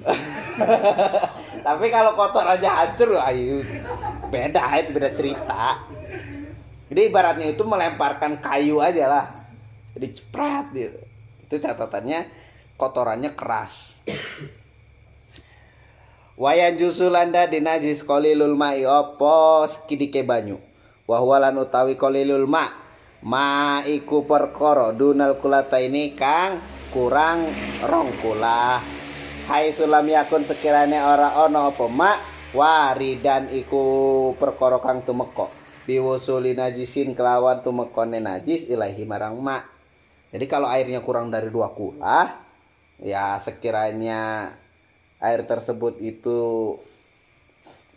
Tapi 1.67 1.85
kalau 1.87 2.11
kotor 2.19 2.43
aja 2.43 2.83
hancur 2.83 3.15
ayo 3.15 3.63
beda 4.27 4.63
itu 4.83 4.91
beda 4.91 5.09
cerita. 5.15 5.79
Jadi 6.91 7.01
ibaratnya 7.07 7.47
itu 7.55 7.63
melemparkan 7.63 8.43
kayu 8.43 8.83
aja 8.83 9.07
lah. 9.07 9.38
Jadi 9.99 10.15
ceprat 10.15 10.71
gitu. 10.71 11.03
Itu 11.43 11.59
catatannya 11.59 12.23
kotorannya 12.79 13.35
keras. 13.35 13.99
Wayan 16.39 16.79
jusulanda 16.79 17.51
dinajis 17.51 17.99
kolilul 18.07 18.55
ma'i 18.55 18.87
opo 18.87 19.67
skidike 19.67 20.23
banyu. 20.23 20.55
Wahwalan 21.03 21.59
utawi 21.59 21.99
kolilul 21.99 22.47
ma' 22.47 22.71
ma 23.27 23.83
iku 23.83 24.23
perkoro 24.23 24.95
dunal 24.95 25.35
kulata 25.43 25.75
ini 25.75 26.15
kang 26.15 26.63
kurang 26.87 27.51
rong 27.83 28.15
kula 28.23 28.79
hai 29.51 29.75
sulam 29.75 30.07
yakun 30.07 30.47
sekiranya 30.47 31.03
ora 31.03 31.35
ono 31.43 31.67
apa 31.67 31.85
mak 31.91 32.17
waridan 32.55 33.51
iku 33.51 33.83
perkara 34.39 34.79
kang 34.79 35.03
tumeka 35.03 35.51
biwusuli 35.83 36.55
najisin 36.55 37.11
kelawan 37.11 37.59
tumekone 37.59 38.23
najis 38.23 38.71
ilahi 38.71 39.03
marang 39.03 39.35
mak 39.43 39.78
jadi 40.29 40.45
kalau 40.45 40.69
airnya 40.69 41.01
kurang 41.01 41.33
dari 41.33 41.49
dua 41.49 41.73
kula 41.73 42.37
ya 43.01 43.39
sekiranya 43.41 44.53
air 45.19 45.41
tersebut 45.47 45.99
itu 45.99 46.75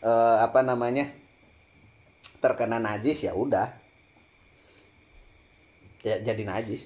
eh, 0.02 0.36
apa 0.42 0.60
namanya 0.64 1.10
terkena 2.42 2.82
najis 2.82 3.22
ya 3.22 3.32
udah. 3.38 3.70
Ya 6.02 6.18
jadi 6.18 6.42
najis 6.42 6.82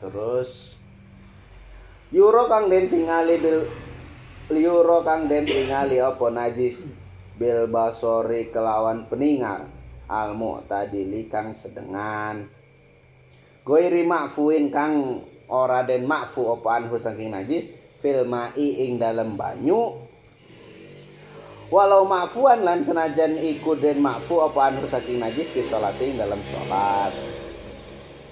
terus 0.00 0.80
euro 2.08 2.48
kang 2.48 2.72
den 2.72 2.88
tingali 2.88 3.36
bil 3.36 3.68
euro 4.56 5.04
kang 5.04 5.28
den 5.28 5.46
tingali 5.46 6.00
apa 6.00 6.26
najis? 6.32 6.82
Bil 7.40 7.70
basori 7.72 8.52
kelawan 8.52 9.08
peningal 9.08 9.68
almu 10.10 10.60
tadi 10.66 11.06
kang 11.28 11.54
sedengan. 11.54 12.48
Goiri 13.62 14.02
makfuin 14.02 14.72
kang 14.72 15.22
ora 15.46 15.84
den 15.86 16.08
makfu 16.08 16.50
apa 16.50 16.80
anhu 16.80 16.96
saking 16.98 17.30
najis? 17.30 17.68
Fil 18.00 18.24
ma'i 18.24 18.88
ing 18.88 18.96
dalam 18.96 19.36
banyu. 19.36 20.08
Walau 21.70 22.02
makfuan 22.08 22.66
lan 22.66 22.82
senajan 22.82 23.38
iku 23.38 23.78
den 23.78 24.02
makfu 24.02 24.42
apa 24.42 24.72
anhu 24.72 24.88
saking 24.90 25.22
najis 25.22 25.52
fi 25.52 25.62
ing 26.02 26.18
dalam 26.18 26.40
sholat 26.42 27.14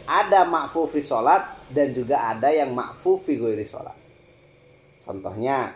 ada 0.08 0.48
makfu 0.48 0.88
fi 0.88 1.04
sholat 1.04 1.57
dan 1.72 1.92
juga 1.92 2.32
ada 2.32 2.48
yang 2.48 2.72
makfu 2.72 3.20
fi 3.20 3.36
ghairi 3.36 3.64
sholat. 3.64 3.96
Contohnya 5.04 5.72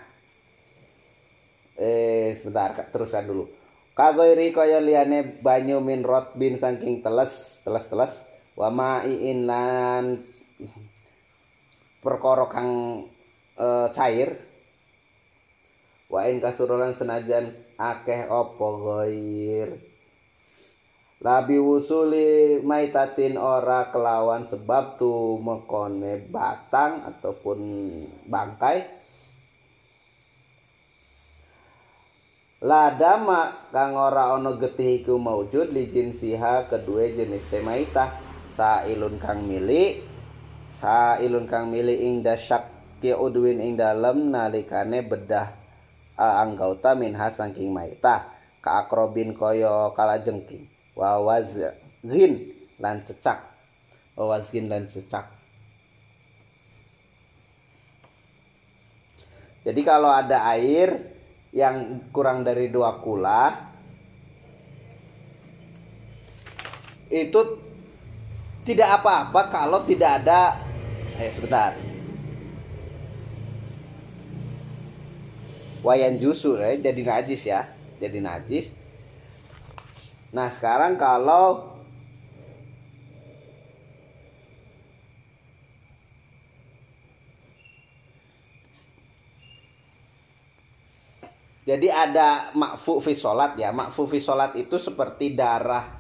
eh 1.76 2.36
sebentar 2.36 2.76
teruskan 2.93 3.28
dulu. 3.28 3.49
Kagoiri 3.93 4.57
kaya 4.57 4.80
liane 4.80 5.20
banyu 5.45 5.76
min 5.84 6.01
bin 6.36 6.57
saking 6.57 7.05
teles 7.05 7.61
teles 7.61 7.84
teles 7.93 8.12
wa 8.57 8.68
ma'iin 8.72 9.45
lan 9.45 10.05
perkara 12.01 12.49
kang 12.49 13.05
e, 13.57 13.66
cair 13.93 14.36
wa 16.09 16.24
in 16.28 16.40
kasurulan 16.40 16.97
senajan 16.97 17.53
akeh 17.76 18.28
opo 18.32 18.80
goir 18.80 19.91
Labi 21.22 21.54
wusuli 21.54 22.58
maitatin 22.66 23.38
ora 23.38 23.94
kelawan 23.94 24.42
sebab 24.42 24.98
tu 24.98 25.38
mekone 25.38 26.26
batang 26.26 27.06
ataupun 27.06 27.58
bangkai. 28.26 28.82
Ladama 32.66 33.70
kang 33.70 33.94
ora 33.94 34.34
ono 34.34 34.58
getih 34.58 34.98
iku 34.98 35.14
maujud 35.14 35.70
li 35.70 35.94
jinsiha 35.94 36.66
kedua 36.66 37.06
jenis 37.14 37.46
semaitah. 37.46 38.18
Sailun 38.50 39.22
kang 39.22 39.46
mili 39.46 40.02
sailun 40.74 41.46
kang 41.46 41.70
mili 41.70 42.02
ing 42.02 42.26
dasyak 42.26 42.66
ki 42.98 43.14
udwin 43.14 43.62
ing 43.62 43.78
dalem 43.78 44.34
nalikane 44.34 45.06
bedah 45.06 45.54
anggauta 46.18 46.98
minha 46.98 47.30
saking 47.30 47.70
maitah. 47.70 48.26
Ka 48.58 48.82
akrobin 48.86 49.38
kaya 49.38 49.94
kalajengking 49.94 50.71
wawazgin 50.97 52.53
lan 52.80 53.01
cecak. 53.07 53.38
Wawazgin 54.16 54.68
lan 54.68 54.84
cecak. 54.88 55.28
Jadi 59.62 59.80
kalau 59.86 60.11
ada 60.11 60.43
air 60.51 60.99
yang 61.55 62.09
kurang 62.11 62.43
dari 62.43 62.72
dua 62.72 62.99
kula 62.99 63.70
itu 67.12 67.40
tidak 68.64 69.03
apa-apa 69.03 69.53
kalau 69.53 69.84
tidak 69.86 70.24
ada 70.24 70.59
eh 71.20 71.30
sebentar. 71.30 71.76
Wayan 75.82 76.18
jusu 76.18 76.59
eh, 76.59 76.78
jadi 76.78 77.03
najis 77.03 77.43
ya 77.47 77.66
jadi 78.03 78.18
najis 78.18 78.82
Nah 80.33 80.49
sekarang 80.49 80.97
kalau 80.97 81.72
Jadi 91.62 91.87
ada 91.87 92.51
makfu 92.59 92.99
fi 92.99 93.14
sholat 93.14 93.55
ya. 93.55 93.70
Makfu 93.70 94.11
fi 94.11 94.18
sholat 94.18 94.59
itu 94.59 94.83
seperti 94.83 95.39
darah. 95.39 95.95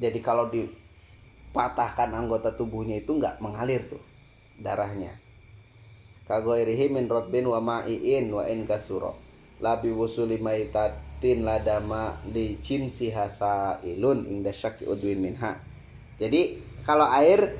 Jadi 0.00 0.18
kalau 0.24 0.48
dipatahkan 0.48 2.16
anggota 2.16 2.48
tubuhnya 2.56 2.96
itu 2.96 3.12
nggak 3.12 3.44
mengalir 3.44 3.84
tuh 3.84 4.00
darahnya. 4.56 5.12
Kagoirihi 6.24 6.88
min 6.88 7.06
rotbin 7.12 7.44
wa 7.44 7.60
ma'iin 7.60 8.32
wa 8.32 8.48
in 8.48 8.64
kasuro. 8.64 9.20
Labi 9.60 9.92
wusuli 9.92 10.40
maitat 10.40 11.05
tin 11.18 11.42
ladama 11.44 12.20
li 12.28 12.60
si 12.62 13.08
hasa 13.08 13.80
ilun 13.82 14.28
inda 14.28 14.52
syaki 14.52 14.84
udwin 14.84 15.20
minha. 15.20 15.56
Jadi 16.20 16.60
kalau 16.84 17.08
air 17.08 17.56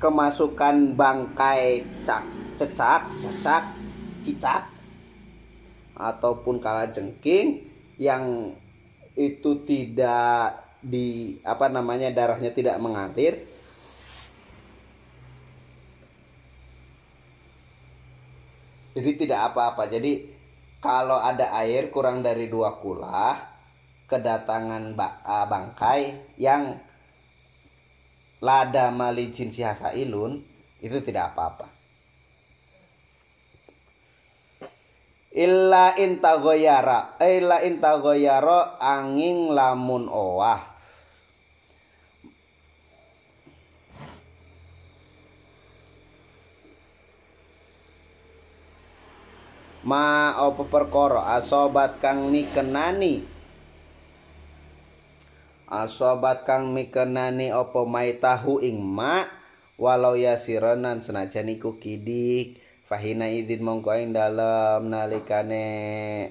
kemasukan 0.00 0.96
bangkai 0.96 1.84
cecak 2.58 3.02
cacak 3.08 3.64
cicak 4.24 4.62
ataupun 5.96 6.56
kala 6.58 6.88
jengking 6.88 7.60
yang 8.00 8.56
itu 9.14 9.50
tidak 9.68 10.64
di 10.80 11.36
apa 11.44 11.68
namanya 11.68 12.08
darahnya 12.08 12.48
tidak 12.56 12.80
mengalir 12.80 13.44
jadi 18.94 19.10
tidak 19.16 19.40
apa-apa. 19.52 19.86
Jadi 19.86 20.39
kalau 20.80 21.20
ada 21.20 21.52
air 21.60 21.92
kurang 21.92 22.24
dari 22.24 22.48
dua 22.48 22.80
kula 22.80 23.36
kedatangan 24.08 24.96
bangkai 25.24 26.34
yang 26.40 26.80
lada 28.40 28.88
malijin 28.88 29.52
sihasa 29.52 29.92
ilun 29.92 30.40
itu 30.80 30.96
tidak 31.04 31.36
apa-apa. 31.36 31.68
Illa 35.30 35.94
intagoyara 35.94 37.20
illa 37.22 37.62
intagoyara 37.62 38.80
angin 38.82 39.54
lamun 39.54 40.10
owah 40.10 40.69
ma 49.90 50.38
apa 50.38 50.62
perkara? 50.62 51.34
Asobat 51.34 51.98
kang 51.98 52.30
nikenani 52.30 53.40
asobat 55.70 56.42
kang 56.42 56.74
mikenani 56.74 57.54
apa 57.54 57.80
tahu 58.18 58.60
ing 58.60 58.82
ma? 58.82 59.24
Walau 59.80 60.12
yasironan 60.18 61.00
senajan 61.00 61.48
iku 61.48 61.80
kidik. 61.80 62.60
Fahina 62.84 63.30
idin 63.30 63.62
mongko 63.62 63.94
ing 63.96 64.10
dalem 64.10 64.90
nalikane 64.90 65.64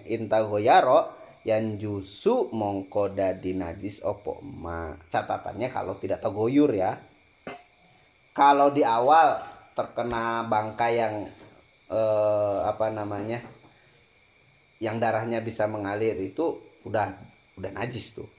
intahu 0.05 0.59
yaro 0.59 1.07
yang 1.47 1.79
jusu 1.79 2.51
mongko 2.51 3.15
dadi 3.15 3.55
najis 3.55 4.03
opo 4.03 4.43
ma. 4.43 4.91
Catatannya 5.07 5.71
kalau 5.71 5.95
tidak 5.97 6.19
tagoyur 6.19 6.69
ya. 6.75 6.99
Kalau 8.35 8.69
di 8.75 8.83
awal 8.85 9.39
terkena 9.73 10.45
bangkai 10.45 10.93
yang 10.99 11.15
eh, 11.89 12.57
apa 12.63 12.87
namanya 12.93 13.41
yang 14.79 15.01
darahnya 15.01 15.43
bisa 15.43 15.67
mengalir 15.67 16.15
itu 16.21 16.55
udah 16.87 17.11
udah 17.59 17.71
najis 17.75 18.15
tuh. 18.15 18.29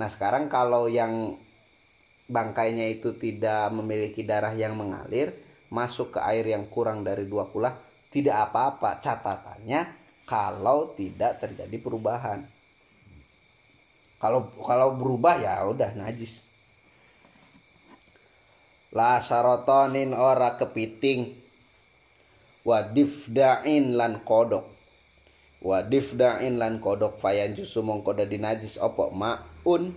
Nah 0.00 0.10
sekarang 0.10 0.50
kalau 0.50 0.90
yang 0.90 1.38
bangkainya 2.26 2.90
itu 2.90 3.14
tidak 3.14 3.70
memiliki 3.70 4.26
darah 4.26 4.56
yang 4.56 4.74
mengalir 4.74 5.30
masuk 5.70 6.18
ke 6.18 6.20
air 6.24 6.50
yang 6.50 6.66
kurang 6.66 7.06
dari 7.06 7.28
dua 7.30 7.46
kulah 7.46 7.78
tidak 8.10 8.50
apa-apa. 8.50 8.98
Catatannya 8.98 9.80
kalau 10.26 10.90
tidak 10.98 11.38
terjadi 11.38 11.76
perubahan. 11.78 12.42
Kalau 14.18 14.50
kalau 14.58 14.96
berubah 14.96 15.38
ya 15.38 15.62
udah 15.68 15.94
najis. 15.94 16.42
La 18.94 19.18
sarotonin 19.18 20.14
ora 20.14 20.54
kepiting 20.54 21.43
wadifdain 22.64 23.94
lan 23.94 24.24
kodok. 24.24 24.66
Wadifdain 25.60 26.56
lan 26.56 26.80
kodok. 26.80 27.20
Fayan 27.20 27.52
jusu 27.52 27.84
mongkoda 27.84 28.24
dinajis 28.24 28.80
opo? 28.80 29.12
Maun. 29.12 29.92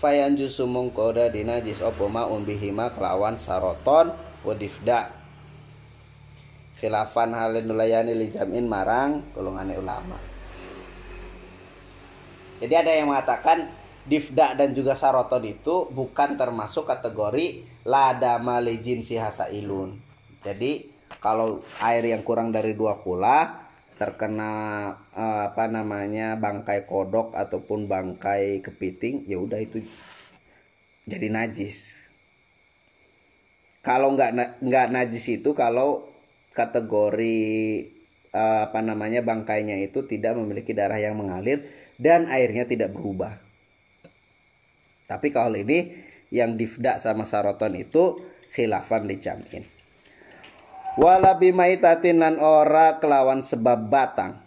Fayan 0.00 0.34
jusu 0.34 0.64
mongkoda 0.64 1.28
dinajis 1.28 1.84
opo? 1.84 2.08
Maun 2.08 2.48
bihima 2.48 2.90
kelawan 2.96 3.36
saroton. 3.36 4.16
Wadifda 4.42 5.12
khilafan 6.80 7.34
halin 7.36 7.68
nulayani 7.68 8.14
li 8.16 8.32
jamin 8.32 8.64
marang 8.64 9.22
golongan 9.36 9.74
ulama. 9.76 10.16
Jadi 12.58 12.74
ada 12.74 12.90
yang 12.90 13.10
mengatakan 13.10 13.70
difda 14.08 14.56
dan 14.56 14.72
juga 14.72 14.96
saroton 14.96 15.44
itu 15.44 15.86
bukan 15.92 16.40
termasuk 16.40 16.88
kategori 16.88 17.62
lada 17.84 18.40
malijin 18.40 19.04
si 19.04 19.20
ilun 19.52 20.00
jadi 20.40 20.87
kalau 21.16 21.64
air 21.80 22.04
yang 22.04 22.20
kurang 22.20 22.52
dari 22.52 22.76
dua 22.76 23.00
kula 23.00 23.68
terkena 23.98 24.52
eh, 25.10 25.40
apa 25.50 25.66
namanya 25.66 26.38
bangkai 26.38 26.86
kodok 26.86 27.34
ataupun 27.34 27.90
bangkai 27.90 28.62
kepiting 28.62 29.26
ya 29.26 29.42
udah 29.42 29.58
itu 29.58 29.82
jadi 31.08 31.26
najis. 31.32 31.98
Kalau 33.82 34.14
nggak 34.14 34.60
nggak 34.62 34.86
najis 34.92 35.40
itu 35.40 35.50
kalau 35.56 36.06
kategori 36.54 37.40
eh, 38.30 38.60
apa 38.68 38.80
namanya 38.84 39.24
bangkainya 39.26 39.82
itu 39.82 40.06
tidak 40.06 40.38
memiliki 40.38 40.70
darah 40.76 41.00
yang 41.02 41.18
mengalir 41.18 41.66
dan 41.98 42.30
airnya 42.30 42.68
tidak 42.70 42.94
berubah. 42.94 43.34
Tapi 45.10 45.32
kalau 45.32 45.56
ini 45.58 46.06
yang 46.28 46.54
difda 46.54 47.00
sama 47.00 47.24
saroton 47.24 47.72
itu 47.74 48.20
khilafan 48.52 49.08
lijamin 49.08 49.77
wala 50.98 51.38
bimaitatin 51.38 52.18
lan 52.18 52.42
ora 52.42 52.98
kelawan 52.98 53.38
sebab 53.38 53.86
batang. 53.86 54.42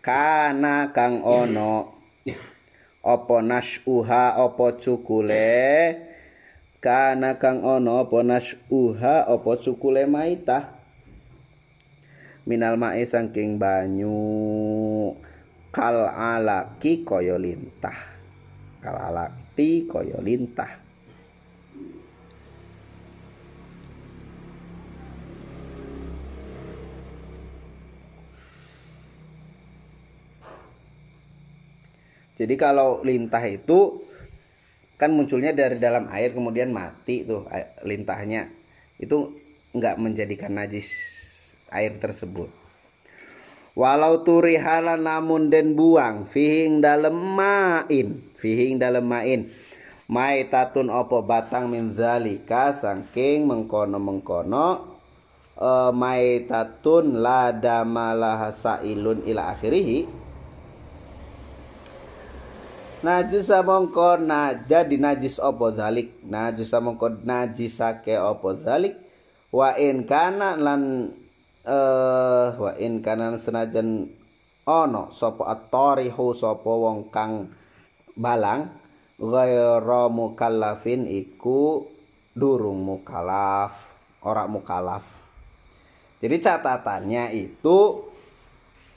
Kana 0.00 0.96
kang 0.96 1.20
ono. 1.20 1.92
Opo 3.04 3.38
uha 3.84 4.24
opo 4.40 4.66
cukule. 4.80 5.60
Kana 6.80 7.36
kang 7.36 7.60
ono 7.60 8.00
opo 8.02 8.24
uha 8.72 9.16
opo 9.28 9.50
cukule 9.60 10.08
maita 10.08 10.72
minal 12.48 12.80
mae 12.80 13.04
saking 13.04 13.60
banyu. 13.60 15.12
Kal 15.68 16.08
alaki 16.08 17.04
koyo 17.04 17.36
lintah. 17.36 18.16
Kal 18.80 18.96
alaki 18.96 19.84
koyo 19.84 20.24
lintah 20.24 20.85
Jadi 32.36 32.54
kalau 32.60 33.00
lintah 33.00 33.42
itu 33.48 34.04
kan 34.96 35.12
munculnya 35.12 35.52
dari 35.52 35.76
dalam 35.76 36.08
air 36.12 36.32
kemudian 36.32 36.72
mati 36.72 37.24
tuh 37.24 37.48
lintahnya. 37.84 38.52
Itu 38.96 39.36
nggak 39.76 39.96
menjadikan 40.00 40.56
najis 40.56 40.88
air 41.72 41.96
tersebut. 42.00 42.48
Walau 43.76 44.24
turihala 44.24 44.96
namun 44.96 45.52
den 45.52 45.76
buang 45.76 46.24
fihing 46.32 46.80
dalam 46.80 47.12
main, 47.12 48.24
fihing 48.40 48.80
dalam 48.80 49.04
main. 49.04 49.52
Mai 50.06 50.46
tatun 50.48 50.88
opo 50.88 51.20
batang 51.26 51.68
min 51.68 51.92
zalika 51.92 52.72
sangking 52.72 53.44
mengkono 53.44 53.98
mengkono 53.98 54.96
mai 55.92 56.46
tatun 56.46 57.20
lada 57.20 57.82
malah 57.82 58.48
sailun 58.54 59.26
ila 59.26 59.52
akhirih 59.56 60.06
najis 63.06 63.46
mongko 63.62 64.18
na 64.18 64.58
jadi 64.66 64.98
najis 64.98 65.38
opo 65.38 65.70
zalik? 65.70 66.18
Najis 66.26 66.74
mongko 66.74 67.22
najisake 67.22 68.18
opo 68.18 68.58
zalik? 68.58 68.98
Wa 69.54 69.78
in 69.78 70.02
kana 70.02 70.58
lan 70.58 71.14
uh, 71.62 72.46
wa 72.58 72.72
in 72.82 72.98
kana 73.06 73.38
senajan 73.38 74.10
ono 74.66 75.14
sapa 75.14 75.46
at-tarihu 75.54 76.34
sapa 76.34 76.66
wong 76.66 77.14
kang 77.14 77.54
balang 78.18 78.74
ghairu 79.22 80.10
mukallafin 80.10 81.06
iku 81.06 81.86
durung 82.34 82.82
mukallaf 82.82 83.78
ora 84.26 84.50
mukallaf. 84.50 85.06
Jadi 86.18 86.36
catatannya 86.42 87.30
itu 87.38 88.02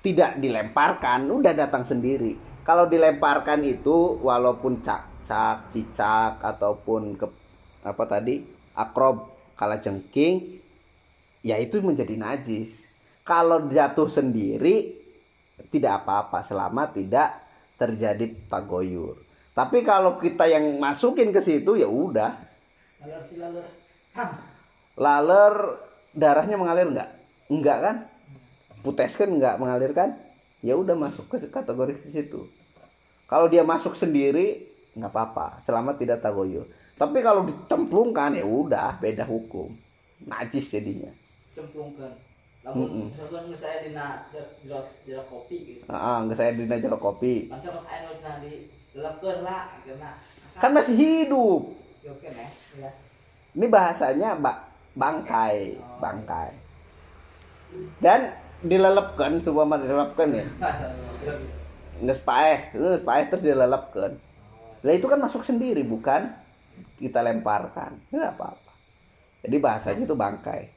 tidak 0.01 0.41
dilemparkan 0.41 1.30
udah 1.30 1.53
datang 1.53 1.86
sendiri 1.86 2.49
kalau 2.64 2.86
dilemparkan 2.86 3.64
itu 3.66 4.20
walaupun 4.20 4.84
cak-cak, 4.84 5.72
cicak 5.72 6.43
ataupun 6.43 7.16
ke 7.16 7.28
apa 7.80 8.03
tadi 8.05 8.43
akrob 8.76 9.32
kala 9.55 9.80
jengking 9.80 10.60
ya 11.43 11.60
itu 11.60 11.80
menjadi 11.80 12.16
najis. 12.16 12.72
Kalau 13.24 13.70
jatuh 13.70 14.10
sendiri 14.10 14.95
tidak 15.70 16.03
apa-apa 16.03 16.41
selama 16.41 16.89
tidak 16.89 17.45
terjadi 17.78 18.32
tagoyur. 18.49 19.22
Tapi 19.53 19.84
kalau 19.84 20.18
kita 20.18 20.47
yang 20.47 20.80
masukin 20.80 21.36
ke 21.36 21.43
situ 21.43 21.76
ya 21.76 21.88
udah. 21.88 22.32
Laler 23.03 23.22
si 23.28 23.36
laler. 23.36 23.66
Laler 24.95 25.53
darahnya 26.16 26.55
mengalir 26.55 26.88
enggak? 26.89 27.10
Enggak 27.51 27.78
kan? 27.84 27.95
Putes 28.82 29.14
kan 29.20 29.30
enggak 29.30 29.60
mengalir 29.60 29.91
kan? 29.91 30.16
Ya 30.60 30.76
udah 30.76 30.95
masuk 30.95 31.32
ke 31.32 31.47
kategori 31.47 31.95
ke 32.03 32.07
situ. 32.12 32.47
Kalau 33.30 33.47
dia 33.47 33.64
masuk 33.64 33.95
sendiri 33.95 34.68
nggak 34.97 35.12
apa-apa, 35.14 35.64
selama 35.64 35.95
tidak 35.95 36.20
tagoyur. 36.20 36.68
Tapi 36.99 37.24
kalau 37.24 37.47
dicemplungkan 37.47 38.36
ya 38.36 38.43
udah 38.43 38.99
beda 38.99 39.24
hukum. 39.24 39.72
Najis 40.28 40.68
jadinya. 40.68 41.14
Cemplungkan. 41.55 42.12
Lamun 42.60 43.07
misalkan 43.07 43.47
geus 43.47 43.64
aya 43.64 43.88
dina 43.88 44.28
jeruk 45.07 45.26
kopi 45.32 45.57
gitu. 45.64 45.88
Heeh, 45.88 46.18
geus 46.28 46.36
saya 46.36 46.51
dina 46.51 46.76
jeruk 46.76 46.99
kopi. 46.99 47.47
Langsung 47.47 47.80
di 48.43 48.68
lelepkeun 48.91 49.39
lah. 49.47 49.72
Kan 50.60 50.76
masih 50.76 50.95
hidup. 50.99 51.72
Ya 52.03 52.12
oke 52.12 52.28
nih, 52.28 52.51
ya. 52.84 52.91
Ini 53.55 53.66
bahasanya 53.72 54.36
ba 54.36 54.68
bangkai, 54.99 55.80
bangkai. 56.03 56.51
Dan 58.03 58.36
dilelepkan, 58.64 59.39
supaya 59.39 59.80
dilelepkan 59.80 60.28
ya. 60.36 60.45
Nges 62.05 62.24
paeh, 62.24 62.72
nges 62.72 63.03
paeh 63.03 63.28
terus 63.28 63.43
dilelepkan. 63.43 64.16
Lah 64.88 64.93
itu 64.95 65.03
kan 65.03 65.20
masuk 65.20 65.43
sendiri, 65.43 65.84
bukan 65.84 66.32
kita 66.95 67.20
lemparkan. 67.20 67.99
Tidak 68.07 68.39
apa-apa. 68.39 68.72
Jadi 69.43 69.55
bahasanya 69.60 70.07
itu 70.07 70.16
bangkai. 70.16 70.72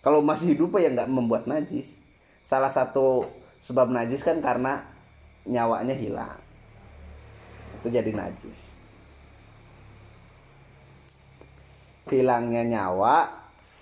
Kalau 0.00 0.24
masih 0.24 0.56
hidup 0.56 0.80
ya 0.80 0.88
nggak 0.88 1.12
membuat 1.12 1.44
najis. 1.44 2.00
Salah 2.48 2.72
satu 2.72 3.28
sebab 3.60 3.92
najis 3.92 4.24
kan 4.24 4.40
karena 4.40 4.80
nyawanya 5.44 5.92
hilang. 5.92 6.40
Itu 7.76 7.92
jadi 7.92 8.16
najis. 8.16 8.76
hilangnya 12.10 12.62
nyawa 12.62 13.34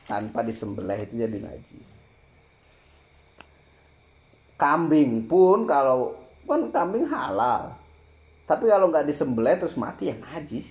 tanpa 0.08 0.40
disembelih 0.44 1.04
itu 1.04 1.14
jadi 1.20 1.38
najis. 1.44 1.88
Kambing 4.54 5.26
pun 5.26 5.66
kalau 5.66 6.14
kan 6.44 6.70
kambing 6.70 7.08
halal, 7.08 7.74
tapi 8.44 8.68
kalau 8.68 8.92
nggak 8.92 9.08
disembelih 9.08 9.56
terus 9.58 9.74
mati 9.74 10.12
ya 10.12 10.16
najis. 10.20 10.68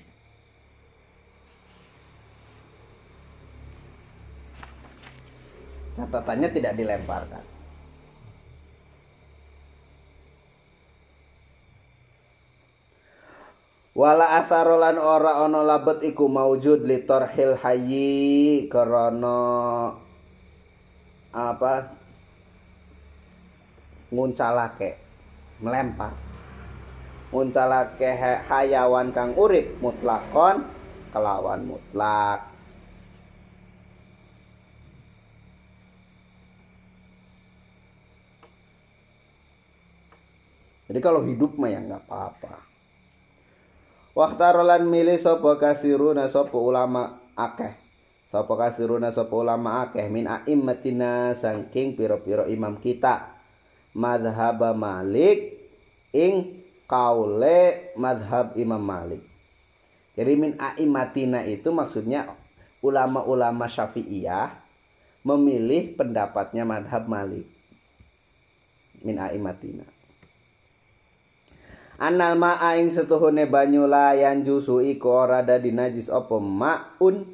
Catatannya 5.94 6.50
tidak 6.50 6.74
dilemparkan. 6.78 7.54
wala 13.94 14.42
asarolan 14.42 14.98
ora 14.98 15.46
ono 15.46 15.62
labet 15.62 16.02
iku 16.02 16.26
maujud 16.26 16.82
li 16.82 17.06
torhil 17.06 17.62
hayyi 17.62 18.66
krana 18.66 19.94
apa 21.30 21.94
nguncalake 24.14 25.02
melempar 25.58 26.14
nguncalake 27.34 28.14
hayawan 28.46 29.10
kang 29.10 29.34
urip 29.34 29.74
mutlakon 29.82 30.70
kelawan 31.10 31.66
mutlak 31.66 32.54
Jadi 40.94 41.00
kalau 41.02 41.26
hidup 41.26 41.58
mah 41.58 41.74
ya 41.74 41.82
nggak 41.82 42.06
apa-apa. 42.06 42.54
Waktarolan 44.14 44.86
milih 44.86 45.18
sopo 45.18 45.58
kasiruna 45.58 46.30
sopo 46.30 46.62
ulama 46.62 47.18
akeh. 47.34 47.74
Sopo 48.30 48.54
kasiruna 48.54 49.10
sopo 49.10 49.42
ulama 49.42 49.90
akeh 49.90 50.06
min 50.06 50.30
a'immatina 50.30 51.34
sangking 51.34 51.98
piro-piro 51.98 52.46
imam 52.46 52.78
kita. 52.78 53.33
Madhab 53.94 54.74
Malik 54.74 55.54
ing 56.14 56.62
kaule 56.90 57.94
madhab 57.98 58.54
Imam 58.58 58.82
Malik. 58.82 59.22
Jadi 60.14 60.34
min 60.38 60.54
a'immatina 60.62 61.42
itu 61.46 61.74
maksudnya 61.74 62.30
ulama-ulama 62.86 63.66
syafi'iyah 63.66 64.54
memilih 65.26 65.98
pendapatnya 65.98 66.66
madhab 66.66 67.10
Malik. 67.10 67.50
Min 69.02 69.18
a'immatina. 69.18 69.86
Anal 72.02 72.36
ma'a 72.38 72.82
ing 72.82 72.90
setuhune 72.90 73.46
banyu 73.46 73.86
layan 73.86 74.42
jusu 74.42 74.82
iku 74.82 75.14
ora 75.24 75.46
dadi 75.46 75.70
najis 75.70 76.10
apa 76.10 76.36
ma'un 76.42 77.30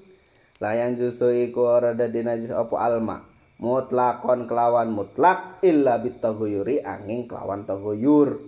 layan 0.59 0.99
jusu 0.99 1.31
iku 1.31 1.63
ora 1.63 1.95
dadi 1.95 2.21
najis 2.21 2.51
apa 2.51 2.75
alma 2.75 3.28
mutlakon 3.59 4.47
kelawan 4.47 4.89
mutlak 4.95 5.59
illa 5.59 5.99
bitaghyuri 5.99 6.79
angin 6.79 7.27
kelawan 7.27 7.67
taghyur 7.67 8.39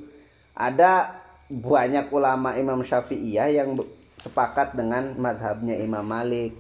ada 0.55 1.19
banyak 1.51 2.07
ulama 2.15 2.55
Imam 2.55 2.79
Syafi'iyah 2.79 3.51
yang 3.51 3.75
sepakat 4.15 4.71
dengan 4.79 5.19
madhabnya 5.19 5.75
Imam 5.75 6.07
Malik. 6.07 6.55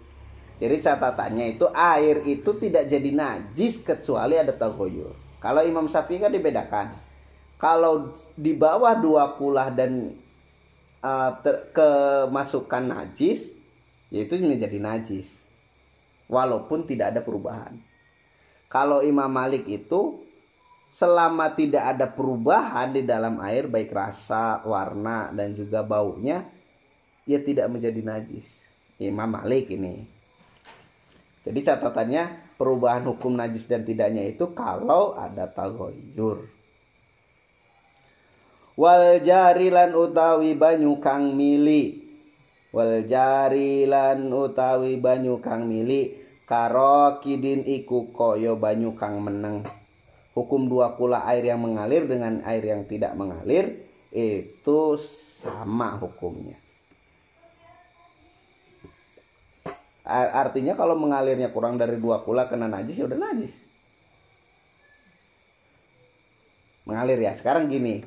Jadi 0.59 0.77
catatannya 0.83 1.57
itu 1.57 1.65
air 1.71 2.21
itu 2.27 2.51
tidak 2.59 2.91
jadi 2.91 3.09
najis 3.15 3.81
kecuali 3.81 4.35
ada 4.37 4.51
taghyur 4.53 5.15
kalau 5.41 5.65
Imam 5.65 5.89
Syafi'i 5.89 6.21
kan 6.21 6.29
dibedakan. 6.29 6.93
Kalau 7.57 8.13
di 8.37 8.53
bawah 8.53 8.93
dua 8.97 9.37
kulah 9.37 9.69
dan 9.73 10.17
uh, 11.01 11.31
ter, 11.41 11.71
kemasukan 11.73 12.83
najis 12.89 13.49
yaitu 14.13 14.37
menjadi 14.37 14.77
najis. 14.77 15.49
Walaupun 16.29 16.85
tidak 16.87 17.15
ada 17.15 17.21
perubahan 17.25 17.90
kalau 18.71 19.03
Imam 19.03 19.27
Malik 19.27 19.67
itu 19.67 20.23
selama 20.95 21.51
tidak 21.51 21.83
ada 21.91 22.07
perubahan 22.07 22.95
di 22.95 23.03
dalam 23.03 23.43
air 23.43 23.67
baik 23.67 23.91
rasa 23.91 24.63
warna 24.63 25.27
dan 25.35 25.51
juga 25.51 25.83
baunya 25.83 26.47
ya 27.27 27.39
tidak 27.43 27.67
menjadi 27.67 27.99
najis. 27.99 28.47
Imam 29.01 29.27
Malik 29.27 29.75
ini. 29.75 30.07
Jadi 31.41 31.59
catatannya 31.65 32.55
perubahan 32.55 33.03
hukum 33.11 33.33
najis 33.35 33.67
dan 33.67 33.83
tidaknya 33.83 34.29
itu 34.29 34.53
kalau 34.55 35.17
ada 35.17 35.49
tagoyur 35.49 36.45
wal 38.77 39.19
jarilan 39.19 39.91
utawi 39.97 40.55
banyu 40.55 41.01
kang 41.01 41.33
mili. 41.35 42.07
Wal 42.71 43.03
jarilan 43.03 44.31
utawi 44.31 44.95
banyu 44.95 45.43
kang 45.43 45.67
mili 45.67 46.20
karo 46.51 47.23
kidin 47.23 47.63
iku 47.63 48.11
koyo 48.11 48.59
banyu 48.59 48.91
kang 48.99 49.23
meneng. 49.23 49.63
Hukum 50.35 50.67
dua 50.67 50.99
kula 50.99 51.23
air 51.31 51.47
yang 51.47 51.63
mengalir 51.63 52.11
dengan 52.11 52.43
air 52.43 52.59
yang 52.59 52.83
tidak 52.91 53.15
mengalir 53.15 53.87
itu 54.11 54.99
sama 55.39 55.95
hukumnya. 55.95 56.59
Artinya 60.11 60.75
kalau 60.75 60.99
mengalirnya 60.99 61.55
kurang 61.55 61.79
dari 61.79 61.95
dua 61.95 62.19
kula 62.19 62.51
kena 62.51 62.67
najis 62.67 62.99
ya 62.99 63.07
udah 63.07 63.19
najis. 63.31 63.55
Mengalir 66.83 67.19
ya. 67.23 67.31
Sekarang 67.39 67.71
gini. 67.71 68.03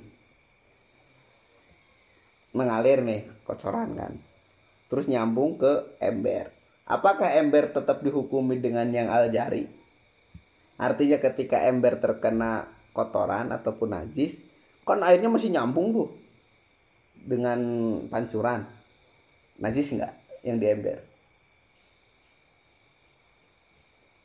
Mengalir 2.52 3.00
nih 3.00 3.24
kocoran 3.48 3.96
kan. 3.96 4.12
Terus 4.92 5.08
nyambung 5.08 5.56
ke 5.56 5.96
ember 5.96 6.63
apakah 6.84 7.32
ember 7.36 7.72
tetap 7.72 8.04
dihukumi 8.04 8.60
dengan 8.60 8.88
yang 8.92 9.08
aljari 9.08 9.68
artinya 10.76 11.18
ketika 11.22 11.64
ember 11.64 11.96
terkena 12.02 12.68
kotoran 12.94 13.50
ataupun 13.50 13.94
najis 13.94 14.36
kan 14.84 15.00
airnya 15.00 15.32
masih 15.32 15.48
nyambung 15.48 15.96
tuh 15.96 16.08
dengan 17.24 17.58
pancuran. 18.12 18.68
Najis 19.58 19.96
enggak 19.96 20.12
yang 20.44 20.60
di 20.60 20.66
ember? 20.68 21.00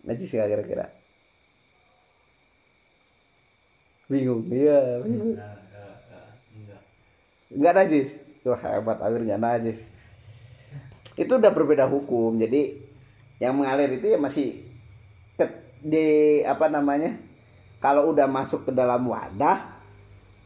Najis 0.03 0.29
enggak 0.35 0.49
kira-kira? 0.51 0.85
Bingung. 4.11 4.43
Iya 4.51 4.99
bingung. 5.05 5.39
Nggak 7.49 7.75
najis? 7.75 8.09
Tuh 8.43 8.55
hebat 8.55 8.99
nggak 8.99 9.41
najis 9.41 9.79
itu 11.19 11.35
udah 11.35 11.51
berbeda 11.51 11.83
hukum. 11.91 12.39
Jadi 12.39 12.79
yang 13.43 13.59
mengalir 13.59 13.99
itu 13.99 14.07
ya 14.07 14.15
masih 14.15 14.63
ke, 15.35 15.45
di 15.83 16.07
apa 16.47 16.71
namanya 16.71 17.19
kalau 17.83 18.15
udah 18.15 18.27
masuk 18.27 18.67
ke 18.67 18.71
dalam 18.71 19.03
wadah 19.07 19.79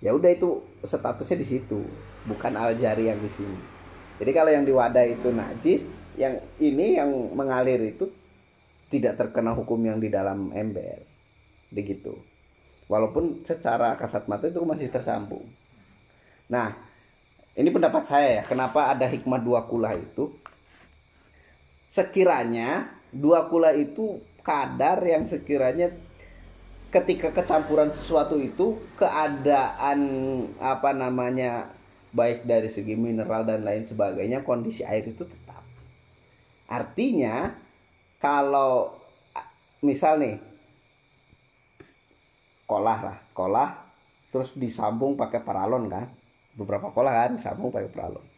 ya 0.02 0.14
udah 0.14 0.30
itu 0.34 0.62
statusnya 0.82 1.38
di 1.42 1.48
situ 1.48 1.86
bukan 2.26 2.58
aljari 2.58 3.14
yang 3.14 3.22
di 3.22 3.30
sini. 3.30 3.60
Jadi 4.18 4.32
kalau 4.34 4.50
yang 4.50 4.66
di 4.66 4.74
wadah 4.74 5.06
itu 5.06 5.30
najis 5.30 5.82
yang 6.18 6.42
ini 6.58 6.98
yang 6.98 7.10
mengalir 7.34 7.82
itu 7.94 8.10
tidak 8.90 9.18
terkena 9.18 9.54
hukum 9.58 9.78
yang 9.82 9.98
di 9.98 10.10
dalam 10.10 10.54
ember. 10.54 11.06
Begitu. 11.74 12.14
Walaupun 12.86 13.42
secara 13.42 13.98
kasat 13.98 14.30
mata 14.30 14.46
itu 14.46 14.62
masih 14.62 14.94
tersambung. 14.94 15.50
Nah 16.50 16.78
ini 17.58 17.70
pendapat 17.74 18.06
saya 18.06 18.30
ya 18.42 18.44
kenapa 18.46 18.94
ada 18.94 19.10
hikmah 19.10 19.42
dua 19.42 19.66
kula 19.66 19.98
itu 19.98 20.34
sekiranya 21.94 22.90
dua 23.14 23.46
kula 23.46 23.78
itu 23.78 24.18
kadar 24.42 24.98
yang 25.06 25.30
sekiranya 25.30 25.94
ketika 26.90 27.30
kecampuran 27.30 27.94
sesuatu 27.94 28.42
itu 28.42 28.82
keadaan 28.98 30.02
apa 30.58 30.90
namanya 30.98 31.70
baik 32.10 32.50
dari 32.50 32.74
segi 32.74 32.98
mineral 32.98 33.46
dan 33.46 33.62
lain 33.62 33.86
sebagainya 33.86 34.42
kondisi 34.42 34.82
air 34.82 35.06
itu 35.06 35.22
tetap. 35.22 35.62
Artinya 36.66 37.54
kalau 38.18 38.98
misal 39.86 40.18
nih 40.18 40.42
kolah 42.66 43.00
lah 43.06 43.18
kolah 43.38 43.70
terus 44.34 44.58
disambung 44.58 45.14
pakai 45.14 45.46
paralon 45.46 45.86
kan? 45.94 46.10
Beberapa 46.58 46.90
kolah 46.90 47.14
kan 47.26 47.38
disambung 47.38 47.70
pakai 47.70 47.90
paralon 47.94 48.33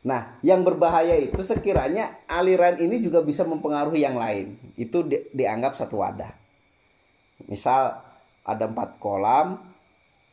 nah 0.00 0.40
yang 0.40 0.64
berbahaya 0.64 1.12
itu 1.20 1.44
sekiranya 1.44 2.24
aliran 2.24 2.80
ini 2.80 3.04
juga 3.04 3.20
bisa 3.20 3.44
mempengaruhi 3.44 4.00
yang 4.00 4.16
lain. 4.16 4.56
Itu 4.76 5.04
di, 5.04 5.28
dianggap 5.36 5.76
satu 5.76 6.00
wadah. 6.00 6.32
Misal 7.48 8.00
ada 8.44 8.64
empat 8.64 8.96
kolam 8.96 9.60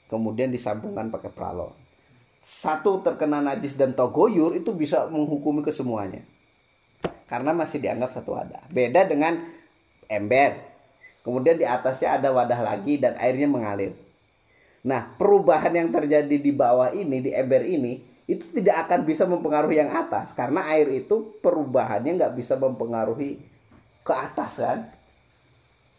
kemudian 0.07 0.47
disambungkan 0.51 1.11
pakai 1.11 1.31
paralon 1.35 1.87
satu 2.47 3.03
terkena 3.03 3.43
najis 3.43 3.75
dan 3.75 3.91
togoyur 3.91 4.55
itu 4.55 4.71
bisa 4.71 5.03
menghukumi 5.11 5.67
kesemuanya. 5.67 6.23
Karena 7.27 7.51
masih 7.51 7.83
dianggap 7.83 8.15
satu 8.15 8.39
wadah. 8.39 8.63
Beda 8.71 9.03
dengan 9.03 9.35
ember. 10.07 10.63
Kemudian 11.27 11.59
di 11.59 11.67
atasnya 11.67 12.15
ada 12.15 12.31
wadah 12.31 12.63
lagi 12.63 13.03
dan 13.03 13.19
airnya 13.19 13.51
mengalir. 13.51 13.91
Nah 14.87 15.11
perubahan 15.19 15.75
yang 15.75 15.91
terjadi 15.91 16.39
di 16.39 16.51
bawah 16.55 16.95
ini 16.95 17.19
di 17.19 17.35
ember 17.35 17.67
ini 17.67 17.99
itu 18.27 18.43
tidak 18.51 18.85
akan 18.85 19.07
bisa 19.07 19.23
mempengaruhi 19.23 19.79
yang 19.79 19.87
atas. 19.87 20.35
Karena 20.35 20.67
air 20.75 20.91
itu 20.91 21.39
perubahannya 21.39 22.19
nggak 22.19 22.35
bisa 22.35 22.59
mempengaruhi 22.59 23.39
ke 24.03 24.13
atas 24.13 24.59
kan? 24.59 24.91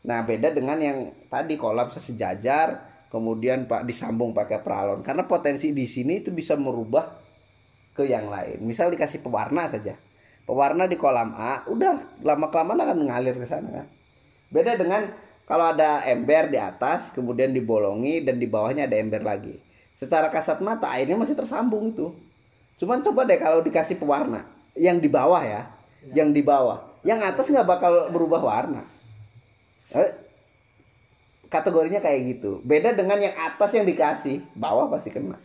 Nah 0.04 0.20
beda 0.28 0.52
dengan 0.52 0.76
yang 0.76 1.08
tadi 1.32 1.56
kolam 1.56 1.88
sejajar 1.88 2.84
kemudian 3.08 3.64
Pak 3.64 3.88
disambung 3.88 4.36
pakai 4.36 4.60
peralon. 4.60 5.00
Karena 5.00 5.24
potensi 5.24 5.72
di 5.72 5.88
sini 5.88 6.20
itu 6.20 6.28
bisa 6.28 6.52
merubah 6.52 7.08
ke 7.96 8.04
yang 8.04 8.28
lain. 8.28 8.60
Misal 8.60 8.92
dikasih 8.92 9.24
pewarna 9.24 9.72
saja. 9.72 9.96
Pewarna 10.44 10.84
di 10.84 11.00
kolam 11.00 11.32
A 11.32 11.64
udah 11.64 12.20
lama 12.20 12.52
kelamaan 12.52 12.84
akan 12.84 12.96
mengalir 13.08 13.40
ke 13.40 13.48
sana 13.48 13.72
kan? 13.72 13.86
Beda 14.52 14.76
dengan 14.76 15.12
kalau 15.48 15.72
ada 15.72 16.04
ember 16.04 16.52
di 16.52 16.60
atas 16.60 17.08
kemudian 17.16 17.56
dibolongi 17.56 18.20
dan 18.20 18.36
di 18.36 18.44
bawahnya 18.44 18.84
ada 18.84 19.00
ember 19.00 19.24
lagi 19.24 19.67
secara 19.98 20.30
kasat 20.30 20.62
mata 20.62 20.88
airnya 20.94 21.18
masih 21.18 21.34
tersambung 21.34 21.92
itu 21.92 22.14
cuman 22.78 23.02
coba 23.02 23.26
deh 23.26 23.38
kalau 23.38 23.60
dikasih 23.60 23.98
pewarna 23.98 24.46
yang 24.78 25.02
di 25.02 25.10
bawah 25.10 25.42
ya, 25.42 25.66
ya. 26.06 26.22
yang 26.22 26.30
di 26.30 26.40
bawah 26.40 26.86
yang 27.02 27.18
atas 27.22 27.50
nggak 27.50 27.66
bakal 27.66 28.10
berubah 28.14 28.38
warna 28.38 28.82
eh, 29.92 30.28
kategorinya 31.48 32.00
kayak 32.04 32.38
gitu. 32.38 32.60
Beda 32.62 32.92
dengan 32.92 33.18
yang 33.18 33.34
atas 33.34 33.72
yang 33.72 33.88
dikasih, 33.88 34.44
bawah 34.54 34.88
pasti 34.92 35.10
kena. 35.12 35.40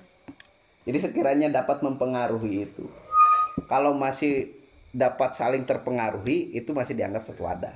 Jadi 0.84 0.97
sekiranya 0.99 1.47
dapat 1.47 1.80
mempengaruhi 1.80 2.68
itu. 2.68 2.86
Kalau 3.72 3.95
masih 3.95 4.51
dapat 4.91 5.34
saling 5.39 5.64
terpengaruhi, 5.64 6.51
itu 6.51 6.76
masih 6.76 6.93
dianggap 6.93 7.24
satu 7.24 7.47
wadah. 7.47 7.76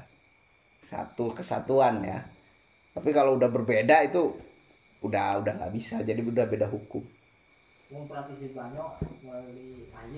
Satu 0.83 1.31
kesatuan 1.31 2.03
ya. 2.03 2.27
Tapi 2.91 3.15
kalau 3.15 3.39
udah 3.39 3.47
berbeda 3.47 4.03
itu 4.03 4.35
udah 5.01 5.41
udah 5.43 5.53
nggak 5.57 5.73
bisa, 5.73 6.01
jadi 6.01 6.19
udah 6.21 6.45
beda 6.47 6.67
hukum. 6.69 7.03
Mau 7.87 8.03
praktisi 8.03 8.51
banyak 8.51 8.89
melalui 9.23 9.87
kan, 9.91 10.11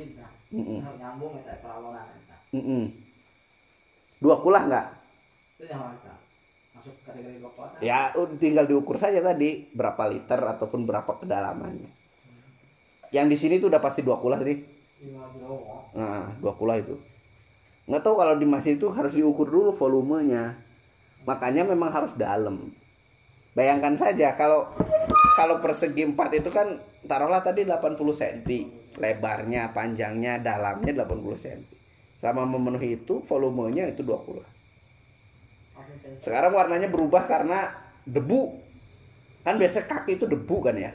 mm 0.50 0.64
-mm. 0.64 0.80
nyambung 0.98 1.38
ya. 1.38 1.54
Dua 4.20 4.36
kulah 4.42 4.64
nggak? 4.68 4.88
Itu 5.60 5.64
yang 5.70 5.82
mana? 5.86 6.20
masuk 6.80 6.96
kategori 7.04 7.44
dua 7.44 7.52
kotak 7.52 7.80
ya 7.84 8.16
tinggal 8.40 8.64
diukur 8.64 8.96
saja 8.96 9.20
tadi 9.20 9.68
berapa 9.76 10.00
liter 10.08 10.40
ataupun 10.40 10.88
berapa 10.88 11.12
kedalamannya 11.20 11.92
yang 13.12 13.28
di 13.28 13.36
sini 13.36 13.60
tuh 13.60 13.68
udah 13.68 13.84
pasti 13.84 14.00
dua 14.00 14.16
kulah 14.16 14.40
tadi 14.40 14.64
nah 15.92 16.32
dua 16.40 16.56
kulah 16.56 16.80
itu 16.80 16.96
nggak 17.92 18.00
tahu 18.00 18.16
kalau 18.16 18.40
di 18.40 18.48
masjid 18.48 18.80
itu 18.80 18.88
harus 18.96 19.12
diukur 19.12 19.52
dulu 19.52 19.76
volumenya 19.76 20.56
makanya 21.28 21.68
memang 21.68 21.92
harus 21.92 22.16
dalam 22.16 22.72
bayangkan 23.60 23.99
saja 23.99 24.39
kalau 24.39 24.72
kalau 25.36 25.60
persegi 25.60 26.07
empat 26.07 26.39
itu 26.39 26.47
kan 26.47 26.80
taruhlah 27.03 27.43
tadi 27.43 27.68
80 27.68 27.99
cm 27.99 28.47
lebarnya 28.95 29.76
panjangnya 29.76 30.39
dalamnya 30.39 31.03
80 31.03 31.43
cm 31.43 31.62
sama 32.24 32.47
memenuhi 32.47 33.03
itu 33.03 33.20
volumenya 33.28 33.91
itu 33.91 33.99
dua 33.99 34.24
kulah 34.24 34.47
sekarang 36.20 36.51
warnanya 36.51 36.91
berubah 36.91 37.26
karena 37.26 37.72
debu. 38.03 38.60
Kan 39.45 39.55
biasa 39.55 39.88
kaki 39.88 40.20
itu 40.20 40.26
debu 40.28 40.55
kan 40.60 40.76
ya. 40.76 40.91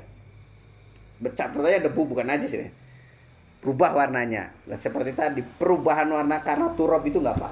Becat 1.22 1.54
katanya 1.54 1.88
debu 1.88 2.00
bukan 2.04 2.28
aja 2.28 2.46
sih. 2.46 2.68
Berubah 3.64 3.96
warnanya. 3.96 4.52
Dan 4.68 4.78
seperti 4.78 5.16
tadi 5.16 5.40
perubahan 5.40 6.10
warna 6.12 6.44
karena 6.44 6.76
turap 6.76 7.00
itu 7.08 7.18
nggak 7.22 7.36
apa. 7.40 7.50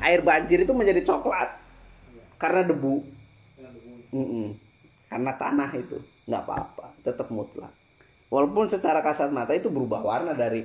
Air 0.00 0.24
banjir 0.24 0.64
itu 0.64 0.72
menjadi 0.72 1.04
coklat 1.06 1.60
karena 2.40 2.64
debu. 2.64 3.04
Mm 4.10 4.26
-mm. 4.26 4.48
Karena 5.06 5.32
tanah 5.36 5.70
itu 5.76 6.00
nggak 6.26 6.42
apa-apa, 6.48 6.86
tetap 7.04 7.28
mutlak. 7.30 7.70
Walaupun 8.32 8.66
secara 8.66 9.04
kasat 9.04 9.30
mata 9.30 9.54
itu 9.54 9.70
berubah 9.70 10.02
warna 10.02 10.32
dari 10.34 10.64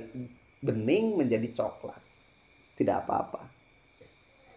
bening 0.64 1.20
menjadi 1.20 1.52
coklat. 1.54 2.00
Tidak 2.74 2.96
apa-apa 3.06 3.56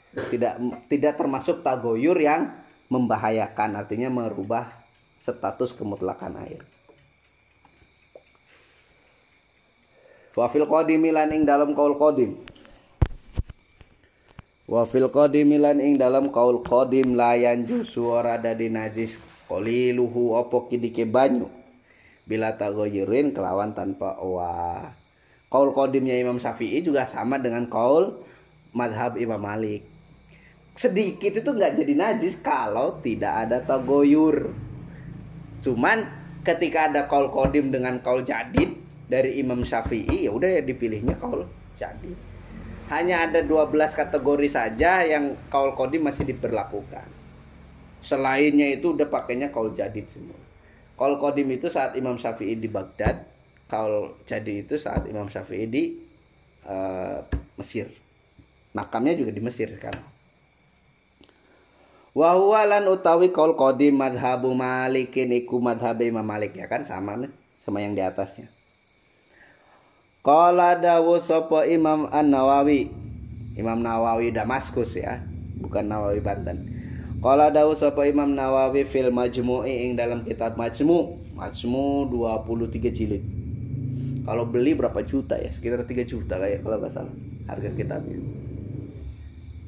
tidak 0.09 0.57
tidak 0.89 1.13
termasuk 1.21 1.61
tagoyur 1.61 2.17
yang 2.17 2.49
membahayakan 2.89 3.77
artinya 3.77 4.09
merubah 4.09 4.65
status 5.21 5.77
kemutlakan 5.77 6.41
air 6.41 6.65
wafil 10.33 10.65
qadim 10.65 11.03
lan 11.13 11.29
ing 11.29 11.43
dalam 11.45 11.77
kaul 11.77 11.93
qadim 11.93 12.41
wafil 14.69 15.09
qadim 15.09 15.57
lan 15.57 15.81
ing 15.81 15.97
dalam 15.97 16.29
kaul 16.29 16.61
qadim 16.61 17.17
layan 17.17 17.65
jusu 17.65 18.05
ora 18.05 18.37
dadi 18.37 18.69
najis 18.69 19.17
qaliluhu 19.49 20.37
opo 20.37 20.69
kidike 20.69 21.09
banyu 21.09 21.49
bila 22.29 22.53
tagoyurin 22.53 23.33
kelawan 23.33 23.73
tanpa 23.73 24.21
wa 24.21 24.93
kaul 25.49 25.73
qadimnya 25.73 26.13
Imam 26.21 26.37
Syafi'i 26.37 26.85
juga 26.85 27.09
sama 27.09 27.41
dengan 27.41 27.65
kaul 27.65 28.21
madhab 28.69 29.17
Imam 29.17 29.41
Malik 29.41 29.81
sedikit 30.79 31.35
itu 31.35 31.49
nggak 31.51 31.75
jadi 31.75 31.93
najis 31.99 32.39
kalau 32.39 33.03
tidak 33.03 33.33
ada 33.47 33.59
tagoyur. 33.59 34.55
Cuman 35.59 36.07
ketika 36.47 36.87
ada 36.87 37.03
kaul 37.03 37.27
kodim 37.27 37.67
dengan 37.67 37.99
kaul 37.99 38.23
jadid 38.23 38.79
dari 39.11 39.43
Imam 39.43 39.67
Syafi'i 39.67 40.23
ya 40.23 40.31
udah 40.31 40.47
ya 40.47 40.61
dipilihnya 40.63 41.19
kaul 41.19 41.43
jadid. 41.75 42.28
Hanya 42.89 43.29
ada 43.29 43.45
12 43.45 43.69
kategori 43.93 44.49
saja 44.49 45.05
yang 45.05 45.37
kaul 45.53 45.77
kodim 45.77 46.09
masih 46.09 46.25
diperlakukan. 46.25 47.05
Selainnya 48.01 48.65
itu 48.73 48.97
udah 48.97 49.05
pakainya 49.05 49.53
kaul 49.53 49.77
jadid 49.77 50.09
semua. 50.09 50.37
Kaul 50.97 51.21
kodim 51.21 51.53
itu 51.53 51.69
saat 51.69 51.93
Imam 51.95 52.17
Syafi'i 52.17 52.57
di 52.57 52.65
Baghdad, 52.65 53.29
kaul 53.69 54.17
jadid 54.25 54.65
itu 54.65 54.75
saat 54.81 55.05
Imam 55.05 55.29
Syafi'i 55.29 55.69
di 55.69 55.83
uh, 56.65 57.21
Mesir. 57.61 57.93
Makamnya 58.73 59.13
juga 59.15 59.31
di 59.31 59.41
Mesir 59.41 59.69
sekarang. 59.69 60.03
Wa 62.17 62.33
huwa 62.35 62.65
lan 62.65 62.89
utawi 62.89 63.29
qaul 63.29 63.53
qadim 63.53 63.95
madhabu 63.95 64.51
Malikin 64.57 65.29
iku 65.29 65.61
madhab 65.61 66.01
Imam 66.01 66.25
Malik 66.25 66.57
ya 66.57 66.65
kan 66.65 66.81
sama 66.81 67.15
nih 67.15 67.31
sama 67.61 67.85
yang 67.85 67.93
di 67.93 68.01
atasnya. 68.01 68.49
Qala 70.19 70.75
dawu 70.79 71.17
sapa 71.17 71.65
Imam 71.65 72.09
An-Nawawi. 72.11 72.91
Imam 73.59 73.79
Nawawi 73.83 74.31
Damaskus 74.31 74.95
ya, 74.95 75.19
bukan 75.59 75.87
Nawawi 75.87 76.23
Banten. 76.23 76.57
Qala 77.19 77.51
dawu 77.51 77.75
sapa 77.75 78.07
Imam 78.07 78.31
Nawawi 78.31 78.87
fil 78.87 79.11
Majmu'i 79.11 79.89
ing 79.89 79.99
dalam 79.99 80.23
kitab 80.23 80.55
Majmu', 80.55 81.35
Majmu' 81.35 82.07
23 82.07 82.95
jilid. 82.95 83.23
Kalau 84.23 84.47
beli 84.47 84.77
berapa 84.77 85.03
juta 85.03 85.35
ya? 85.35 85.51
Sekitar 85.51 85.83
3 85.83 86.07
juta 86.07 86.39
kayak 86.39 86.63
kalau 86.63 86.77
nggak 86.79 86.93
salah 86.95 87.15
harga 87.49 87.69
kitabnya 87.73 88.17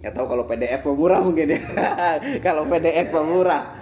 nggak 0.01 0.13
tahu 0.17 0.25
kalau 0.33 0.43
PDF 0.49 0.81
pemurah 0.81 1.19
mungkin 1.21 1.47
ya 1.53 1.61
kalau 2.45 2.65
PDF 2.65 3.07
pemurah 3.13 3.77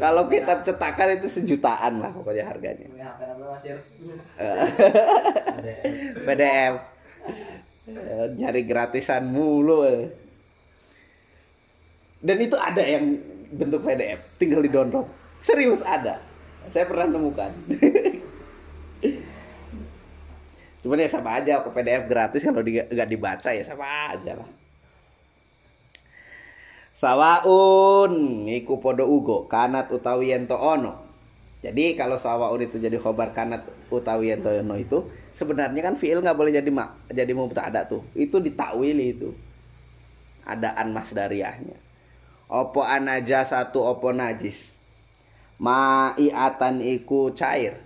kalau 0.00 0.28
kitab 0.28 0.64
cetakan 0.64 1.18
itu 1.20 1.28
sejutaan 1.28 2.00
lah 2.00 2.10
pokoknya 2.12 2.44
harganya. 2.48 2.86
PDF 6.22 6.74
nyari 8.38 8.62
gratisan 8.62 9.26
mulu 9.26 9.82
eh. 9.82 10.06
dan 12.22 12.36
itu 12.38 12.54
ada 12.54 12.78
yang 12.78 13.18
bentuk 13.50 13.82
PDF 13.82 14.22
tinggal 14.38 14.62
di 14.62 14.70
download 14.70 15.06
serius 15.42 15.82
ada. 15.82 16.22
Saya 16.70 16.86
pernah 16.86 17.10
temukan. 17.10 17.50
Cuman 20.82 20.98
ya 20.98 21.10
sama 21.10 21.42
aja 21.42 21.62
ke 21.62 21.70
PDF 21.74 22.06
gratis 22.06 22.42
kalau 22.42 22.62
nggak 22.62 23.10
dibaca 23.10 23.50
ya 23.50 23.62
sama 23.62 24.14
aja 24.14 24.34
lah 24.38 24.61
Sawaun 27.02 28.46
iku 28.46 28.78
podo 28.78 29.02
ugo 29.10 29.50
kanat 29.50 29.90
utawi 29.90 30.30
ento 30.38 30.54
ono. 30.54 31.02
Jadi 31.58 31.98
kalau 31.98 32.14
sawaun 32.14 32.62
itu 32.62 32.78
jadi 32.78 32.94
khobar 32.94 33.34
kanat 33.34 33.66
utawi 33.90 34.38
ento 34.38 34.54
ono 34.54 34.78
itu 34.78 35.10
sebenarnya 35.34 35.82
kan 35.82 35.98
fiil 35.98 36.22
nggak 36.22 36.38
boleh 36.38 36.54
jadi 36.54 36.70
mak 36.70 37.10
jadi 37.10 37.34
mubtada 37.34 37.82
tuh. 37.90 38.06
Itu 38.14 38.38
ditakwili 38.38 39.18
itu. 39.18 39.34
Adaan 40.46 40.94
masdariahnya. 40.94 41.74
opo 42.52 42.84
anaja 42.84 43.48
satu 43.48 43.80
opo 43.80 44.12
najis 44.12 44.76
ma'iatan 45.56 46.84
iku 46.84 47.32
cair 47.32 47.80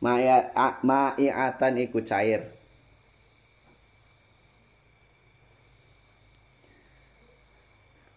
ma'iatan 0.00 1.74
iku 1.76 2.00
cair 2.00 2.57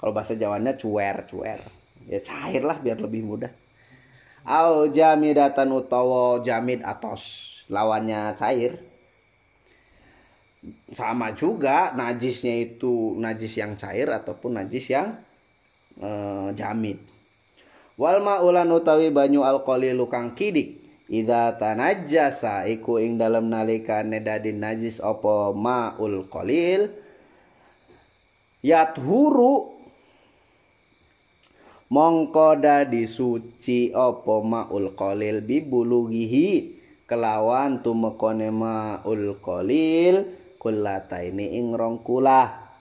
kalau 0.02 0.18
bahasa 0.18 0.34
Jawanya 0.34 0.74
cuer 0.74 1.30
cuer. 1.30 1.62
Ya 2.10 2.18
cair 2.26 2.66
lah 2.66 2.82
biar 2.82 2.98
lebih 2.98 3.22
mudah. 3.22 3.54
Au 4.42 4.90
jamidatan 4.90 5.70
utawa 5.70 6.42
jamid 6.42 6.82
atos. 6.82 7.54
Lawannya 7.70 8.34
cair. 8.34 8.82
Sama 10.90 11.38
juga 11.38 11.94
najisnya 11.94 12.66
itu 12.66 13.14
najis 13.22 13.54
yang 13.62 13.78
cair 13.78 14.10
ataupun 14.10 14.58
najis 14.58 14.90
yang 14.90 15.22
e, 15.98 16.10
jamid. 16.58 17.02
Wal 17.98 18.22
ma'ulan 18.22 18.70
utawi 18.74 19.14
banyu 19.14 19.46
alkoli 19.46 19.94
lukang 19.94 20.34
kidik. 20.34 20.82
Ida 21.12 21.54
tanajasa 21.60 22.66
iku 22.66 22.98
ing 22.98 23.22
dalam 23.22 23.52
nalikane 23.54 24.22
dadi 24.26 24.54
najis 24.54 24.98
opo 24.98 25.54
ma'ul 25.54 26.26
qalil. 26.30 26.90
Yathuru 28.62 29.81
mongko 31.92 32.56
dadi 32.56 33.04
suci 33.04 33.92
opo 33.92 34.40
ma'ul 34.40 34.96
qalil 34.96 35.44
bibulugihi? 35.44 36.80
Kelawan 37.04 37.84
tumekone 37.84 38.48
ma'ul 38.56 39.36
qalil 39.44 40.32
kullata 40.56 41.20
ini 41.20 41.60
ing 41.60 41.76
rong 41.76 42.00
kulah. 42.00 42.72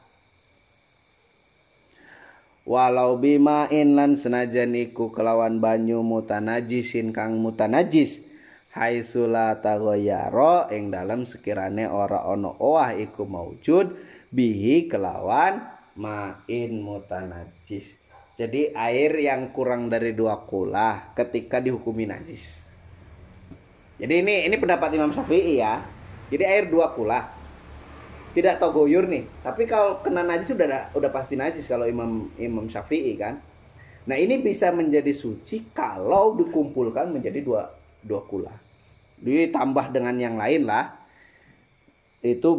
Walau 2.71 3.19
bima 3.19 3.67
lan 3.67 4.15
senajan 4.15 4.79
iku 4.79 5.11
kelawan 5.11 5.59
banyu 5.59 6.07
mutanajisin 6.07 7.11
kang 7.11 7.43
mutanajis. 7.43 8.23
Hai 8.71 9.03
sula 9.03 9.59
tagoyaro 9.59 10.71
ing 10.71 10.95
dalam 10.95 11.27
sekirane 11.27 11.91
ora 11.91 12.23
ono 12.31 12.55
oah 12.63 12.95
iku 12.95 13.27
maujud 13.27 13.99
bihi 14.31 14.87
kelawan 14.87 15.59
main 15.99 16.79
mutanajis 16.79 18.00
jadi 18.41 18.73
air 18.73 19.13
yang 19.21 19.53
kurang 19.53 19.93
dari 19.93 20.17
dua 20.17 20.41
kulah 20.49 21.13
ketika 21.13 21.61
dihukumi 21.61 22.09
najis. 22.09 22.65
Jadi 24.01 24.25
ini 24.25 24.49
ini 24.49 24.57
pendapat 24.57 24.97
Imam 24.97 25.13
Syafi'i 25.13 25.61
ya. 25.61 25.85
Jadi 26.33 26.49
air 26.49 26.73
dua 26.73 26.97
kulah 26.97 27.41
tidak 28.33 28.63
tahu 28.63 28.87
goyur 28.87 29.05
nih. 29.11 29.27
Tapi 29.43 29.67
kalau 29.67 30.01
kena 30.01 30.23
najis 30.23 30.55
sudah 30.55 30.89
udah 30.95 31.11
pasti 31.11 31.35
najis 31.35 31.67
kalau 31.67 31.85
imam 31.85 32.31
imam 32.39 32.71
syafi'i 32.71 33.19
kan. 33.19 33.43
Nah 34.07 34.17
ini 34.17 34.39
bisa 34.41 34.71
menjadi 34.71 35.11
suci 35.13 35.75
kalau 35.75 36.39
dikumpulkan 36.39 37.11
menjadi 37.11 37.43
dua 37.43 37.69
dua 38.01 38.23
kula. 38.25 38.55
Ditambah 39.21 39.93
dengan 39.93 40.17
yang 40.17 40.39
lain 40.39 40.65
lah. 40.65 40.97
Itu 42.23 42.57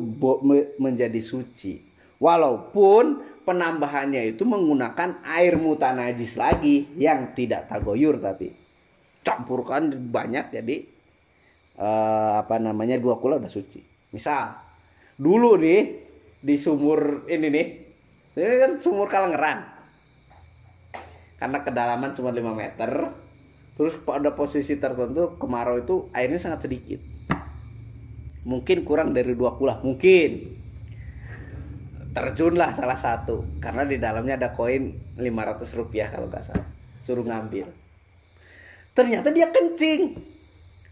menjadi 0.78 1.22
suci. 1.24 1.90
Walaupun 2.22 3.31
penambahannya 3.42 4.36
itu 4.36 4.46
menggunakan 4.46 5.26
air 5.26 5.58
mutanajis 5.58 6.38
lagi 6.38 6.90
yang 6.98 7.34
tidak 7.34 7.68
tagoyur 7.68 8.22
tapi 8.22 8.54
campurkan 9.22 9.94
banyak 10.10 10.50
jadi 10.50 10.76
uh, 11.78 12.42
apa 12.46 12.58
namanya 12.58 12.98
dua 12.98 13.18
kula 13.18 13.38
udah 13.42 13.52
suci. 13.52 13.82
Misal 14.14 14.54
dulu 15.18 15.58
nih 15.58 15.82
di 16.42 16.56
sumur 16.58 17.30
ini 17.30 17.48
nih 17.50 17.68
ini 18.38 18.56
kan 18.62 18.72
sumur 18.78 19.10
kalengeran. 19.10 19.82
Karena 21.42 21.58
kedalaman 21.66 22.14
cuma 22.14 22.30
5 22.30 22.54
meter 22.54 22.92
terus 23.74 23.98
pada 24.06 24.30
posisi 24.38 24.78
tertentu 24.78 25.42
kemarau 25.42 25.82
itu 25.82 26.06
airnya 26.14 26.38
sangat 26.38 26.70
sedikit. 26.70 27.02
Mungkin 28.46 28.86
kurang 28.86 29.14
dari 29.14 29.34
dua 29.38 29.58
kulah 29.58 29.82
mungkin 29.82 30.61
terjunlah 32.12 32.76
salah 32.76 33.00
satu. 33.00 33.44
Karena 33.64 33.88
di 33.88 33.98
dalamnya 33.98 34.36
ada 34.36 34.50
koin 34.52 34.96
500 35.18 35.78
rupiah 35.80 36.08
kalau 36.12 36.28
nggak 36.28 36.46
salah. 36.46 36.68
Suruh 37.02 37.26
ngambil. 37.26 37.68
Ternyata 38.92 39.32
dia 39.32 39.48
kencing. 39.50 40.32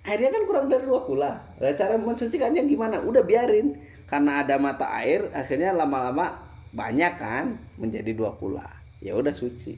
Airnya 0.08 0.32
kan 0.32 0.44
kurang 0.48 0.66
dari 0.72 0.88
dua 0.88 1.04
kula 1.04 1.60
nah, 1.60 1.76
cara 1.76 2.00
mensucikannya 2.00 2.64
gimana? 2.66 3.04
Udah 3.04 3.22
biarin. 3.22 3.76
Karena 4.08 4.42
ada 4.42 4.58
mata 4.58 4.90
air 4.96 5.28
akhirnya 5.36 5.76
lama-lama 5.76 6.40
banyak 6.74 7.14
kan 7.20 7.60
menjadi 7.78 8.16
dua 8.16 8.34
kula 8.34 8.66
ya 9.04 9.14
udah 9.14 9.36
suci. 9.36 9.76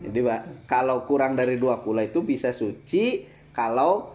Jadi 0.00 0.18
pak 0.20 0.66
kalau 0.66 1.06
kurang 1.06 1.38
dari 1.38 1.56
dua 1.56 1.80
kula 1.80 2.04
itu 2.04 2.20
bisa 2.20 2.50
suci 2.50 3.24
kalau 3.54 4.12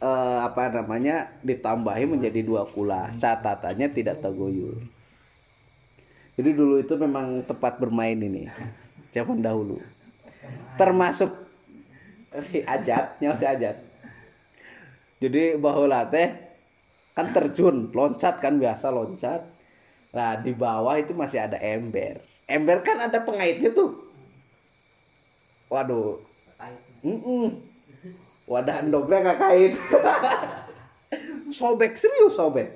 eh, 0.00 0.38
apa 0.42 0.72
namanya 0.72 1.36
ditambahi 1.44 2.08
menjadi 2.08 2.40
dua 2.42 2.64
kula 2.66 3.14
catatannya 3.20 3.94
tidak 3.94 4.24
tergoyur 4.24 4.80
jadi 6.38 6.50
dulu 6.54 6.78
itu 6.78 6.94
memang 6.94 7.42
tepat 7.42 7.82
bermain 7.82 8.16
ini 8.16 8.46
zaman 9.14 9.42
dahulu. 9.42 9.82
Termasuk 10.78 11.30
eh, 12.34 12.62
ajat 12.64 13.18
nyawa 13.18 13.36
ajat. 13.36 13.76
Jadi 15.20 15.58
bahwa 15.60 16.00
teh 16.08 16.32
kan 17.12 17.26
terjun 17.34 17.90
loncat 17.92 18.40
kan 18.40 18.56
biasa 18.56 18.88
loncat. 18.88 19.42
Nah 20.14 20.38
di 20.40 20.54
bawah 20.54 20.96
itu 20.96 21.12
masih 21.12 21.44
ada 21.44 21.58
ember. 21.60 22.22
Ember 22.48 22.80
kan 22.82 22.98
ada 23.04 23.20
pengaitnya 23.20 23.70
tuh. 23.74 24.10
Waduh. 25.70 26.18
Mm 27.00 27.16
-mm. 27.16 27.46
wadah 28.44 28.82
endognya 28.82 29.24
nggak 29.24 29.40
kait. 29.40 29.72
Sobek 31.58 31.96
serius 31.96 32.36
sobek. 32.36 32.68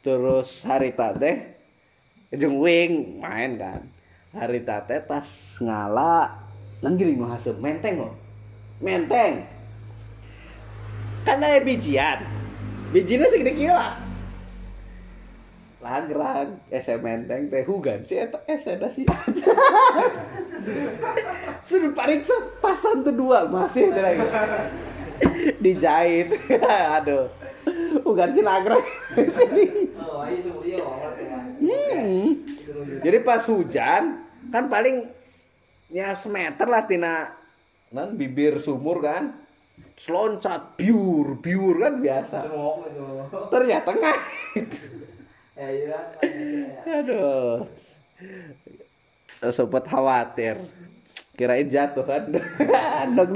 Terus 0.00 0.64
hari 0.64 0.96
tade 0.96 1.59
jeng 2.34 2.62
wing 2.62 3.18
main 3.18 3.58
kan. 3.58 3.82
Hari 4.30 4.62
tate 4.62 5.02
tas 5.10 5.58
ngala 5.58 6.30
nanggiri 6.78 7.18
hasil 7.18 7.58
menteng 7.58 8.06
kok 8.06 8.14
menteng. 8.78 9.42
Karena 11.26 11.58
bijian. 11.58 12.22
Bijinya 12.94 13.26
segede 13.30 13.54
kila 13.54 14.10
lagrang 15.80 16.60
ese 16.68 17.00
menteng 17.00 17.48
teh 17.48 17.64
hugan 17.64 18.04
sih 18.04 18.20
eta 18.20 18.36
ese 18.44 18.76
sih 18.92 19.08
aja. 19.08 19.52
Sudah 21.68 21.90
paling 21.96 22.20
pasan 22.60 23.00
tuh 23.00 23.14
dua 23.16 23.48
masih 23.48 23.88
lagi. 23.88 24.28
Dijahit. 25.64 26.36
Aduh 27.00 27.32
hugan 28.04 28.30
sih 28.32 28.44
lagrang 28.44 28.84
hmm. 31.60 32.26
jadi 33.04 33.18
pas 33.24 33.42
hujan 33.46 34.30
kan 34.50 34.66
paling 34.66 35.20
ya 35.90 36.14
semeter 36.16 36.66
lah 36.70 36.86
tina. 36.86 37.34
Nan 37.90 38.14
bibir 38.14 38.62
sumur 38.62 39.02
kan. 39.02 39.34
Seloncat 40.00 40.80
biur 40.80 41.36
biur 41.42 41.76
kan 41.82 42.00
biasa. 42.00 42.38
Ternyata 43.52 43.90
nggak. 43.92 44.18
Ya, 45.60 45.68
iya, 45.76 46.00
aduh. 46.88 47.68
Sobat 49.52 49.84
khawatir. 49.84 50.56
Kirain 51.36 51.68
jatuh 51.68 52.04
kan. 52.08 52.32
Dok 53.16 53.28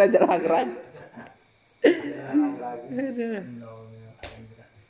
ini 2.94 3.63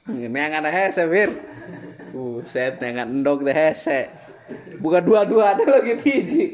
ada 0.05 0.71
hese 0.71 1.09
bir 1.09 1.31
set 2.53 2.77
yang 2.85 3.09
endok 3.09 3.41
deh 3.45 3.57
hese. 3.57 4.13
Bukan 4.77 5.01
dua-dua 5.01 5.57
ada 5.57 5.65
lagi 5.65 5.97
tiji. 5.97 6.45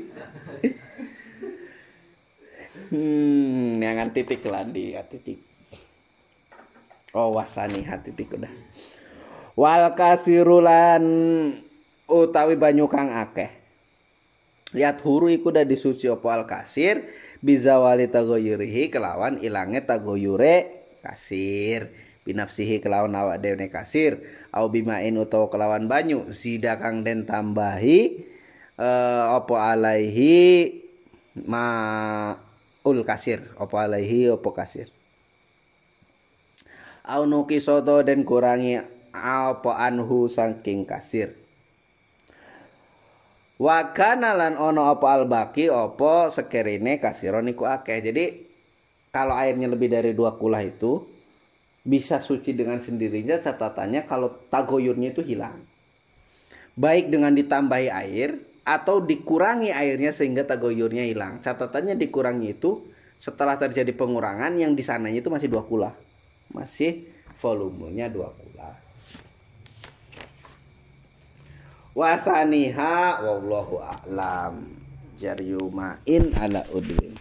Hmm 2.90 3.82
yang 3.82 4.11
titik 4.14 4.46
lah 4.46 4.62
di 4.66 4.94
titik. 5.11 5.42
Oh 7.11 7.34
wasani 7.34 7.82
hati 7.82 8.14
titik 8.14 8.38
udah. 8.38 8.51
Wal 9.59 9.98
kasirulan 9.98 11.03
utawi 12.07 12.55
banyu 12.55 12.86
kang 12.86 13.11
akeh. 13.11 13.51
Lihat 14.70 15.03
huru 15.03 15.26
iku 15.26 15.51
udah 15.51 15.66
disuci 15.66 16.07
opo 16.07 16.30
al 16.30 16.46
kasir 16.46 17.03
bisa 17.42 17.82
wali 17.82 18.07
tagoyurihi 18.07 18.86
kelawan 18.94 19.42
ilange 19.42 19.82
tagoyure 19.82 20.86
kasir 21.03 22.09
binafsihi 22.25 22.85
kelawan 22.85 23.16
awak 23.16 23.41
deune 23.41 23.73
kasir 23.73 24.21
au 24.53 24.68
bimain 24.68 25.16
utawa 25.16 25.49
kelawan 25.49 25.89
banyu. 25.89 26.29
Sida 26.31 26.77
kang 26.77 27.03
den 27.03 27.25
tambahi 27.25 28.27
uh, 28.77 29.37
opo 29.41 29.57
alaihi 29.57 30.71
ma 31.49 31.66
ul 32.85 33.03
kasir. 33.03 33.45
Opo 33.57 33.81
alaihi 33.81 34.31
opo 34.31 34.53
kasir. 34.53 34.93
Au 37.11 37.27
nuki 37.27 37.59
soto 37.59 38.05
dan 38.07 38.23
kurangi 38.23 38.79
apa 39.11 39.73
anhu 39.83 40.31
saking 40.31 40.87
kasir. 40.87 41.35
Wa 43.61 43.93
lan 44.16 44.57
ono 44.57 44.89
apa 44.89 45.21
albaki 45.21 45.68
opo 45.68 46.33
sekerine 46.33 46.97
kasiron 46.97 47.51
iku 47.51 47.68
akeh. 47.68 48.01
Jadi 48.01 48.25
kalau 49.11 49.35
airnya 49.35 49.66
lebih 49.66 49.91
dari 49.91 50.14
dua 50.14 50.39
kulah 50.39 50.62
itu 50.62 51.09
bisa 51.81 52.20
suci 52.20 52.53
dengan 52.53 52.78
sendirinya 52.81 53.41
catatannya 53.41 54.05
kalau 54.05 54.37
tagoyurnya 54.53 55.16
itu 55.16 55.24
hilang. 55.24 55.64
Baik 56.76 57.09
dengan 57.09 57.33
ditambahi 57.33 57.89
air 57.89 58.41
atau 58.64 59.01
dikurangi 59.01 59.72
airnya 59.72 60.12
sehingga 60.12 60.45
tagoyurnya 60.45 61.09
hilang. 61.09 61.41
Catatannya 61.41 61.97
dikurangi 61.97 62.49
itu 62.53 62.85
setelah 63.20 63.57
terjadi 63.57 63.93
pengurangan 63.97 64.53
yang 64.57 64.76
di 64.76 64.85
sananya 64.85 65.20
itu 65.20 65.33
masih 65.33 65.49
dua 65.49 65.64
kulah. 65.64 65.95
Masih 66.53 67.09
volumenya 67.41 68.12
dua 68.12 68.33
kulah. 68.33 68.76
Wasaniha 71.97 73.24
wallahu 73.24 73.83
a'lam. 73.83 74.78
Jaryumain 75.20 76.33
ala 76.33 76.64
udwin 76.72 77.12